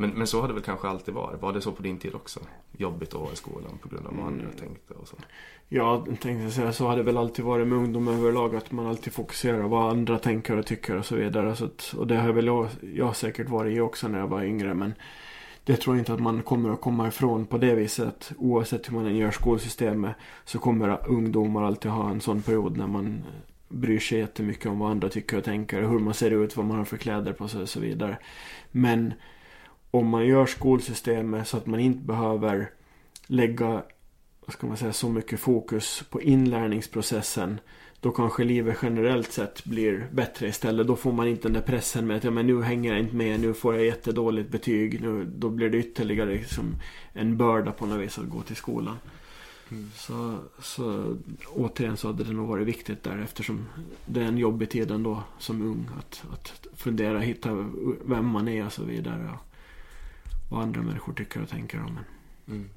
[0.00, 1.42] Men, men så har det väl kanske alltid varit.
[1.42, 2.40] Var det så på din tid också?
[2.72, 4.56] Jobbigt att vara i skolan på grund av vad andra mm.
[4.56, 5.16] tänkte och så?
[5.72, 8.56] Ja, tänkte säga så har det väl alltid varit med ungdom överlag.
[8.56, 11.56] Att man alltid fokuserar på vad andra tänker och tycker och så vidare.
[11.56, 14.42] Så att, och det har väl jag, jag säkert varit i också när jag var
[14.42, 14.74] yngre.
[14.74, 14.94] Men
[15.64, 18.32] det tror jag inte att man kommer att komma ifrån på det viset.
[18.38, 22.86] Oavsett hur man än gör skolsystemet så kommer ungdomar alltid ha en sån period när
[22.86, 23.22] man
[23.68, 25.82] bryr sig jättemycket om vad andra tycker och tänker.
[25.82, 28.18] Hur man ser ut, vad man har för kläder på sig och så vidare.
[28.70, 29.12] Men
[29.90, 32.70] om man gör skolsystemet så att man inte behöver
[33.26, 33.82] lägga
[34.46, 37.60] vad ska man säga, så mycket fokus på inlärningsprocessen
[38.00, 40.86] då kanske livet generellt sett blir bättre istället.
[40.86, 43.16] Då får man inte den där pressen med att ja, men nu hänger jag inte
[43.16, 45.00] med, nu får jag jättedåligt betyg.
[45.00, 46.74] Nu, då blir det ytterligare liksom
[47.12, 48.96] en börda på något vis att gå till skolan.
[49.70, 49.90] Mm.
[49.94, 51.16] Så, så
[51.48, 53.66] återigen så hade det nog varit viktigt där eftersom
[54.06, 57.68] det är en jobbig tid ändå som ung att, att fundera, hitta
[58.04, 59.30] vem man är och så vidare
[60.50, 62.04] vad andra människor tycker och tänker om en.
[62.54, 62.68] Mm.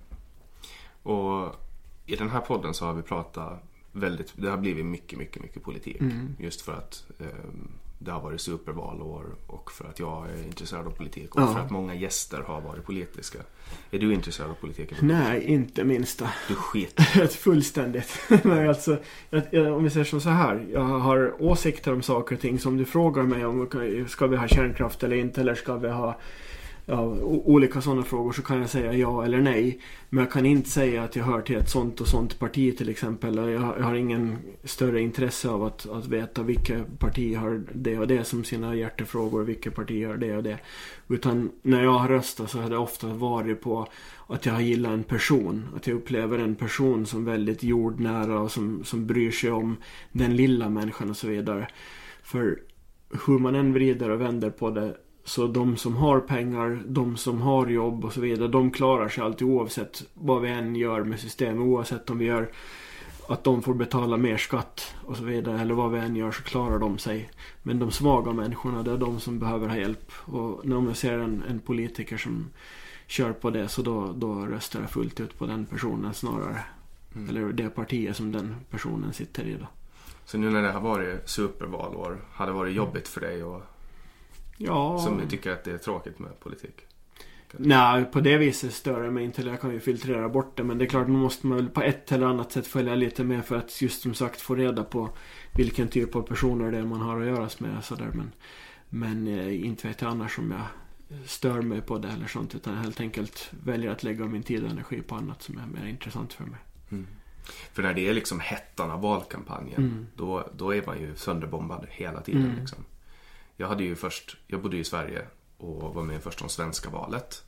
[1.04, 1.56] Och
[2.06, 5.64] i den här podden så har vi pratat väldigt, det har blivit mycket, mycket, mycket
[5.64, 6.02] politik.
[6.02, 6.36] Mm.
[6.40, 7.28] Just för att eh,
[8.00, 11.54] det har varit supervalår och för att jag är intresserad av politik och Ja.
[11.54, 13.40] för att många gäster har varit politiska.
[13.92, 14.94] Är du intresserad av politik?
[15.02, 16.30] Nej, inte minsta.
[16.48, 17.00] Du skit.
[17.16, 18.20] Ett fullständigt.
[18.44, 18.98] Nej, alltså,
[19.30, 20.66] jag, jag, om vi säger som så här.
[20.74, 23.68] Jag har åsikter om saker och ting som du frågar mig om.
[24.08, 25.42] Ska vi ha kärnkraft eller inte?
[25.42, 26.20] Eller ska vi ha
[26.86, 29.80] ja, olika sådana frågor så kan jag säga ja eller nej.
[30.10, 32.90] Men jag kan inte säga att jag hör till ett sånt och sånt parti till
[32.90, 33.36] exempel.
[33.36, 38.08] Jag, jag har ingen större intresse av att, att veta vilka parti har det och
[38.08, 39.44] det som sina hjärtefrågor.
[39.44, 40.58] Vilka parti har det och det.
[41.08, 43.88] Utan när jag har röstat så har det ofta varit på
[44.28, 45.66] att jag har gillat en person.
[45.76, 49.78] Att jag upplever en person som väldigt jordnära och som, som bryr sig om
[50.12, 51.68] den lilla människan och så vidare.
[52.24, 52.60] För
[53.28, 57.42] hur man än vrider och vänder på det så de som har pengar, de som
[57.42, 61.20] har jobb och så vidare, de klarar sig alltid oavsett vad vi än gör med
[61.20, 61.62] systemet.
[61.62, 62.52] Oavsett om vi gör
[63.28, 65.62] att de får betala mer skatt och så vidare.
[65.62, 67.30] Eller vad vi än gör så klarar de sig.
[67.64, 70.12] Men de svaga människorna, det är de som behöver ha hjälp.
[70.12, 72.50] Och när jag ser en, en politiker som
[73.08, 76.60] kör på det så då, då röstar jag fullt ut på den personen snarare.
[77.16, 77.30] Mm.
[77.30, 79.68] Eller det partiet som den personen sitter i då.
[80.26, 83.62] Så nu när det har varit supervalår, har det varit jobbigt för dig och
[84.58, 85.00] Ja.
[85.00, 86.82] som tycker att det är tråkigt med politik?
[87.58, 89.42] Nej, på det viset stör det mig inte.
[89.42, 90.64] Jag kan ju filtrera bort det.
[90.64, 93.24] Men det är klart, nu måste man väl på ett eller annat sätt följa lite
[93.24, 95.10] med för att just som sagt få reda på
[95.56, 97.78] vilken typ av personer det är man har att göra med.
[97.78, 98.12] och Sådär.
[98.14, 98.32] Men,
[98.90, 100.62] men eh, inte vet jag annars om jag
[101.28, 102.56] stör mig på det eller sånt.
[102.56, 105.66] Utan jag helt enkelt väljer att lägga min tid och energi på annat som är
[105.82, 106.60] mer intressant för mig.
[107.74, 110.08] För när det är liksom hettan av valkampanjen, Mm.
[110.16, 112.46] då, då är man ju sönderbombad hela tiden.
[112.46, 112.60] Mm.
[112.60, 112.86] Liksom.
[113.58, 115.28] Jag hade ju först, jag bodde i Sverige
[115.58, 117.44] och var med först om svenska valet.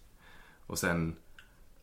[0.68, 1.16] Och sen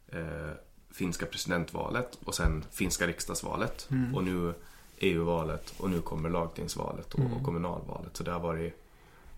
[0.09, 0.51] eh,
[0.91, 3.89] finska presidentvalet och sen finska riksdagsvalet.
[3.91, 4.15] Mm.
[4.15, 4.55] Och nu
[4.99, 8.17] EU-valet och nu kommer lagtingsvalet och, och kommunalvalet.
[8.17, 8.75] Så det har varit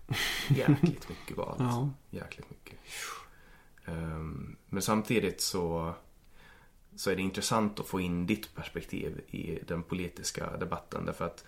[0.49, 1.55] jäkligt mycket val.
[1.59, 1.89] Ja.
[2.09, 2.79] Jäkligt mycket.
[3.85, 5.93] Ehm, men samtidigt så,
[6.95, 11.05] så är det intressant att få in ditt perspektiv i den politiska debatten.
[11.05, 11.45] Därför att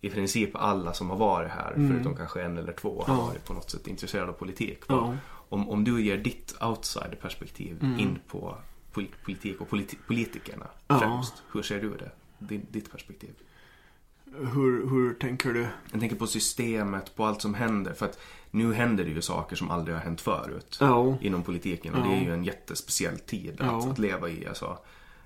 [0.00, 3.20] i princip alla som har varit här, förutom kanske en eller två, har Mm.
[3.20, 3.26] Ja.
[3.26, 4.82] varit på något sätt intresserade av politik.
[4.88, 5.14] Ja.
[5.48, 7.98] Om, om du ger ditt outsider-perspektiv Mm.
[7.98, 8.54] in på
[8.92, 10.98] pol- politik och politi- politikerna Ja.
[11.00, 11.42] främst.
[11.52, 12.10] Hur ser du det?
[12.38, 13.30] Din, ditt perspektiv.
[14.38, 15.66] Hur, hur tänker du?
[15.90, 17.92] Jag tänker på systemet, på allt som händer.
[17.92, 18.18] För att
[18.50, 20.78] nu händer det ju saker som aldrig har hänt förut.
[21.20, 21.94] Inom politiken.
[21.94, 24.46] Och det är ju en jättespeciell tid att, att leva i.
[24.46, 24.78] Alltså,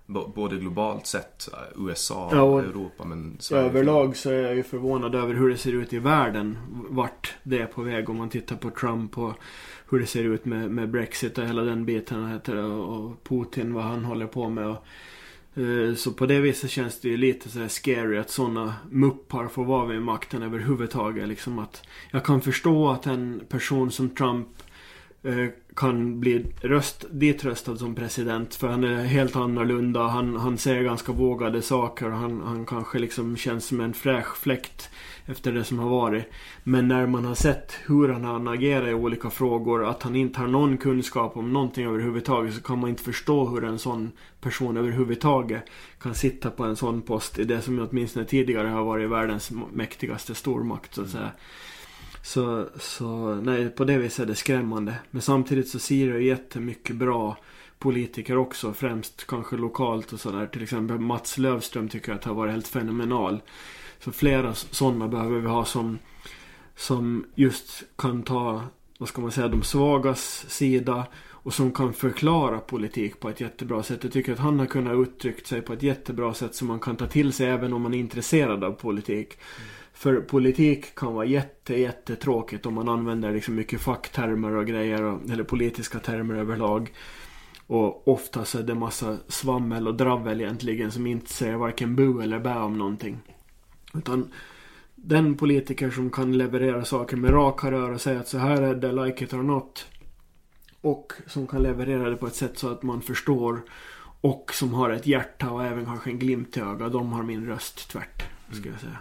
[0.06, 3.64] både globalt sett, eh, USA, Ja, och Europa, men Sverige.
[3.64, 6.58] Överlag så är jag ju förvånad över hur det ser ut i världen.
[6.88, 9.32] Vart det är på väg om man tittar på Trump och
[9.90, 12.40] hur det ser ut med, med Brexit och hela den biten.
[12.62, 14.66] Och Putin, vad han håller på med.
[14.66, 14.86] Och,
[15.62, 19.48] eh, så på det viset känns det ju lite så här scary att sådana muppar
[19.48, 21.28] får vara vid makten överhuvudtaget.
[21.28, 24.48] Liksom att jag kan förstå att en person som Trump
[25.24, 28.54] Eh, kan bli röst, ditröstad som president.
[28.54, 30.06] För han är helt annorlunda.
[30.06, 32.06] Han, han säger ganska vågade saker.
[32.06, 34.90] och Han, han kanske liksom känns som en fräsch fläkt
[35.26, 36.24] efter det som har varit.
[36.64, 39.84] Men när man har sett hur han har agerat i olika frågor.
[39.84, 42.54] Att han inte har någon kunskap om någonting överhuvudtaget.
[42.54, 45.62] Så kan man inte förstå hur en sån person överhuvudtaget
[46.00, 47.38] kan sitta på en sån post.
[47.38, 51.30] I det som åtminstone tidigare har varit världens mäktigaste stormakt så att säga.
[52.24, 54.94] Så, så nej, på det viset är det skrämmande.
[55.10, 57.36] Men samtidigt så ser jag jättemycket bra
[57.78, 58.72] politiker också.
[58.72, 60.46] Främst kanske lokalt och sådär.
[60.46, 63.42] Till exempel Mats Lövström tycker jag att har varit helt fenomenal.
[63.98, 65.98] Så flera sådana behöver vi ha som,
[66.76, 68.62] som just kan ta,
[68.98, 71.06] vad ska man säga, de svagas sida.
[71.26, 74.04] Och som kan förklara politik på ett jättebra sätt.
[74.04, 76.96] Jag tycker att han har kunnat uttryckt sig på ett jättebra sätt som man kan
[76.96, 79.38] ta till sig även om man är intresserad av politik.
[79.56, 79.68] Mm.
[79.94, 85.02] För politik kan vara jätte, jättetråkigt om man använder liksom mycket facktermer och grejer.
[85.02, 86.92] Och, eller politiska termer överlag.
[87.66, 92.22] Och ofta så är det massa svammel och dravel egentligen som inte säger varken bu
[92.22, 93.18] eller bä om någonting.
[93.94, 94.32] Utan
[94.94, 98.74] den politiker som kan leverera saker med raka rör och säga att så här är
[98.74, 99.86] det, like it or not.
[100.80, 103.62] Och som kan leverera det på ett sätt så att man förstår.
[104.20, 106.92] Och som har ett hjärta och även kanske en glimt i ögat.
[106.92, 108.98] De har min röst tvärt, skulle jag säga.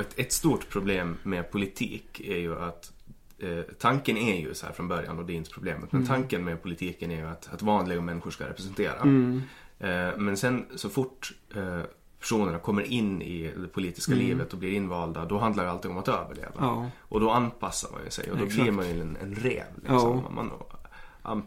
[0.00, 2.92] Ett, ett stort problem med politik är ju att
[3.38, 5.92] eh, tanken är ju så här från början och det är inte problemet.
[5.92, 9.00] Men tanken med politiken är ju att, att vanliga människor ska representera.
[9.00, 9.42] Mm.
[9.78, 11.80] Eh, men sen så fort eh,
[12.20, 15.98] personerna kommer in i det politiska livet och blir invalda, då handlar det alltid om
[15.98, 16.52] att överleva.
[16.58, 16.90] Ja.
[17.00, 18.62] Och då anpassar man ju sig och då Exakt.
[18.62, 19.64] blir man ju en, en rev.
[19.76, 20.22] Liksom.
[20.24, 20.30] Ja.
[20.30, 20.58] Man, an-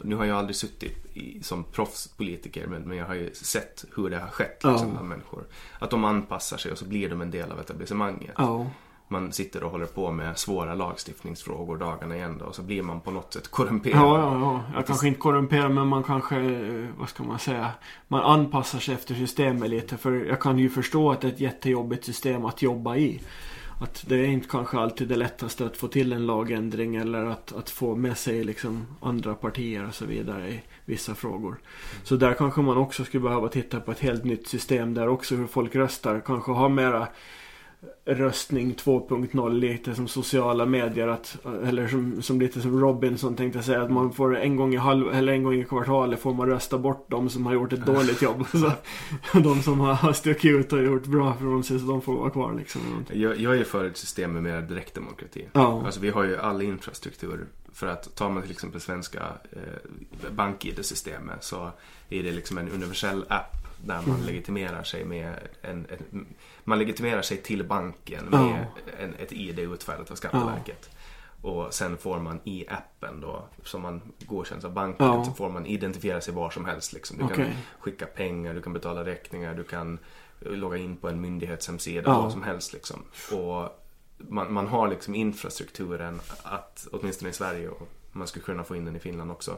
[0.01, 4.09] nu har jag aldrig suttit i, som proffspolitiker men, men jag har ju sett hur
[4.09, 5.43] det har skett liksom, bland människor.
[5.79, 8.35] Att de anpassar sig och så blir de en del av etablissemanget.
[8.37, 8.67] Ja.
[9.07, 13.01] man sitter och håller på med svåra lagstiftningsfrågor dagarna i ända och så blir man
[13.01, 14.01] på något sätt korrumperad.
[14.01, 14.63] Ja, ja, ja.
[14.75, 17.71] Jag kanske inte korrumperar men man kanske, eh, vad ska man säga,
[18.07, 19.97] man anpassar sig efter systemet lite.
[19.97, 23.21] För jag kan ju förstå att det är ett jättejobbigt system att jobba i.
[23.79, 27.51] Att det är inte kanske alltid det lättaste att få till en lagändring eller att,
[27.51, 31.57] att få med sig liksom andra partier och så vidare i vissa frågor.
[32.03, 35.35] Så där kanske man också skulle behöva titta på ett helt nytt system där också
[35.35, 36.21] hur folk röstar.
[36.25, 37.07] Kanske ha mera
[38.05, 43.81] röstning 2.0 lite som sociala medier att, eller som, som lite som Robinson tänkte säga
[43.81, 46.77] att man får en gång i halv, eller en gång i kvartalet får man rösta
[46.77, 48.45] bort de som har gjort ett dåligt jobb.
[48.51, 48.71] Så,
[49.39, 52.53] de som har stuckit ut och gjort bra från sig så de får vara kvar
[52.53, 52.81] liksom.
[53.13, 55.45] Jag, jag är för ett system med mer direktdemokrati.
[55.53, 55.83] Ja.
[55.85, 59.19] Alltså vi har ju all infrastruktur för att tar man till exempel svenska
[59.51, 61.71] eh, bank-id-systemet så
[62.09, 63.55] är det liksom en universell app
[63.85, 64.25] där man Mm.
[64.27, 66.25] legitimerar sig med en, en,
[66.67, 68.65] man legitimerar sig till banken med
[68.99, 70.89] en, ett ID utfärdat av Skatteverket.
[71.41, 75.25] Och sen får man i appen då, som man godkänns av banken, Ja.
[75.25, 76.93] så får man identifiera sig var som helst.
[76.93, 77.17] Liksom.
[77.17, 77.57] Du kan Okej.
[77.79, 79.99] skicka pengar, du kan betala räkningar, du kan
[80.39, 82.21] logga in på en myndighetshemsida, Ja.
[82.21, 83.03] vad som helst liksom.
[83.31, 83.81] Och
[84.17, 88.85] man, man har liksom infrastrukturen att, åtminstone i Sverige, och man skulle kunna få in
[88.85, 89.57] den i Finland också.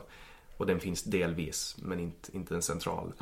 [0.57, 3.13] Och den finns delvis, men inte, inte en central.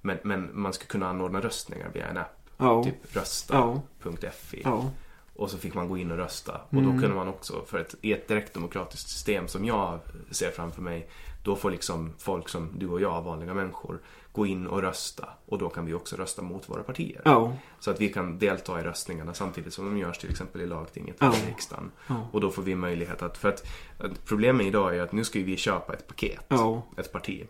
[0.00, 2.41] Men, men man skulle kunna anordna röstningar via en app.
[2.56, 2.84] Ja.
[2.84, 4.60] Typ rösta.fi.
[4.64, 4.90] Ja.
[5.36, 6.60] Och så fick man gå in och rösta.
[6.68, 6.84] Och Mm.
[6.94, 9.98] då kunde man också, för ett, i ett direktdemokratiskt system som jag
[10.30, 11.08] ser framför mig,
[11.44, 14.00] då får liksom folk som du och jag, vanliga människor,
[14.32, 15.28] gå in och rösta.
[15.46, 17.22] Och då kan vi också rösta mot våra partier.
[17.24, 17.52] Ja.
[17.80, 21.16] Så att vi kan delta i röstningarna samtidigt som de görs till exempel i lagtinget
[21.20, 21.26] Ja.
[21.26, 21.90] eller i riksdagen.
[22.06, 22.28] Ja.
[22.32, 23.64] Och då får vi möjlighet att, för att,
[23.98, 26.52] att problemet idag är att nu ska vi köpa ett paket,
[26.96, 27.46] ett parti.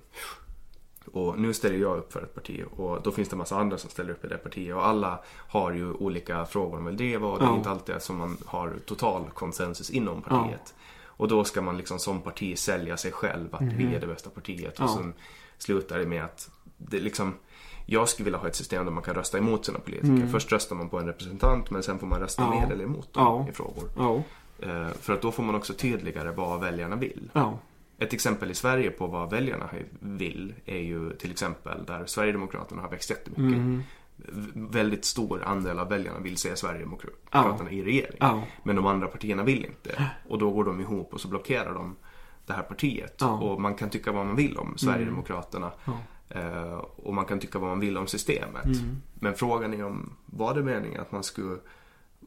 [1.12, 3.90] Och nu ställer jag upp för ett parti och då finns det massa andra som
[3.90, 5.18] ställer upp i det partiet och alla
[5.48, 7.56] har ju olika frågor de vill driva och det är Ja.
[7.56, 10.74] inte alltid som man har total konsensus inom partiet.
[11.04, 14.30] Och då ska man liksom som parti sälja sig själv att vi är det bästa
[14.30, 14.88] partiet och Mhm.
[14.90, 14.96] Ja.
[15.02, 15.14] sen
[15.58, 17.34] slutar det med att det liksom
[17.86, 20.08] jag skulle vilja ha ett system där man kan rösta emot sina politiker.
[20.12, 20.28] Mm.
[20.30, 22.50] Först röstar man på en representant men sen får man rösta Ja.
[22.50, 23.46] med eller emot dem Ja.
[23.50, 23.84] i frågor.
[23.98, 24.22] Ja.
[24.66, 27.30] Eh, För att då får man också tydligare vad väljarna vill.
[28.02, 29.70] Ett exempel i Sverige på vad väljarna
[30.00, 33.58] vill är ju till exempel där Sverigedemokraterna har växt jättemycket.
[33.58, 33.82] Mm.
[34.54, 38.16] Väldigt stor andel av väljarna vill se Sverigedemokraterna i regering.
[38.20, 38.42] Ja.
[38.62, 40.10] Men de andra partierna vill inte.
[40.28, 41.96] Och då går de ihop och så blockerar de
[42.46, 43.22] det här partiet.
[43.22, 43.34] Mm.
[43.34, 45.72] Och man kan tycka vad man vill om Sverigedemokraterna.
[45.84, 45.98] Ja.
[46.28, 48.64] Eh, och man kan tycka vad man vill om systemet.
[48.64, 49.02] Mm.
[49.14, 51.56] Men frågan är om, var det meningen att man skulle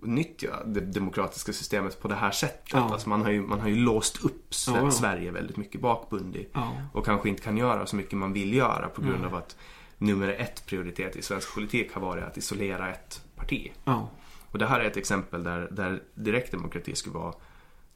[0.08, 2.70] nyttja det demokratiska systemet på det här sättet?
[2.74, 2.90] Ja.
[2.92, 4.92] Alltså man, har ju, man har ju låst upp Ja.
[4.92, 6.48] Sverige väldigt mycket bakbundet.
[6.54, 6.72] Ja.
[6.94, 9.58] Och kanske inte kan göra så mycket man vill göra på grund av att
[9.98, 13.72] nummer ett prioritet i svensk politik har varit att isolera ett parti.
[13.84, 14.10] Ja.
[14.52, 17.34] Och det här är ett exempel där, där direktdemokrati skulle vara,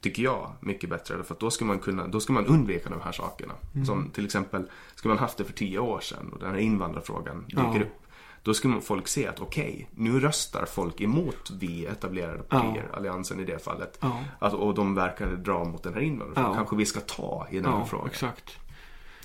[0.00, 1.24] tycker jag, mycket bättre.
[1.24, 3.54] För att då ska man, kunna, då ska man undvika de här sakerna.
[3.86, 7.44] Som till exempel, skulle man haft det för tio år sedan och den här invandrarfrågan
[7.48, 7.80] dyker Ja.
[7.80, 7.99] upp.
[8.42, 13.44] Då skulle folk se att okej, nu röstar folk emot vi etablerade partier, Alliansen i
[13.44, 13.98] det fallet.
[14.00, 14.18] Ja.
[14.38, 16.50] Att, och de verkar dra mot den här invandrarfrågan.
[16.50, 16.56] Ja.
[16.56, 18.06] Kanske vi ska ta i den här Ja, frågan.
[18.06, 18.50] exakt.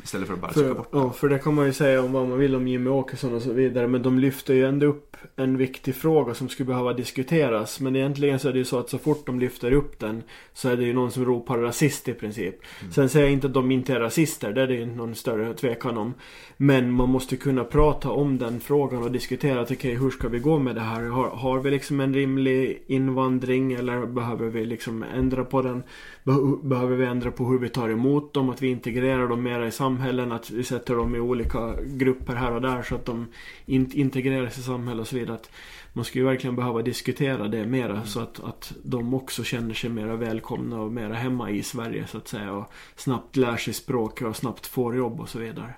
[0.06, 2.28] Istället för att bara För, bort ja, för det kan man ju säga om vad
[2.28, 3.88] man vill om Jimmy Åkesson och så vidare.
[3.88, 7.80] Men de lyfter ju ändå upp en viktig fråga som skulle behöva diskuteras.
[7.80, 10.24] Men egentligen så är det ju så att så fort de lyfter upp den
[10.54, 12.56] så är det ju någon som ropar rasist i princip.
[12.92, 14.54] Sen säger jag inte att de inte är rasister.
[14.54, 16.14] Det är det ju någon större tvekan om.
[16.58, 20.40] Men man måste kunna prata om den frågan och diskutera att okej, hur ska vi
[20.40, 21.04] gå med det här?
[21.04, 25.84] Har, har vi liksom en rimlig invandring eller behöver vi liksom ändra på den?
[26.64, 28.50] Behöver vi ändra på hur vi tar emot dem?
[28.50, 30.32] Att vi integrerar dem mera i samhällen?
[30.32, 33.28] Att vi sätter dem i olika grupper här och där så att de
[33.66, 35.36] in integreras i samhället och så vidare.
[35.36, 35.52] Att
[35.94, 40.16] man skulle verkligen behöva diskutera det mera så att, att de också känner sig mera
[40.16, 42.54] välkomna och mera hemma i Sverige så att säga.
[42.54, 45.74] Och snabbt lär sig språket och snabbt får jobb och så vidare.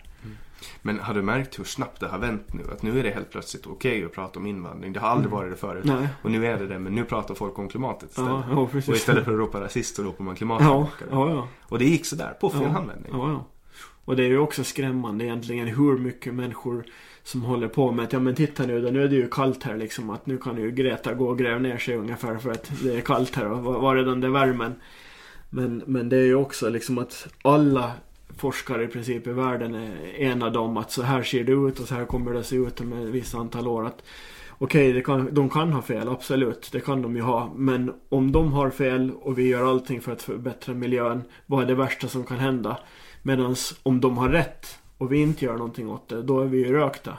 [0.82, 2.64] Men har du märkt hur snabbt det har vänt nu?
[2.72, 4.94] Att nu är det helt plötsligt okej att prata om invandring.
[4.94, 5.86] Det har aldrig varit det förut.
[5.86, 6.08] Nej.
[6.22, 8.32] Och nu är det det, men nu pratar folk om klimatet istället.
[8.50, 11.10] Ja, och istället för att ropa rasist så ropar man klimatförnekare.
[11.12, 11.48] ja, ja.
[11.62, 13.14] Och det gick sådär, på fel handvändning.
[14.06, 16.86] Och det är ju också skrämmande egentligen hur mycket människor
[17.24, 19.64] som håller på med att ja men titta nu då, nu är det ju kallt
[19.64, 22.72] här liksom att nu kan ju Greta gå och gräva ner sig ungefär för att
[22.84, 24.76] det är kallt här och var, var är den där värmen?
[25.50, 27.92] Men, men det är ju också liksom att alla
[28.38, 31.88] forskare i princip i världen är enade om att så här ser det ut och
[31.88, 33.86] så här kommer det se ut om ett visst antal år.
[33.86, 34.04] Att,
[34.60, 36.70] Okej, kan, de kan ha fel, absolut.
[36.72, 37.54] Det kan de ju ha.
[37.56, 41.68] Men om de har fel och vi gör allting för att förbättra miljön, vad är
[41.68, 42.78] det värsta som kan hända?
[43.22, 46.58] Medan om de har rätt och vi inte gör någonting åt det, då är vi
[46.58, 47.18] ju rökta.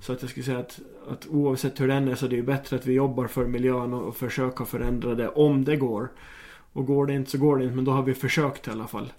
[0.00, 2.76] Så att jag skulle säga att, att oavsett hur den är så är det bättre
[2.76, 6.08] att vi jobbar för miljön och, och försöka förändra det om det går.
[6.72, 8.86] Och går det inte så går det inte men då har vi försökt i alla
[8.86, 9.12] fall.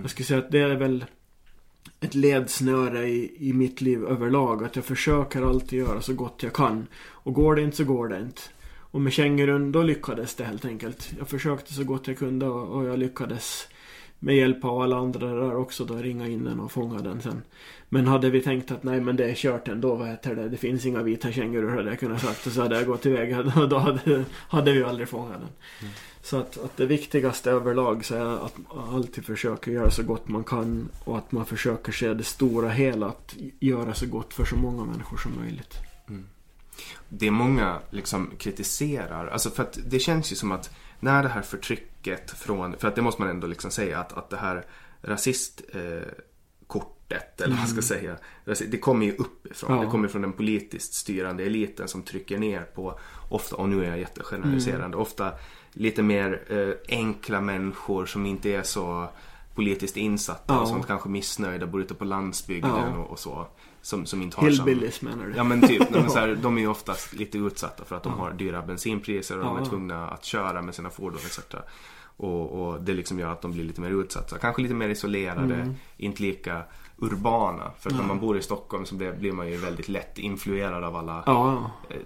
[0.00, 1.04] Jag skulle säga att det är väl
[2.00, 4.64] ett ledsnöre i, i mitt liv överlag.
[4.64, 6.86] Att jag försöker alltid göra så gott jag kan.
[6.94, 8.42] Och går det inte så går det inte.
[8.92, 11.12] Och med kängurun då lyckades det helt enkelt.
[11.18, 13.68] Jag försökte så gott jag kunde och, och jag lyckades
[14.18, 17.42] med hjälp av alla andra där också då ringa in den och fånga den sen.
[17.88, 20.56] Men hade vi tänkt att nej men det är kört ändå, vad heter det, det
[20.56, 23.68] finns inga vita kängurur hade jag kunnat sagt och så hade jag gått iväg och
[23.68, 25.48] då hade, hade vi aldrig fångat den.
[25.80, 25.92] Mm.
[26.22, 30.28] Så att, att det viktigaste överlag så är att man alltid försöker göra så gott
[30.28, 34.44] man kan och att man försöker se det stora hela, att göra så gott för
[34.44, 35.78] så många människor som möjligt.
[36.08, 36.26] Mm.
[37.08, 40.70] Det många liksom kritiserar, alltså för att det känns ju som att
[41.00, 44.30] när det här förtrycket från, för att det måste man ändå liksom säga att, att
[44.30, 44.66] det här
[45.02, 46.10] rasistkortet,
[47.40, 48.16] eh, eller vad man ska mm.
[48.46, 49.76] säga, det kommer ju uppifrån.
[49.76, 49.84] Ja.
[49.84, 52.98] Det kommer från den politiskt styrande eliten som trycker ner på,
[53.30, 55.00] ofta, och nu är jag jättegeneraliserande, mm.
[55.00, 55.32] ofta
[55.72, 59.08] lite mer eh, enkla människor som inte är så
[59.54, 60.60] politiskt insatta ja.
[60.60, 62.98] och som kanske missnöjda, bor ute på landsbygden ja.
[62.98, 63.46] och, och, så.
[63.82, 65.32] Som, som inte har Hillbillies menar du?
[65.36, 65.90] Ja men typ.
[65.90, 69.38] men så här, de är ju oftast lite utsatta för att de har dyra bensinpriser
[69.38, 71.40] och de är tvungna att köra med sina fordon etc.
[72.16, 74.38] Och, och, det liksom gör att de blir lite mer utsatta.
[74.38, 75.74] Kanske lite mer isolerade, mm.
[75.96, 76.62] inte lika
[76.98, 77.70] urbana.
[77.78, 80.96] För att när man bor i Stockholm så blir, man ju väldigt lätt influerad av
[80.96, 81.70] alla ja.
[81.88, 81.96] Eh,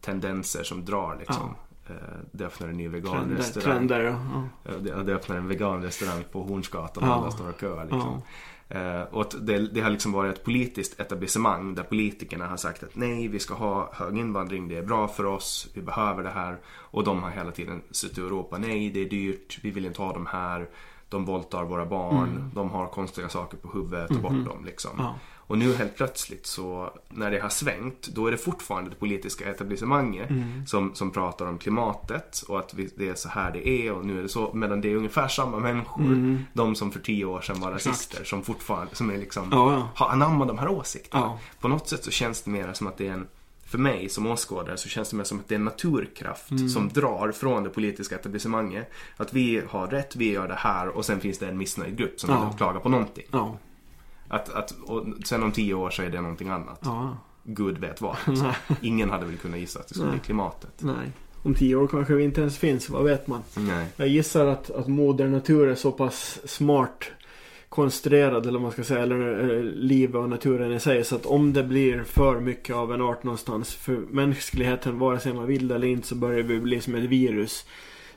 [0.00, 1.54] tendenser som drar liksom.
[1.90, 2.06] Ja.
[2.06, 3.88] Eh, det öppnar en ny veganrestaurang.
[3.88, 4.00] Trender,
[4.64, 5.02] trender, ja.
[5.02, 7.14] det, öppnar en veganrestaurang på Hornsgatan och ja.
[7.14, 8.22] alla står och köar liksom.
[8.70, 12.96] Eh, och det, det, har liksom varit ett politiskt etablissemang där politikerna har sagt att
[12.96, 16.56] nej, vi ska ha hög invandring, det är bra för oss, vi behöver det här.
[16.66, 20.02] Och de har hela tiden suttit och ropat nej, det är dyrt, vi vill inte
[20.02, 20.68] ha de här.
[21.08, 22.50] De våldtar våra barn, mm.
[22.54, 24.48] de har konstiga saker på huvudet, ta bort mm -hmm.
[24.48, 24.90] dem liksom.
[24.98, 25.14] Ja.
[25.50, 29.50] Och nu helt plötsligt så när det har svängt då är det fortfarande det politiska
[29.50, 30.66] etablissemanget mm.
[30.66, 34.06] som, som pratar om klimatet och att vi, det är så här det är och
[34.06, 34.52] nu är det så.
[34.54, 36.44] Medan det är ungefär samma människor, mm.
[36.52, 39.88] de som för tio år sedan var rasister, som fortfarande som är liksom, ja, ja.
[39.94, 41.22] har anammat de här åsikterna.
[41.22, 41.38] Ja.
[41.60, 43.26] På något sätt så känns det mer som att det är en
[43.64, 46.68] för mig som åskådare så känns det mer som att det är en naturkraft mm.
[46.68, 48.90] som drar från det politiska etablissemanget.
[49.16, 52.20] Att vi har rätt, vi gör det här och sen finns det en missnöjd grupp
[52.20, 52.54] som ja.
[52.56, 53.24] klagar på någonting.
[53.30, 53.58] Ja.
[54.30, 56.80] Att, att, och sen om tio år så är det någonting annat.
[56.82, 57.16] Ja.
[57.42, 58.16] Gud vet vad.
[58.26, 58.52] Liksom.
[58.80, 60.72] Ingen hade väl kunnat gissa att det skulle bli klimatet.
[60.78, 61.12] Nej.
[61.42, 63.42] Om tio år kanske vi inte ens finns, vad vet man?
[63.54, 63.86] Nej.
[63.96, 67.10] Jag gissar att, att moder natur är så pass smart
[67.68, 71.04] konstruerad eller vad man ska säga, eller, eller livet och naturen i sig.
[71.04, 75.34] Så att om det blir för mycket av en art någonstans för mänskligheten, vare sig
[75.34, 77.66] man vill det eller inte, så börjar vi bli som ett virus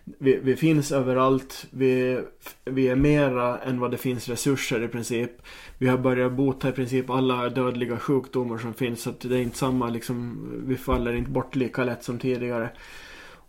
[0.06, 1.66] vi, vi, finns överallt.
[1.70, 2.20] Vi,
[2.66, 5.32] vi är mera än vad det finns resurser i princip.
[5.78, 9.02] Vi har börjat bota i princip alla dödliga sjukdomar som finns.
[9.02, 12.70] Så att det är inte samma liksom, vi faller inte bort lika lätt som tidigare.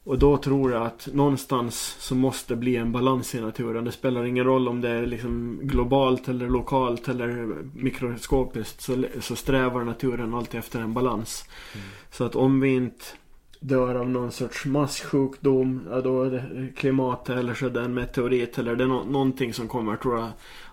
[0.05, 3.85] Och då tror jag att någonstans så måste bli en balans i naturen.
[3.85, 8.81] Det spelar ingen roll om det är liksom globalt eller lokalt eller mikroskopiskt.
[8.81, 11.45] Så, så strävar naturen alltid efter en balans.
[11.75, 11.87] Mm.
[12.11, 13.05] Så att om vi inte
[13.67, 18.77] dör av någon sorts masssjukdom, ja då är det klimatet eller så en meteorit eller
[18.77, 20.31] det är no någonting som kommer tror jag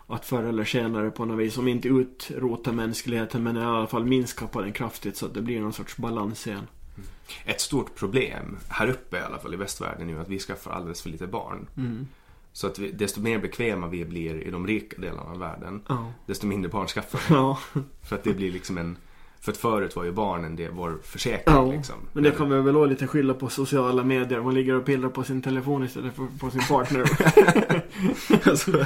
[0.07, 4.05] att förr eller senare på något vis, om inte utrota mänskligheten men i alla fall
[4.05, 6.68] minska på den kraftigt så att det blir någon sorts balans igen.
[6.95, 7.09] Mm.
[7.45, 11.01] Ett stort problem här uppe i alla fall i västvärlden är att vi skaffar alldeles
[11.01, 11.68] för lite barn.
[11.77, 12.07] Mm.
[12.53, 16.13] Så att vi, desto mer bekväma vi blir i de rika delarna av världen, ja.
[16.26, 17.35] desto mindre barn skaffar vi.
[17.35, 17.59] Ja.
[18.01, 18.97] För att det blir liksom en
[19.41, 21.95] för att förut var ju barnen det vår försäkring ja, liksom.
[22.13, 24.41] Men det kommer väl också lite skylla på sociala medier.
[24.41, 27.05] Man ligger och pillar på sin telefon istället för på sin partner.
[28.55, 28.85] så,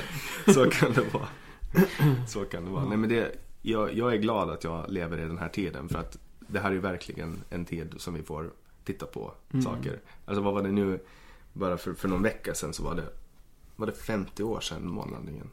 [0.54, 1.28] så kan det vara.
[2.28, 2.86] Så kan det vara.
[2.86, 6.00] Nej men det, jag, jag är glad att jag lever i den här tiden för
[6.00, 8.52] att det här är ju verkligen en tid som vi får
[8.84, 9.64] titta på mm.
[9.64, 10.00] saker.
[10.26, 11.00] Alltså vad var det nu,
[11.54, 13.08] bara för, för någon vecka sedan så var det,
[13.76, 15.50] var det 50 år sedan månlandningen.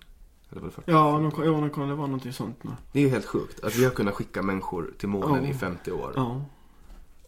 [0.52, 0.90] Eller var det 40?
[0.90, 2.56] Ja, någon, ja någon, det var något sånt.
[2.62, 2.74] Nej.
[2.92, 5.50] Det är ju helt sjukt att vi har kunnat skicka människor till månen ja.
[5.50, 6.12] i 50 år.
[6.16, 6.44] Ja.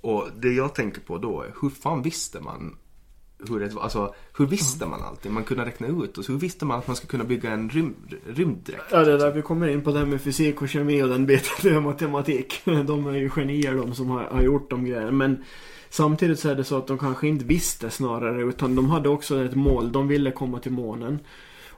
[0.00, 2.76] Och det jag tänker på då är, hur fan visste man
[3.48, 5.32] hur, det, alltså, hur visste man allting?
[5.32, 7.94] Man kunde räkna ut och hur visste man att man skulle kunna bygga en rym,
[8.26, 8.84] rymddräkt?
[8.90, 11.08] Ja, det är där vi kommer in på det här med fysik och kemi och
[11.08, 11.52] den biten.
[11.62, 12.60] Det är matematik.
[12.64, 15.10] De är ju genier de som har, har gjort de grejerna.
[15.10, 15.44] Men
[15.88, 19.44] samtidigt så är det så att de kanske inte visste snarare utan de hade också
[19.44, 19.92] ett mål.
[19.92, 21.18] De ville komma till månen.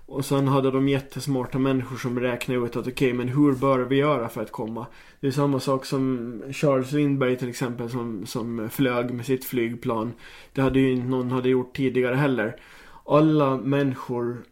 [0.09, 3.79] Och sen hade de jättesmarta människor som räknade ut att okej, okay, men hur bör
[3.79, 4.87] vi göra för att komma?
[5.21, 10.13] Det är samma sak som Charles Lindbergh till exempel som, som flög med sitt flygplan.
[10.53, 12.57] Det hade ju inte någon hade gjort tidigare heller.
[13.05, 14.43] Alla människor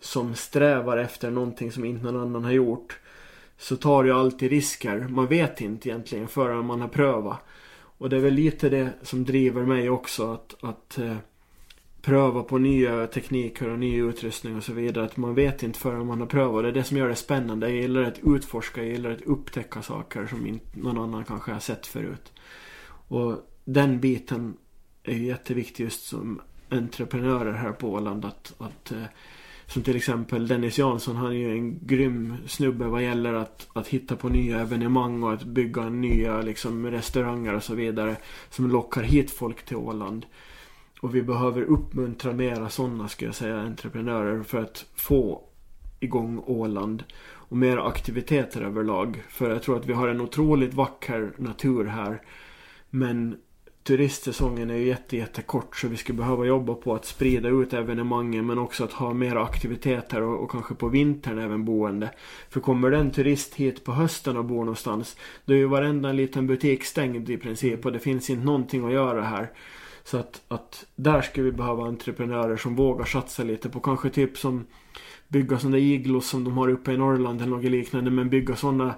[0.00, 2.98] som strävar efter någonting som inte någon annan har gjort
[3.58, 5.06] så tar ju alltid risker.
[5.08, 7.38] Man vet inte egentligen förrän man har prövat.
[7.98, 11.16] Och det är väl lite det som driver mig också att, att eh,
[12.02, 15.04] pröva på nya tekniker och ny utrustning och så vidare.
[15.04, 16.62] Att man vet inte förrän man har prövat.
[16.62, 17.68] Det är det som gör det spännande.
[17.68, 21.60] Jag gillar att utforska, jag gillar att upptäcka saker som inte någon annan kanske har
[21.60, 22.32] sett förut.
[23.08, 24.56] Och den biten
[25.02, 28.24] är ju jätteviktig just som entreprenörer här på Åland.
[28.24, 29.02] Att, att, eh,
[29.66, 33.88] som till exempel Dennis Jansson, han är ju en grym snubbe vad gäller att, att
[33.88, 38.16] hitta på nya evenemang och att bygga nya liksom, restauranger och så vidare.
[38.50, 40.26] Som lockar hit folk till Åland.
[41.02, 45.42] Och vi behöver uppmuntra mera sådana, ska jag säga, entreprenörer för att få
[46.00, 47.04] igång Åland.
[47.24, 49.22] Och mer aktiviteter överlag.
[49.28, 52.22] För jag tror att vi har en otroligt vacker natur här.
[52.90, 53.36] Men
[53.82, 57.72] turistsäsongen är ju jätte, jätte kort så vi skulle behöva jobba på att sprida ut
[57.72, 62.10] evenemangen men också att ha mer aktiviteter och, och, kanske på vintern även boende.
[62.50, 66.12] För kommer det en turist hit på hösten och bor någonstans då är ju varenda
[66.12, 69.50] liten butik stängd i princip och det finns inte någonting att göra här.
[70.04, 74.38] Så att, att där skulle vi behöva entreprenörer som vågar satsa lite på kanske typ
[74.38, 74.66] som
[75.28, 78.94] bygga sådana iglos som de har uppe i Norrland eller något liknande men bygga sådana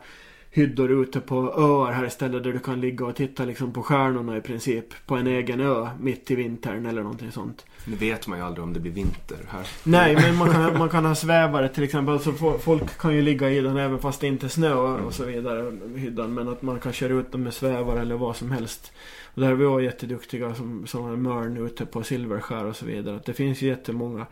[0.54, 4.36] hyddor ute på öar här istället där du kan ligga och titta liksom på stjärnorna
[4.36, 5.06] i princip.
[5.06, 7.64] På en egen ö mitt i vintern eller någonting sånt.
[7.86, 9.66] Nu vet man ju aldrig om det blir vinter här.
[9.82, 12.14] Nej, men man kan, man kan ha svävare till exempel.
[12.14, 15.24] Alltså, folk kan ju ligga i den även fast det inte är snö och så
[15.24, 15.72] vidare.
[15.96, 16.34] Hyddan.
[16.34, 18.92] Men att man kan köra ut dem med svävare eller vad som helst.
[19.34, 23.16] Och där är vi också jätteduktiga som, som Mörn ute på Silverskär och så vidare.
[23.16, 24.26] Att det finns jättemånga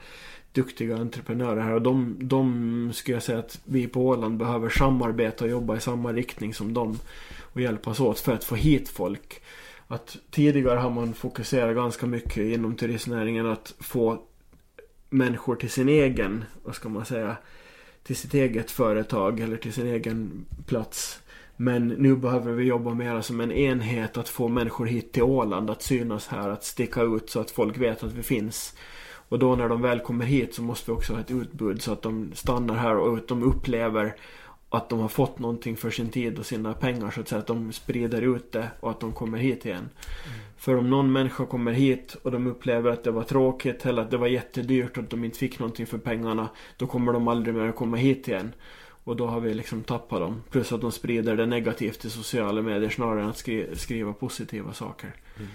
[0.53, 1.75] duktiga entreprenörer här.
[1.75, 5.81] Och de, de skulle jag säga att vi på Åland behöver samarbeta och jobba i
[5.81, 6.99] samma riktning som dem.
[7.53, 9.43] Och hjälpas åt för att få hit folk.
[9.89, 14.23] Att tidigare har man fokuserat ganska mycket inom turistnäringen att få
[15.11, 17.37] människor till sin egen, vad ska man säga,
[18.03, 21.22] till sitt eget företag eller till sin egen plats.
[21.57, 25.71] Men nu behöver vi jobba mer som en enhet att få människor hit till Åland,
[25.71, 28.75] att synas här, att sticka ut så att folk vet att vi finns.
[29.29, 31.93] Och då när de väl kommer hit så måste vi också ha ett utbud så
[31.93, 34.17] att de stannar här och att de upplever
[34.69, 37.39] att de har fått någonting för sin tid och sina pengar så att säga.
[37.39, 39.79] Att de sprider ut det och att de kommer hit igen.
[39.79, 40.39] Mm.
[40.57, 44.11] För om någon människa kommer hit och de upplever att det var tråkigt eller att
[44.11, 46.49] det var jättedyrt och att de inte fick någonting för pengarna.
[46.77, 48.53] Då kommer de aldrig mer att komma hit igen.
[49.05, 50.43] Och då har vi liksom tappat dem.
[50.51, 54.73] Plus att de sprider det negativt i sociala medier snarare än att skri skriva positiva
[54.73, 55.15] saker.
[55.37, 55.49] Mm.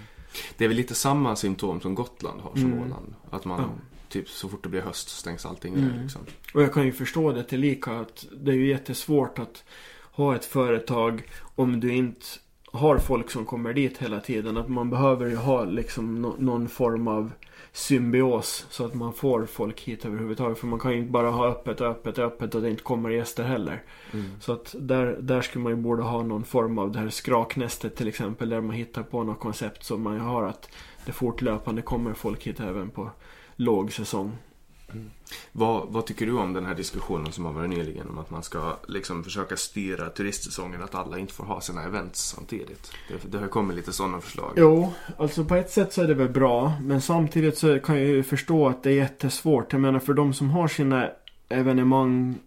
[0.56, 2.78] Det är väl lite samma symptom som Gotland har som mm.
[2.78, 3.14] Åland.
[3.30, 3.68] Att man ja.
[4.08, 5.90] typ så fort det blir höst stängs allting ner.
[5.90, 6.02] Mm.
[6.02, 6.20] Liksom.
[6.54, 9.64] Och jag kan ju förstå det till lika att det är ju jättesvårt att
[10.12, 11.22] ha ett företag
[11.54, 12.26] om du inte
[12.72, 14.56] har folk som kommer dit hela tiden.
[14.56, 17.32] Att man behöver ju ha liksom no någon form av
[17.72, 20.58] symbios så att man får folk hit överhuvudtaget.
[20.58, 23.10] För man kan ju inte bara ha öppet öppet och öppet och det inte kommer
[23.10, 23.82] gäster heller.
[24.12, 24.30] Mm.
[24.40, 27.96] Så att där, där skulle man ju borde ha någon form av det här skraknästet
[27.96, 28.48] till exempel.
[28.48, 30.70] Där man hittar på något koncept som man har att
[31.06, 33.10] det fortlöpande kommer folk hit även på
[33.56, 34.32] låg säsong.
[34.92, 35.10] Mm.
[35.52, 38.42] Vad, vad, tycker du om den här diskussionen som har varit nyligen om att man
[38.42, 42.92] ska liksom försöka styra turistsäsongen att alla inte får ha sina events samtidigt?
[43.08, 44.52] Det, det har kommit lite sådana förslag.
[44.56, 46.72] Jo, alltså på ett sätt så är det väl bra.
[46.82, 49.72] Men samtidigt så kan jag ju förstå att det är jättesvårt.
[49.72, 51.10] Jag menar för de som har sina
[51.48, 52.38] evenemang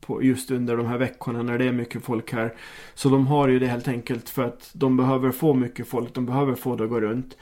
[0.00, 2.54] på just under de här veckorna när det är mycket folk här.
[2.94, 6.14] Så de har ju det helt enkelt för att de behöver få mycket folk.
[6.14, 7.36] De behöver få det att gå runt.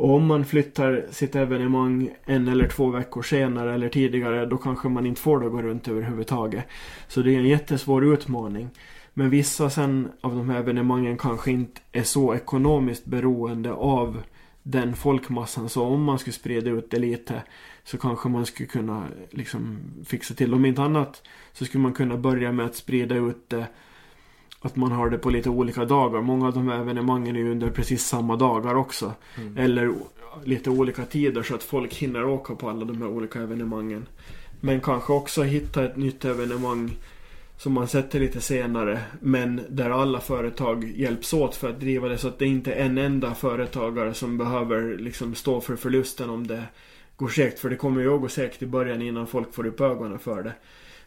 [0.00, 4.88] Och om man flyttar sitt evenemang en eller två veckor senare eller tidigare då kanske
[4.88, 6.64] man inte får det att gå runt överhuvudtaget.
[7.08, 8.70] Så det är en jättesvår utmaning.
[9.14, 14.22] Men vissa sen av de här evenemangen kanske inte är så ekonomiskt beroende av
[14.62, 15.68] den folkmassan.
[15.68, 17.42] Så om man skulle sprida ut det lite
[17.84, 20.54] så kanske man skulle kunna liksom fixa till.
[20.54, 21.22] Om inte annat
[21.52, 23.66] så skulle man kunna börja med att sprida ut det
[24.60, 26.20] att man har det på lite olika dagar.
[26.20, 29.12] Många av de här evenemangen är ju under precis samma dagar också.
[29.36, 29.56] Mm.
[29.56, 29.94] Eller
[30.44, 34.06] lite olika tider så att folk hinner åka på alla de här olika evenemangen.
[34.60, 36.90] Men kanske också hitta ett nytt evenemang
[37.56, 39.00] som man sätter lite senare.
[39.20, 42.84] Men där alla företag hjälps åt för att driva det så att det inte är
[42.84, 46.64] en enda företagare som behöver liksom stå för förlusten om det
[47.16, 47.58] går segt.
[47.58, 50.42] För det kommer ju att gå segt i början innan folk får upp ögonen för
[50.42, 50.52] det.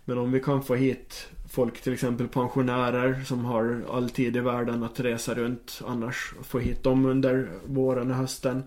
[0.06, 4.40] Men om vi kan få hit folk, till exempel pensionärer som har all tid i
[4.40, 5.82] världen att resa runt.
[5.88, 8.64] Annars få hit dem under våren och hösten.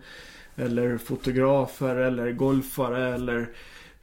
[0.57, 3.49] Eller fotografer eller golfare eller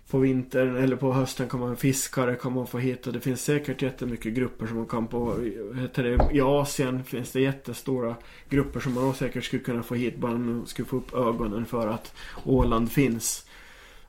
[0.09, 3.43] på vintern eller på hösten kan man fiskare kan man få hit och det finns
[3.43, 5.35] säkert jättemycket grupper som man kan på
[5.81, 8.15] heter det, I Asien finns det jättestora
[8.49, 11.87] grupper som man säkert skulle kunna få hit bara man skulle få upp ögonen för
[11.87, 12.15] att
[12.45, 13.45] Åland finns.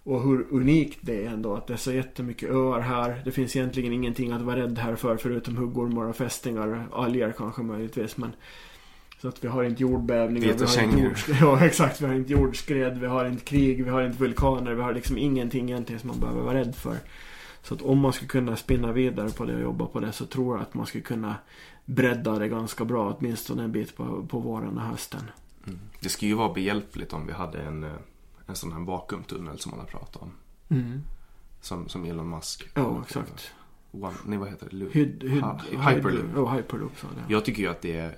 [0.05, 3.23] Och hur unikt det är ändå att det är så jättemycket öar här.
[3.25, 6.87] Det finns egentligen ingenting att vara rädd här för förutom huggormar och fästingar.
[6.93, 8.33] Alger kanske möjligtvis men
[9.25, 10.55] så att vi har inte jordbävningar.
[10.55, 12.01] Vi har inte jordskred, ja exakt.
[12.01, 14.75] Vi har inte jordskred, vi har inte krig, vi har inte vulkaner.
[14.75, 16.97] Vi har liksom ingenting egentligen som man behöver vara rädd för.
[17.63, 20.27] Så att om man skulle kunna spinna vidare på det och jobba på det så
[20.27, 21.35] tror jag att man skulle kunna
[21.85, 23.17] bredda det ganska bra.
[23.19, 25.31] Åtminstone en bit på, på våren och hösten.
[25.67, 25.79] Mm.
[26.01, 27.91] Det skulle ju vara behjälpligt om vi hade en, eh,
[28.47, 30.33] en sån här vakuumtunnel som man har pratat om.
[31.61, 32.69] Som, som Elon Musk.
[32.75, 33.51] Ja, exakt.
[33.93, 34.77] One, nej, vad heter det?
[34.77, 35.61] Lu- Hyd, hyd, Ha-
[35.91, 36.25] Hyperloop.
[36.35, 37.33] Ja, Hyperloop sa det.
[37.33, 38.17] Jag tycker ju att det är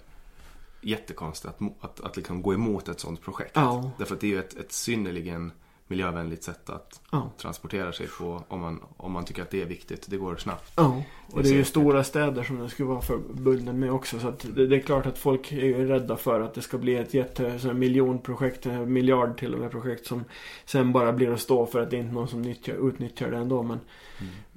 [0.80, 3.50] jättekonstigt att, att, att liksom gå emot ett sånt projekt.
[3.54, 3.90] Ja.
[3.98, 5.52] Därför att det är ju ett, ett synnerligen
[5.88, 7.30] miljövänligt sätt att Ja.
[7.38, 10.06] transportera sig på om man, om man tycker att det är viktigt.
[10.10, 10.72] Det går snabbt.
[10.76, 11.02] Ja,
[11.32, 14.18] och det är ju stora städer som den skulle vara förbunden med också.
[14.20, 16.78] Så att det, det är klart att folk är ju rädda för att det ska
[16.78, 20.24] bli ett jätte, så här miljonprojekt, en miljard till och med projekt som
[20.64, 23.36] sen bara blir att stå för att det är inte någon som nyttjar, utnyttjar det
[23.36, 23.62] ändå.
[23.62, 23.80] Men,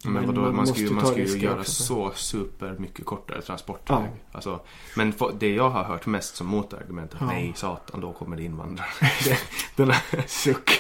[0.04, 1.84] Men, Men vadå, man man, ska ju, man ska ju göra också.
[1.84, 3.98] så super mycket kortare transportväg.
[3.98, 4.08] Ja.
[4.32, 4.60] Alltså,
[4.96, 7.26] men det jag har hört mest som motargument är Ja.
[7.26, 8.88] nej satan då kommer det invandrare.
[9.76, 10.79] den här, suck.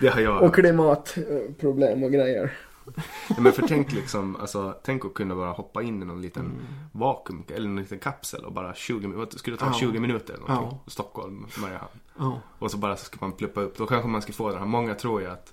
[0.00, 2.52] Det har jag Och klimatproblem och grejer.
[3.28, 6.44] Ja, Men för tänk liksom, alltså, tänk att kunna bara hoppa in i någon liten
[6.44, 6.56] Mm.
[6.92, 9.72] vakuum eller någon liten kapsel och bara 20 minuter, skulle det ta Ja.
[9.72, 10.78] 20 minuter eller någonting?
[10.86, 10.90] Ja.
[10.90, 11.90] Stockholm, Mariehamn.
[12.18, 12.40] Ja.
[12.58, 14.66] Och så bara så ska man pluppa upp, då kanske man ska få den här,
[14.66, 15.52] många tror ju att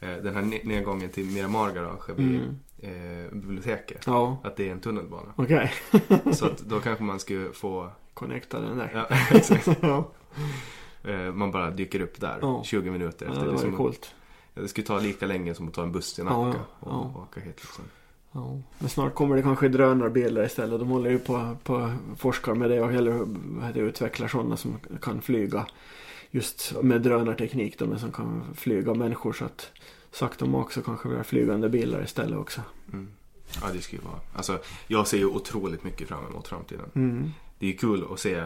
[0.00, 2.40] eh, den här ne- nedgången till Miramar garage vid
[2.82, 4.18] eh, biblioteket, Mm.
[4.20, 5.32] Ja, att det är en tunnelbana.
[5.36, 5.72] okej.
[6.32, 8.90] Så att då kanske man skulle få, Connecta den där.
[8.94, 9.68] ja exakt.
[11.08, 11.14] Ja.
[11.26, 12.62] Eh, man bara dyker upp där, Ja.
[12.64, 13.44] 20 minuter ja efter.
[13.46, 14.14] det var ju som- coolt.
[14.54, 16.86] ja, det skulle ta lika länge som att ta en buss till Ja, Nacka ja,
[16.86, 17.20] och, ja.
[17.22, 17.84] åka hit liksom.
[18.32, 18.60] Ja.
[18.78, 20.80] Men snart kommer det kanske drönarbilar istället.
[20.80, 23.26] De håller ju på, på forskar med det och eller
[23.74, 25.66] det, utvecklar sådana som kan flyga
[26.30, 27.78] just med drönarteknik.
[27.78, 29.70] De som kan flyga människor så att
[30.12, 32.60] sakta men också kanske vi har flygande bilar istället också.
[32.92, 33.08] Mm.
[33.62, 34.20] Ja, det skulle ju vara.
[34.34, 36.90] Alltså, jag ser ju otroligt mycket fram emot framtiden.
[36.94, 37.30] Mm.
[37.58, 38.44] Det är ju kul att se.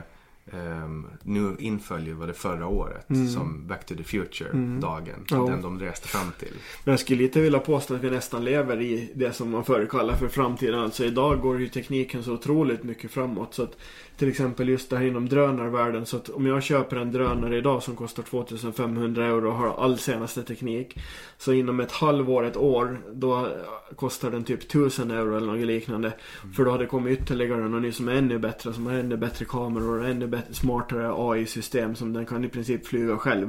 [0.53, 3.29] Ehm, nu inföljer var det förra året Mm.
[3.29, 5.25] som Back to the Future-dagen.
[5.29, 5.37] Ja.
[5.37, 6.55] Den de reste fram till.
[6.85, 9.87] Men jag skulle lite vilja påstå att vi nästan lever i det som man förr
[9.91, 10.79] kallade för framtiden.
[10.81, 13.55] Alltså idag går ju tekniken så otroligt mycket framåt.
[13.55, 13.77] Så att
[14.23, 16.07] till exempel just det här inom drönarvärlden.
[16.07, 19.99] Så att om jag köper en drönare idag som kostar 2500 euro och har all
[19.99, 20.99] senaste teknik.
[21.39, 23.49] Så inom ett halvår, ett år, då
[23.97, 26.13] kostar den typ 1000 euro eller något liknande.
[26.57, 28.73] För då har det kommit ytterligare någon ny som är ännu bättre.
[28.73, 31.95] Som har ännu bättre kameror och ännu bättre, smartare AI-system.
[31.95, 33.49] Som den kan i princip flyga själv.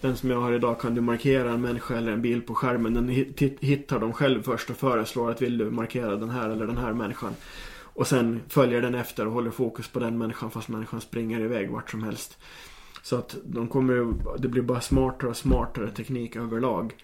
[0.00, 2.94] Den som jag har idag kan du markera en människa eller en bil på skärmen.
[2.94, 6.50] Den hit- hit- hittar dem själv först och föreslår att vill du markera den här
[6.50, 7.34] eller den här människan.
[7.94, 11.70] Och sen följer den efter och håller fokus på den människan fast människan springer iväg
[11.70, 12.38] vart som helst.
[13.02, 16.94] Så att de kommer det blir bara smartare och smartare teknik överlag.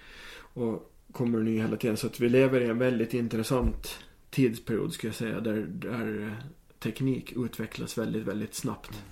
[0.55, 1.97] Och kommer ny hela tiden.
[1.97, 3.99] Så att vi lever i en väldigt intressant
[4.31, 5.41] tidsperiod skulle jag säga.
[5.41, 6.37] Där, där
[6.79, 9.03] teknik utvecklas väldigt, väldigt snabbt.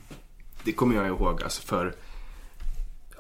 [0.65, 1.95] Det kommer jag ihåg alltså för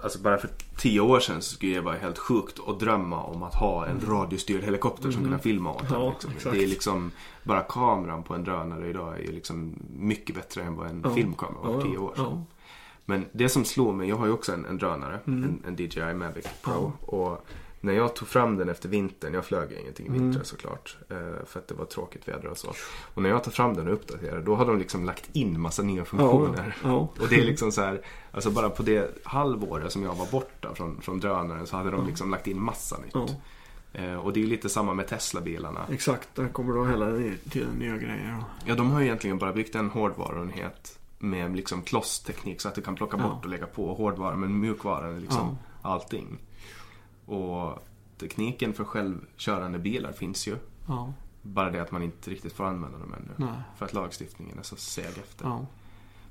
[0.02, 3.42] Alltså bara för tio år sedan så skulle det vara helt sjukt att drömma om
[3.42, 5.80] att ha en radiostyrd helikopter som kunde filma åt.
[5.90, 5.92] Mm.
[6.02, 6.52] Ja, liksom.
[6.52, 7.10] Det är liksom
[7.42, 11.14] Bara kameran på en drönare idag är liksom mycket bättre än vad en Ja.
[11.14, 12.24] filmkamera var för tio år sedan.
[12.30, 12.44] Ja.
[13.04, 15.44] Men det som slår mig, jag har ju också en, en drönare, Mm.
[15.44, 16.92] en, en DJI Mavic Pro.
[17.00, 17.46] Och
[17.86, 20.20] när jag tog fram den efter vintern, jag flög ingenting i Mm.
[20.22, 20.96] vintrar såklart.
[21.10, 22.72] eh, För att det var tråkigt väder och så.
[23.14, 25.82] Och när jag tog fram den och uppdaterade, då hade de liksom lagt in massa
[25.82, 26.76] nya funktioner.
[26.84, 26.94] ja.
[27.20, 28.00] Och det är liksom så här,
[28.32, 32.06] alltså bara på det halvåret som jag var borta från, från drönaren så hade de
[32.06, 33.36] liksom lagt in massa nytt.
[33.92, 35.80] Eh, Och det är lite samma med Tesla-bilarna.
[35.90, 37.06] Exakt, där kommer då hela
[37.50, 38.42] tiden nya grejer.
[38.64, 42.82] Ja, de har ju egentligen bara byggt en hårdvaruenhet med liksom klossteknik så att du
[42.82, 46.38] kan plocka bort och lägga på hårdvaran men mjukvaran är liksom allting.
[47.26, 47.86] Och
[48.18, 50.56] tekniken för självkörande bilar finns ju.
[50.88, 51.12] Ja,
[51.42, 53.32] Bara det att man inte riktigt får använda dem ännu.
[53.36, 55.44] nej, För att lagstiftningen är så seg efter.
[55.44, 55.66] ja,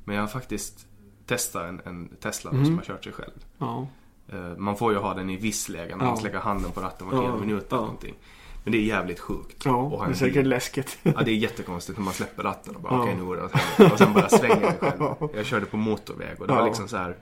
[0.03, 0.87] Men jag har faktiskt
[1.25, 2.65] testat en, en Tesla Mhm.
[2.65, 3.45] som har kört sig själv.
[3.57, 3.87] ja,
[4.29, 6.19] Eh, Man får ju ha den i viss läge, man Ja.
[6.23, 8.15] lägga handen på ratten var tionde minut eller någonting.
[8.63, 9.65] Men det är jävligt sjukt.
[9.65, 10.97] ja, Och det är säkert läskigt.
[11.03, 13.01] Ja, det är jättekonstigt när man släpper ratten och bara Ja.
[13.01, 13.93] okej nu går det åt helvete.
[13.93, 15.29] Och sen bara svänger den själv.
[15.35, 16.65] Jag körde på motorväg och det var Ja.
[16.67, 17.17] liksom så här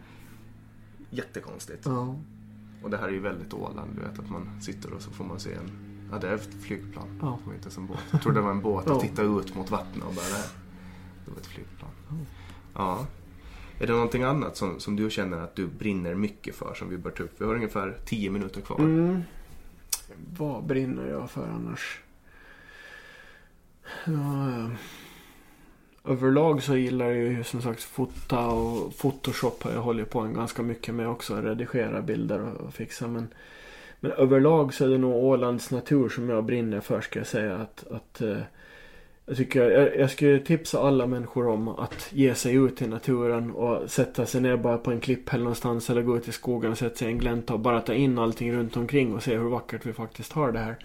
[1.10, 1.86] jättekonstigt.
[1.86, 2.16] Ja,
[2.84, 5.26] Och det här är ju väldigt Åland, du vet att man sitter och så får
[5.26, 7.20] man se en Ja, det är ett flygplan.
[7.22, 7.40] Ja.
[7.42, 8.00] Det var inte ens en båt.
[8.12, 10.48] Jag trodde det var en båt och titta ut mot vattnet och bara det här.
[11.26, 11.92] Det var ett flygplan.
[12.74, 13.08] Ja.
[13.80, 16.98] Är det någonting annat som, som du känner att du brinner mycket för som vi
[16.98, 17.42] bör ta upp?
[17.42, 18.80] Vi har ungefär 10 minuter kvar.
[18.80, 19.22] mm.
[20.38, 22.02] Vad brinner jag för annars?
[24.06, 24.70] Ja,
[26.06, 30.34] överlag så gillar jag ju som sagt fota och Photoshop har jag hållit på en
[30.34, 31.36] ganska mycket med också.
[31.36, 33.28] Redigera bilder och, fixa men
[34.00, 37.56] Men överlag så är det nog Ålands natur som jag brinner för ska jag säga.
[37.56, 38.38] Att, att eh,
[39.26, 43.52] jag tycker jag, jag skulle tipsa alla människor om att ge sig ut i naturen
[43.52, 46.78] och sätta sig ner bara på en klipphäll någonstans eller gå ut i skogen och
[46.78, 49.50] sätta sig i en glänta och bara ta in allting runt omkring och se hur
[49.50, 50.76] vackert vi faktiskt har det här.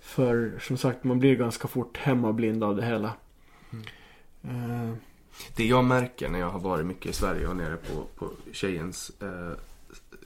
[0.00, 3.12] För som sagt man blir ganska fort hemmablind av det hela.
[3.72, 3.84] Mm.
[4.44, 4.92] Uh,
[5.56, 9.12] det jag märker när jag har varit mycket i Sverige och nere på, på tjejens
[9.20, 9.58] eh,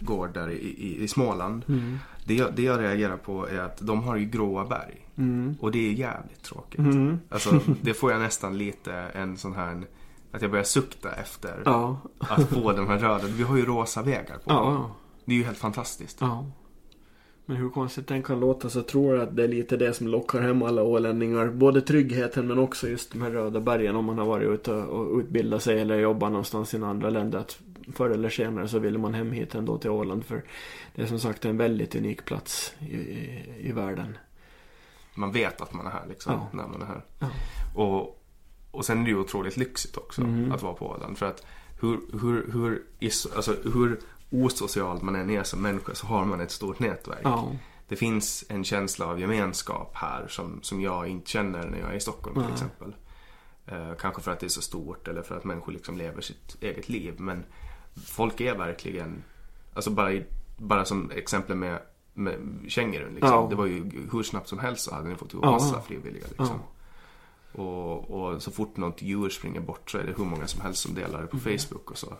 [0.00, 1.64] gård där i, i, i Småland.
[1.68, 1.98] Mm.
[2.24, 5.06] Det, jag, det jag reagerar på är att de har ju gråa berg.
[5.16, 5.56] Mm.
[5.60, 6.78] Och det är jävligt tråkigt.
[6.78, 7.20] Mm.
[7.28, 9.86] Alltså, det får jag nästan lite en sån här...
[10.32, 12.00] Att jag börjar sukta efter ja.
[12.18, 13.26] att få den här röda.
[13.26, 14.90] Vi har ju rosa vägar på ja.
[15.24, 16.16] Det är ju helt fantastiskt.
[16.20, 16.46] Ja.
[17.48, 20.08] Men hur konstigt den kan låta så tror jag att det är lite det som
[20.08, 21.46] lockar hem alla ålänningar.
[21.46, 25.18] Både tryggheten men också just de här röda bergen om man har varit ute och
[25.18, 27.38] utbildat sig eller jobbat någonstans i andra länder.
[27.38, 27.58] Att
[27.94, 30.44] förr eller senare så vill man hem hit ändå till Åland för
[30.94, 34.18] det är som sagt en väldigt unik plats i, i, i världen.
[35.14, 36.48] Man vet att man är här liksom ja.
[36.52, 37.04] när man är här.
[37.18, 37.30] Ja.
[37.74, 38.24] Och,
[38.70, 40.52] och sen är det ju otroligt lyxigt också mm.
[40.52, 41.18] att vara på Åland.
[41.18, 41.46] För att
[41.80, 42.82] hur, hur, hur,
[43.36, 47.20] alltså, hur osocial man än är som människa så har man ett stort nätverk.
[47.24, 47.52] Ja.
[47.88, 51.96] Det finns en känsla av gemenskap här som, som jag inte känner när jag är
[51.96, 52.94] i Stockholm till exempel.
[53.66, 56.56] Eh, kanske för att det är så stort eller för att människor liksom lever sitt
[56.60, 57.14] eget liv.
[57.18, 57.44] Men
[58.06, 59.24] folk är verkligen,
[59.74, 60.24] alltså bara, i,
[60.56, 61.78] bara som exempel med,
[62.14, 62.38] med
[62.68, 63.30] Kängurun liksom.
[63.30, 63.46] Ja.
[63.50, 65.82] Det var ju hur snabbt som helst så hade ni fått ihop massa ja.
[65.82, 66.60] frivilliga liksom.
[67.52, 70.82] Och, och, så fort något djur springer bort så är det hur många som helst
[70.82, 71.58] som delar det på mm.
[71.58, 72.16] Facebook och så.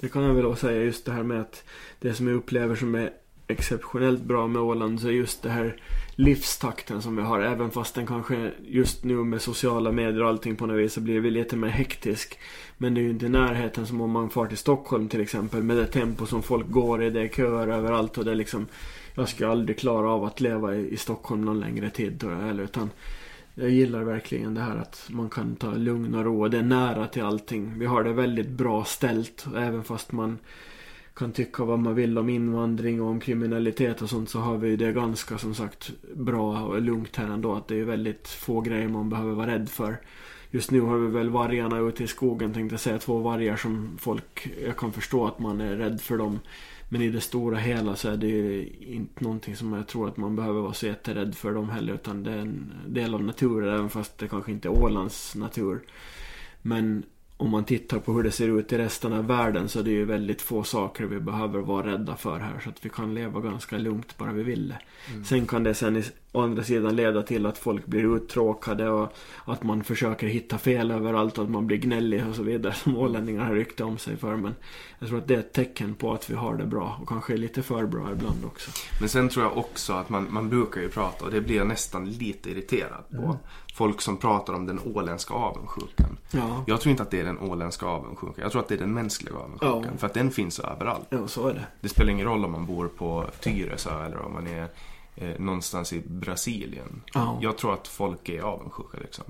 [0.00, 1.64] Det kan jag väl också säga just det här med att
[2.00, 3.10] det som jag upplever som är
[3.46, 5.76] exceptionellt bra med Åland så är just det här
[6.14, 7.40] livstakten som vi har.
[7.40, 11.00] Även fast den kanske just nu med sociala medier och allting på något vis så
[11.00, 12.38] blir vi lite mer hektisk.
[12.78, 15.62] Men det är ju inte i närheten som om man far till Stockholm till exempel
[15.62, 17.10] med det tempo som folk går i.
[17.10, 18.66] Det är köer överallt och det är liksom
[19.14, 22.40] Jag skulle aldrig klara av att leva i, i Stockholm någon längre tid tror jag
[22.40, 22.62] heller.
[22.62, 22.90] Utan
[23.54, 26.48] jag gillar verkligen det här att man kan ta lugn och ro.
[26.48, 27.78] Det är nära till allting.
[27.78, 29.46] Vi har det väldigt bra ställt.
[29.56, 30.38] Även fast man
[31.14, 34.76] kan tycka vad man vill om invandring och om kriminalitet och sånt så har vi
[34.76, 37.54] det ganska som sagt bra och lugnt här ändå.
[37.54, 39.96] Att det är väldigt få grejer man behöver vara rädd för.
[40.50, 42.98] Just nu har vi väl vargarna ute i skogen tänkte jag säga.
[42.98, 46.38] Två vargar som folk, jag kan förstå att man är rädd för dem.
[46.94, 50.16] Men i det stora hela så är det ju inte någonting som jag tror att
[50.16, 51.94] man behöver vara så jätterädd för dem heller.
[51.94, 55.82] Utan det är en del av naturen även fast det kanske inte är Ålands natur.
[56.62, 57.02] Men
[57.36, 59.90] om man tittar på hur det ser ut i resten av världen så är det
[59.90, 62.60] ju väldigt få saker vi behöver vara rädda för här.
[62.64, 64.78] Så att vi kan leva ganska lugnt bara vi vill det.
[65.12, 65.24] Mm.
[65.24, 66.02] Sen kan det sen
[66.32, 69.12] å andra sidan leda till att folk blir uttråkade och
[69.44, 72.74] att man försöker hitta fel överallt och att man blir gnällig och så vidare.
[72.84, 74.36] Som ålänningar har rykte om sig för.
[74.36, 74.54] Men
[74.98, 77.36] jag tror att det är ett tecken på att vi har det bra och kanske
[77.36, 78.70] lite för bra ibland också.
[79.00, 81.66] Men sen tror jag också att man, man brukar ju prata och det blir jag
[81.66, 83.22] nästan lite irriterad på.
[83.22, 83.36] Mm
[83.74, 86.18] folk som pratar om den åländska avundsjukan.
[86.30, 86.64] Ja.
[86.66, 88.42] Jag tror inte att det är den åländska avundsjukan.
[88.42, 89.82] Jag tror att det är den mänskliga avundsjukan.
[89.92, 89.98] Ja.
[89.98, 91.06] För att den finns överallt.
[91.08, 91.66] Ja, så är det.
[91.80, 94.68] Det spelar ingen roll om man bor på Tyresö eller om man är
[95.16, 97.02] eh, någonstans i Brasilien.
[97.14, 97.38] Ja.
[97.42, 99.24] Jag tror att folk är avundsjuka liksom.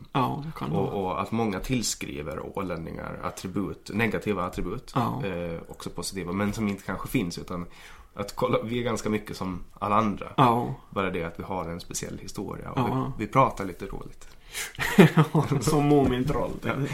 [0.73, 4.95] Och, och, att många tillskriver ålänningar attribut, negativa attribut.
[4.97, 7.39] Eh, också positiva, men som inte kanske finns.
[7.39, 7.66] Utan
[8.15, 10.33] att kolla, vi är ganska mycket som alla andra.
[10.37, 10.75] Ja.
[10.91, 13.12] Bara det att vi har en speciell historia och ja.
[13.19, 14.29] vi, vi pratar lite roligt.
[15.61, 16.53] som Mumintroll.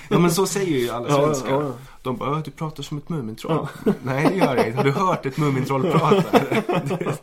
[0.08, 1.50] ja men så säger ju alla svenskar.
[1.50, 1.72] Ja, ja,
[2.02, 3.68] De bara, du pratar som ett Mumintroll.
[4.02, 4.76] Nej det gör jag inte.
[4.76, 6.38] Har du hört ett Mumintroll prata?
[6.80, 7.18] det,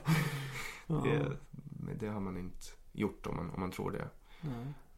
[0.88, 4.08] det, det, har man inte gjort om man, om man tror det.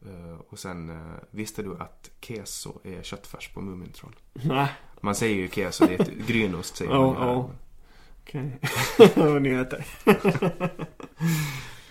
[0.06, 0.96] Uh, och sen, uh,
[1.30, 4.16] visste du att keso är köttfärs på Mumintroll?
[4.32, 4.72] Nej.
[5.00, 7.50] Man säger ju keso, det är ett grynost säger man ju här.
[8.20, 8.58] Okej.
[8.98, 9.40] Okay.
[9.40, 9.86] Nyheter.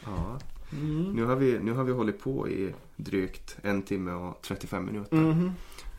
[0.05, 0.39] ja.
[0.71, 1.11] Mm.
[1.11, 5.17] Nu, har vi, nu har vi hållit på i drygt en timme och 35 minuter.
[5.17, 5.51] Mm.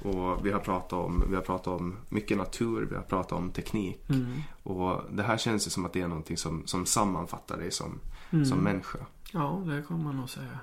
[0.03, 3.51] Och vi har, pratat om, vi har pratat om mycket natur, vi har pratat om
[3.51, 4.11] teknik.
[4.11, 4.43] Mm.
[4.63, 7.99] Och det här känns ju som att det är någonting som, som sammanfattar dig som,
[8.31, 8.45] mm.
[8.45, 8.99] som människa.
[9.33, 10.59] Ja, det kan man nog säga.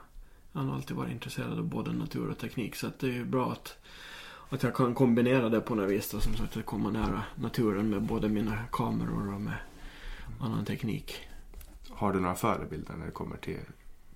[0.51, 2.75] Jag har alltid varit intresserad av både natur och teknik.
[2.75, 3.77] Så det är ju bra att,
[4.49, 6.11] att jag kan kombinera det på något vis.
[6.11, 9.57] Då, som sagt, att komma nära naturen med både mina kameror och med
[10.39, 11.15] annan teknik.
[11.89, 13.59] Har du några förebilder när det kommer till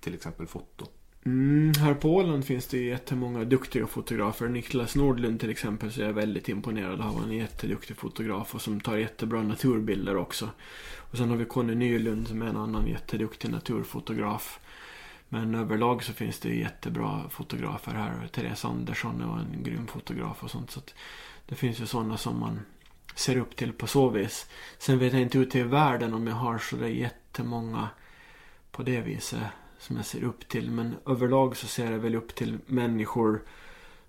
[0.02, 0.86] till exempel foto?
[1.24, 4.48] Mm, här på Åland finns det jättemånga duktiga fotografer.
[4.48, 7.18] Niklas Nordlund till exempel så är jag väldigt imponerad av.
[7.20, 10.48] Han är en jätteduktig fotograf och som tar jättebra naturbilder också.
[10.96, 14.60] Och sen har vi Conny Nylund som är en annan jätteduktig naturfotograf.
[15.28, 18.28] Men överlag så finns det jättebra fotografer här.
[18.32, 20.70] Therese Andersson är en grym fotograf och sånt.
[20.70, 20.80] Så
[21.46, 22.60] det finns ju sådana som man
[23.14, 24.46] ser upp till på så vis.
[24.78, 27.88] Sen vet jag inte ute i världen om jag har sådär jättemånga
[28.70, 29.42] på det viset
[29.82, 30.70] som jag ser upp till.
[30.70, 33.42] Men överlag så ser jag väl upp till människor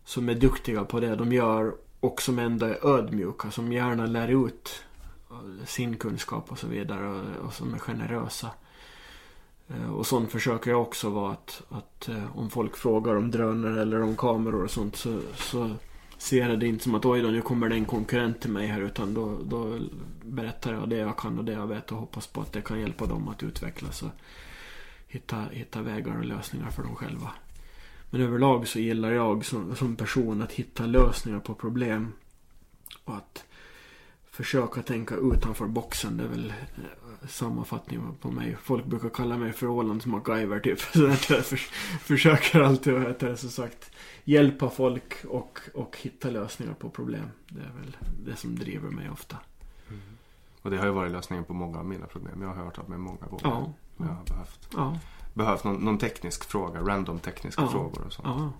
[0.05, 3.51] som är duktiga på det de gör och som ändå är ödmjuka.
[3.51, 4.83] Som gärna lär ut
[5.65, 8.49] sin kunskap och så vidare och, och som är generösa.
[9.67, 13.81] Eh, och sånt försöker jag också vara att, att eh, om folk frågar om drönare
[13.81, 15.71] eller om kameror och sånt så, så
[16.17, 18.67] ser jag det inte som att oj då nu kommer det en konkurrent till mig
[18.67, 19.79] här utan då, då
[20.23, 22.79] berättar jag det jag kan och det jag vet och hoppas på att det kan
[22.79, 24.09] hjälpa dem att utvecklas och
[25.13, 27.31] hitta, hitta vägar och lösningar för dem själva.
[28.09, 32.13] Men överlag så gillar jag som, som person att hitta lösningar på problem
[33.03, 33.45] och att
[34.25, 36.17] försöka tänka utanför boxen.
[36.17, 38.57] Det är väl eh, sammanfattning på mig.
[38.61, 40.79] Folk brukar kalla mig för Ålands MacGyver typ.
[40.93, 41.57] Så att jag för,
[41.99, 43.91] försöker alltid att det, som sagt
[44.23, 47.25] hjälpa folk och, och hitta lösningar på problem.
[47.47, 49.37] Det är väl det som driver mig ofta.
[49.89, 50.01] Mm.
[50.61, 52.41] Och det har ju varit lösningen på många av mina problem.
[52.41, 53.43] Jag har hört av mig många gånger.
[53.43, 53.73] Ja.
[53.97, 54.99] Jag har behövt, Ja.
[55.33, 57.67] behövt någon, någon teknisk fråga, random tekniska Ja.
[57.67, 58.27] frågor och sånt.
[58.27, 58.51] ja.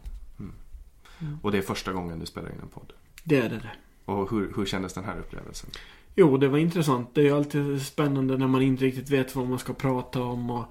[1.41, 2.93] Och det är första gången du spelar in en podd.
[3.23, 3.69] Det är det.
[4.05, 5.69] Och hur, hur kändes den här upplevelsen?
[6.15, 7.09] Jo, det var intressant.
[7.15, 10.49] Det är ju alltid spännande när man inte riktigt vet vad man ska prata om
[10.49, 10.65] och,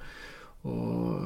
[0.63, 1.21] och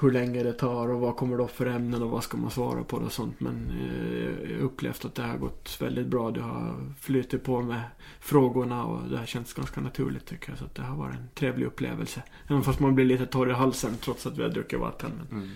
[0.00, 2.50] hur länge det tar och vad kommer det upp för ämnen och vad ska man
[2.50, 3.40] svara på och sånt.
[3.40, 6.30] Men eh, jag har upplevt att det har gått väldigt bra.
[6.30, 7.80] Det har flutit på med
[8.20, 10.58] frågorna och det har känts ganska naturligt tycker jag.
[10.58, 12.22] Så att det har varit en trevlig upplevelse.
[12.48, 15.10] Även fast man blir lite torr i halsen trots att vi har druckit vatten.
[15.30, 15.38] Men...
[15.38, 15.50] Mm.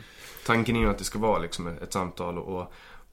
[0.46, 2.72] Tanken är ju att det ska vara liksom ett, ett samtal och,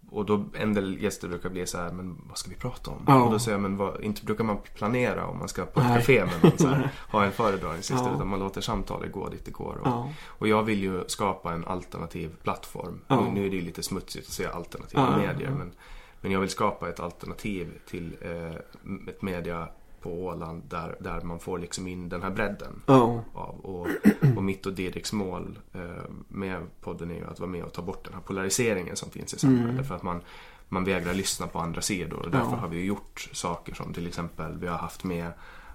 [0.09, 3.03] och då en del gäster brukar bli så här, men vad ska vi prata om?
[3.07, 3.23] Ja.
[3.23, 5.87] Och då säger jag, men vad, inte brukar man planera om man ska på ett
[5.87, 8.15] café med någon så här, ha en föredragning sist, Ja.
[8.15, 9.75] utan man låter samtalet gå dit det går.
[9.81, 10.09] Och, Ja.
[10.27, 13.01] och jag vill ju skapa en alternativ plattform.
[13.07, 13.27] Ja.
[13.33, 15.71] Nu, är det ju lite smutsigt att säga alternativa medier, men,
[16.21, 18.55] men jag vill skapa ett alternativ till eh,
[19.07, 19.67] ett media
[20.01, 23.23] på Åland där, där man får liksom in den här bredden Ja.
[23.33, 23.59] av.
[23.59, 23.87] Och,
[24.37, 25.81] och mitt och Didriks mål eh,
[26.27, 29.33] med podden är ju att vara med och ta bort den här polariseringen som finns
[29.33, 29.87] i samhället.
[29.87, 30.21] För att man,
[30.69, 32.17] man vägrar lyssna på andra sidor.
[32.19, 32.53] Och därför Mm.
[32.53, 32.59] Ja.
[32.61, 35.31] har vi gjort saker som till exempel vi har haft med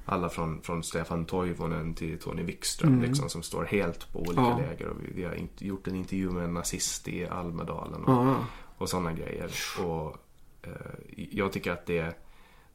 [0.06, 4.50] alla från, från Stefan Toivonen till Tony Wikström liksom, som står helt på olika Mm.
[4.52, 4.58] Ja.
[4.58, 4.86] läger.
[4.88, 8.36] Och vi, vi har inte gjort en intervju med en nazist i Almedalen och,
[8.78, 9.50] och sådana grejer.
[9.84, 10.16] Och
[10.62, 10.72] eh,
[11.30, 12.16] jag tycker att det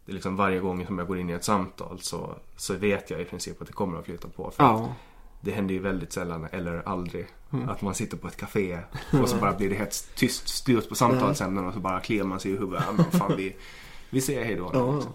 [0.08, 3.10] det är liksom varje gång som jag går in i ett samtal så, så vet
[3.10, 4.52] jag i princip att det kommer att flyta på.
[4.52, 4.94] För Ja.
[5.42, 7.70] det händer ju väldigt sällan, eller aldrig, Mm.
[7.70, 8.80] att man sitter på ett café
[9.22, 12.40] och så bara blir det helt tyst, styrt på samtalsämnen och så bara kliar man
[12.40, 12.84] sig i huvudet.
[12.88, 13.56] Ja, men fan, vi,
[14.10, 14.72] vi säger hej då.
[14.74, 14.94] Ja.
[14.96, 15.12] liksom.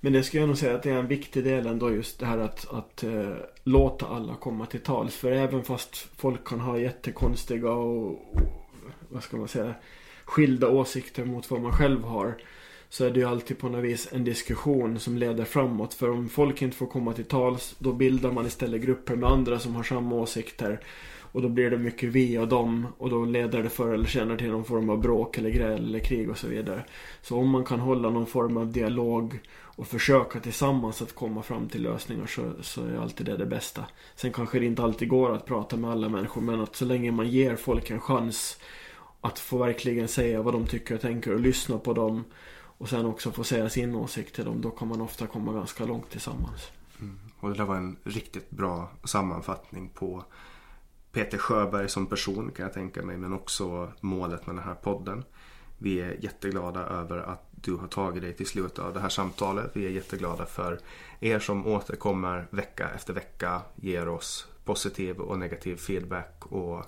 [0.00, 2.26] Men det ska jag nog säga att det är en viktig del ändå just det
[2.26, 3.30] här att, att eh,
[3.64, 5.16] låta alla komma till tals.
[5.16, 8.40] För även fast folk kan ha jättekonstiga och, och
[9.08, 9.74] vad ska man säga,
[10.24, 12.36] skilda åsikter mot vad man själv har.
[12.90, 15.94] Så är det ju alltid på något vis en diskussion som leder framåt.
[15.94, 19.58] För om folk inte får komma till tals då bildar man istället grupper med andra
[19.58, 20.80] som har samma åsikter.
[21.32, 24.38] Och då blir det mycket vi och dem och då leder det förr eller senare
[24.38, 26.84] till någon form av bråk eller gräl eller krig och så vidare.
[27.22, 29.38] Så om man kan hålla någon form av dialog
[29.78, 33.84] och försöka tillsammans att komma fram till lösningar så, så är alltid det det bästa.
[34.16, 37.12] Sen kanske det inte alltid går att prata med alla människor men att så länge
[37.12, 38.58] man ger folk en chans
[39.20, 42.24] att få verkligen säga vad de tycker och tänker och lyssna på dem
[42.78, 45.84] och sen också få säga sin åsikt till dem då kan man ofta komma ganska
[45.84, 46.70] långt tillsammans.
[47.00, 47.18] Mm.
[47.40, 50.24] Och det där var en riktigt bra sammanfattning på
[51.12, 55.24] Peter Sjöberg som person kan jag tänka mig, men också målet med den här podden.
[55.78, 59.70] Vi är jätteglada över att du har tagit dig till slutet av det här samtalet.
[59.72, 60.80] Vi är jätteglada för
[61.20, 66.84] er som återkommer vecka efter vecka, ger oss positiv och negativ feedback och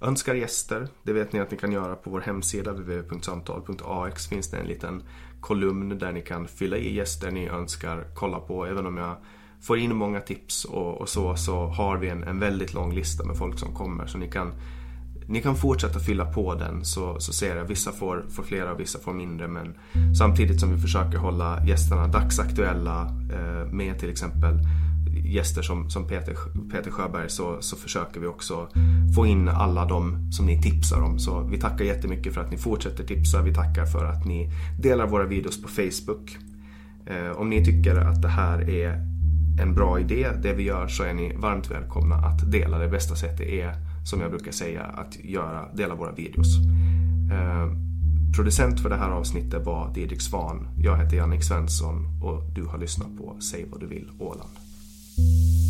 [0.00, 0.88] önskar gäster.
[1.02, 5.02] Det vet ni att ni kan göra på vår hemsida www.samtal.ax finns det en liten
[5.40, 8.66] kolumn där ni kan fylla i gäster ni önskar kolla på.
[8.66, 9.16] Även om jag
[9.60, 13.24] får in många tips och, och så, så har vi en, en väldigt lång lista
[13.24, 14.06] med folk som kommer.
[14.06, 14.52] Så ni kan,
[15.26, 17.64] ni kan fortsätta fylla på den så, så ser jag.
[17.64, 19.48] Vissa får, får flera och vissa får mindre.
[19.48, 19.74] Men
[20.18, 23.02] samtidigt som vi försöker hålla gästerna dagsaktuella
[23.32, 24.58] eh, med till exempel
[25.14, 26.36] gäster som, som Peter,
[26.72, 28.68] Peter Sjöberg så, så försöker vi också
[29.14, 31.18] få in alla de som ni tipsar om.
[31.18, 33.42] Så vi tackar jättemycket för att ni fortsätter tipsa.
[33.42, 36.38] Vi tackar för att ni delar våra videos på Facebook.
[37.06, 39.10] Eh, om ni tycker att det här är
[39.60, 42.78] en bra idé, det vi gör, så är ni varmt välkomna att dela.
[42.78, 43.74] Det bästa sättet är,
[44.04, 46.56] som jag brukar säga, att göra, dela våra videos.
[47.32, 47.72] Eh,
[48.36, 50.68] producent för det här avsnittet var Didrik Svan.
[50.78, 54.50] Jag heter Jannik Svensson och du har lyssnat på Säg vad du vill Åland.
[55.20, 55.69] thank you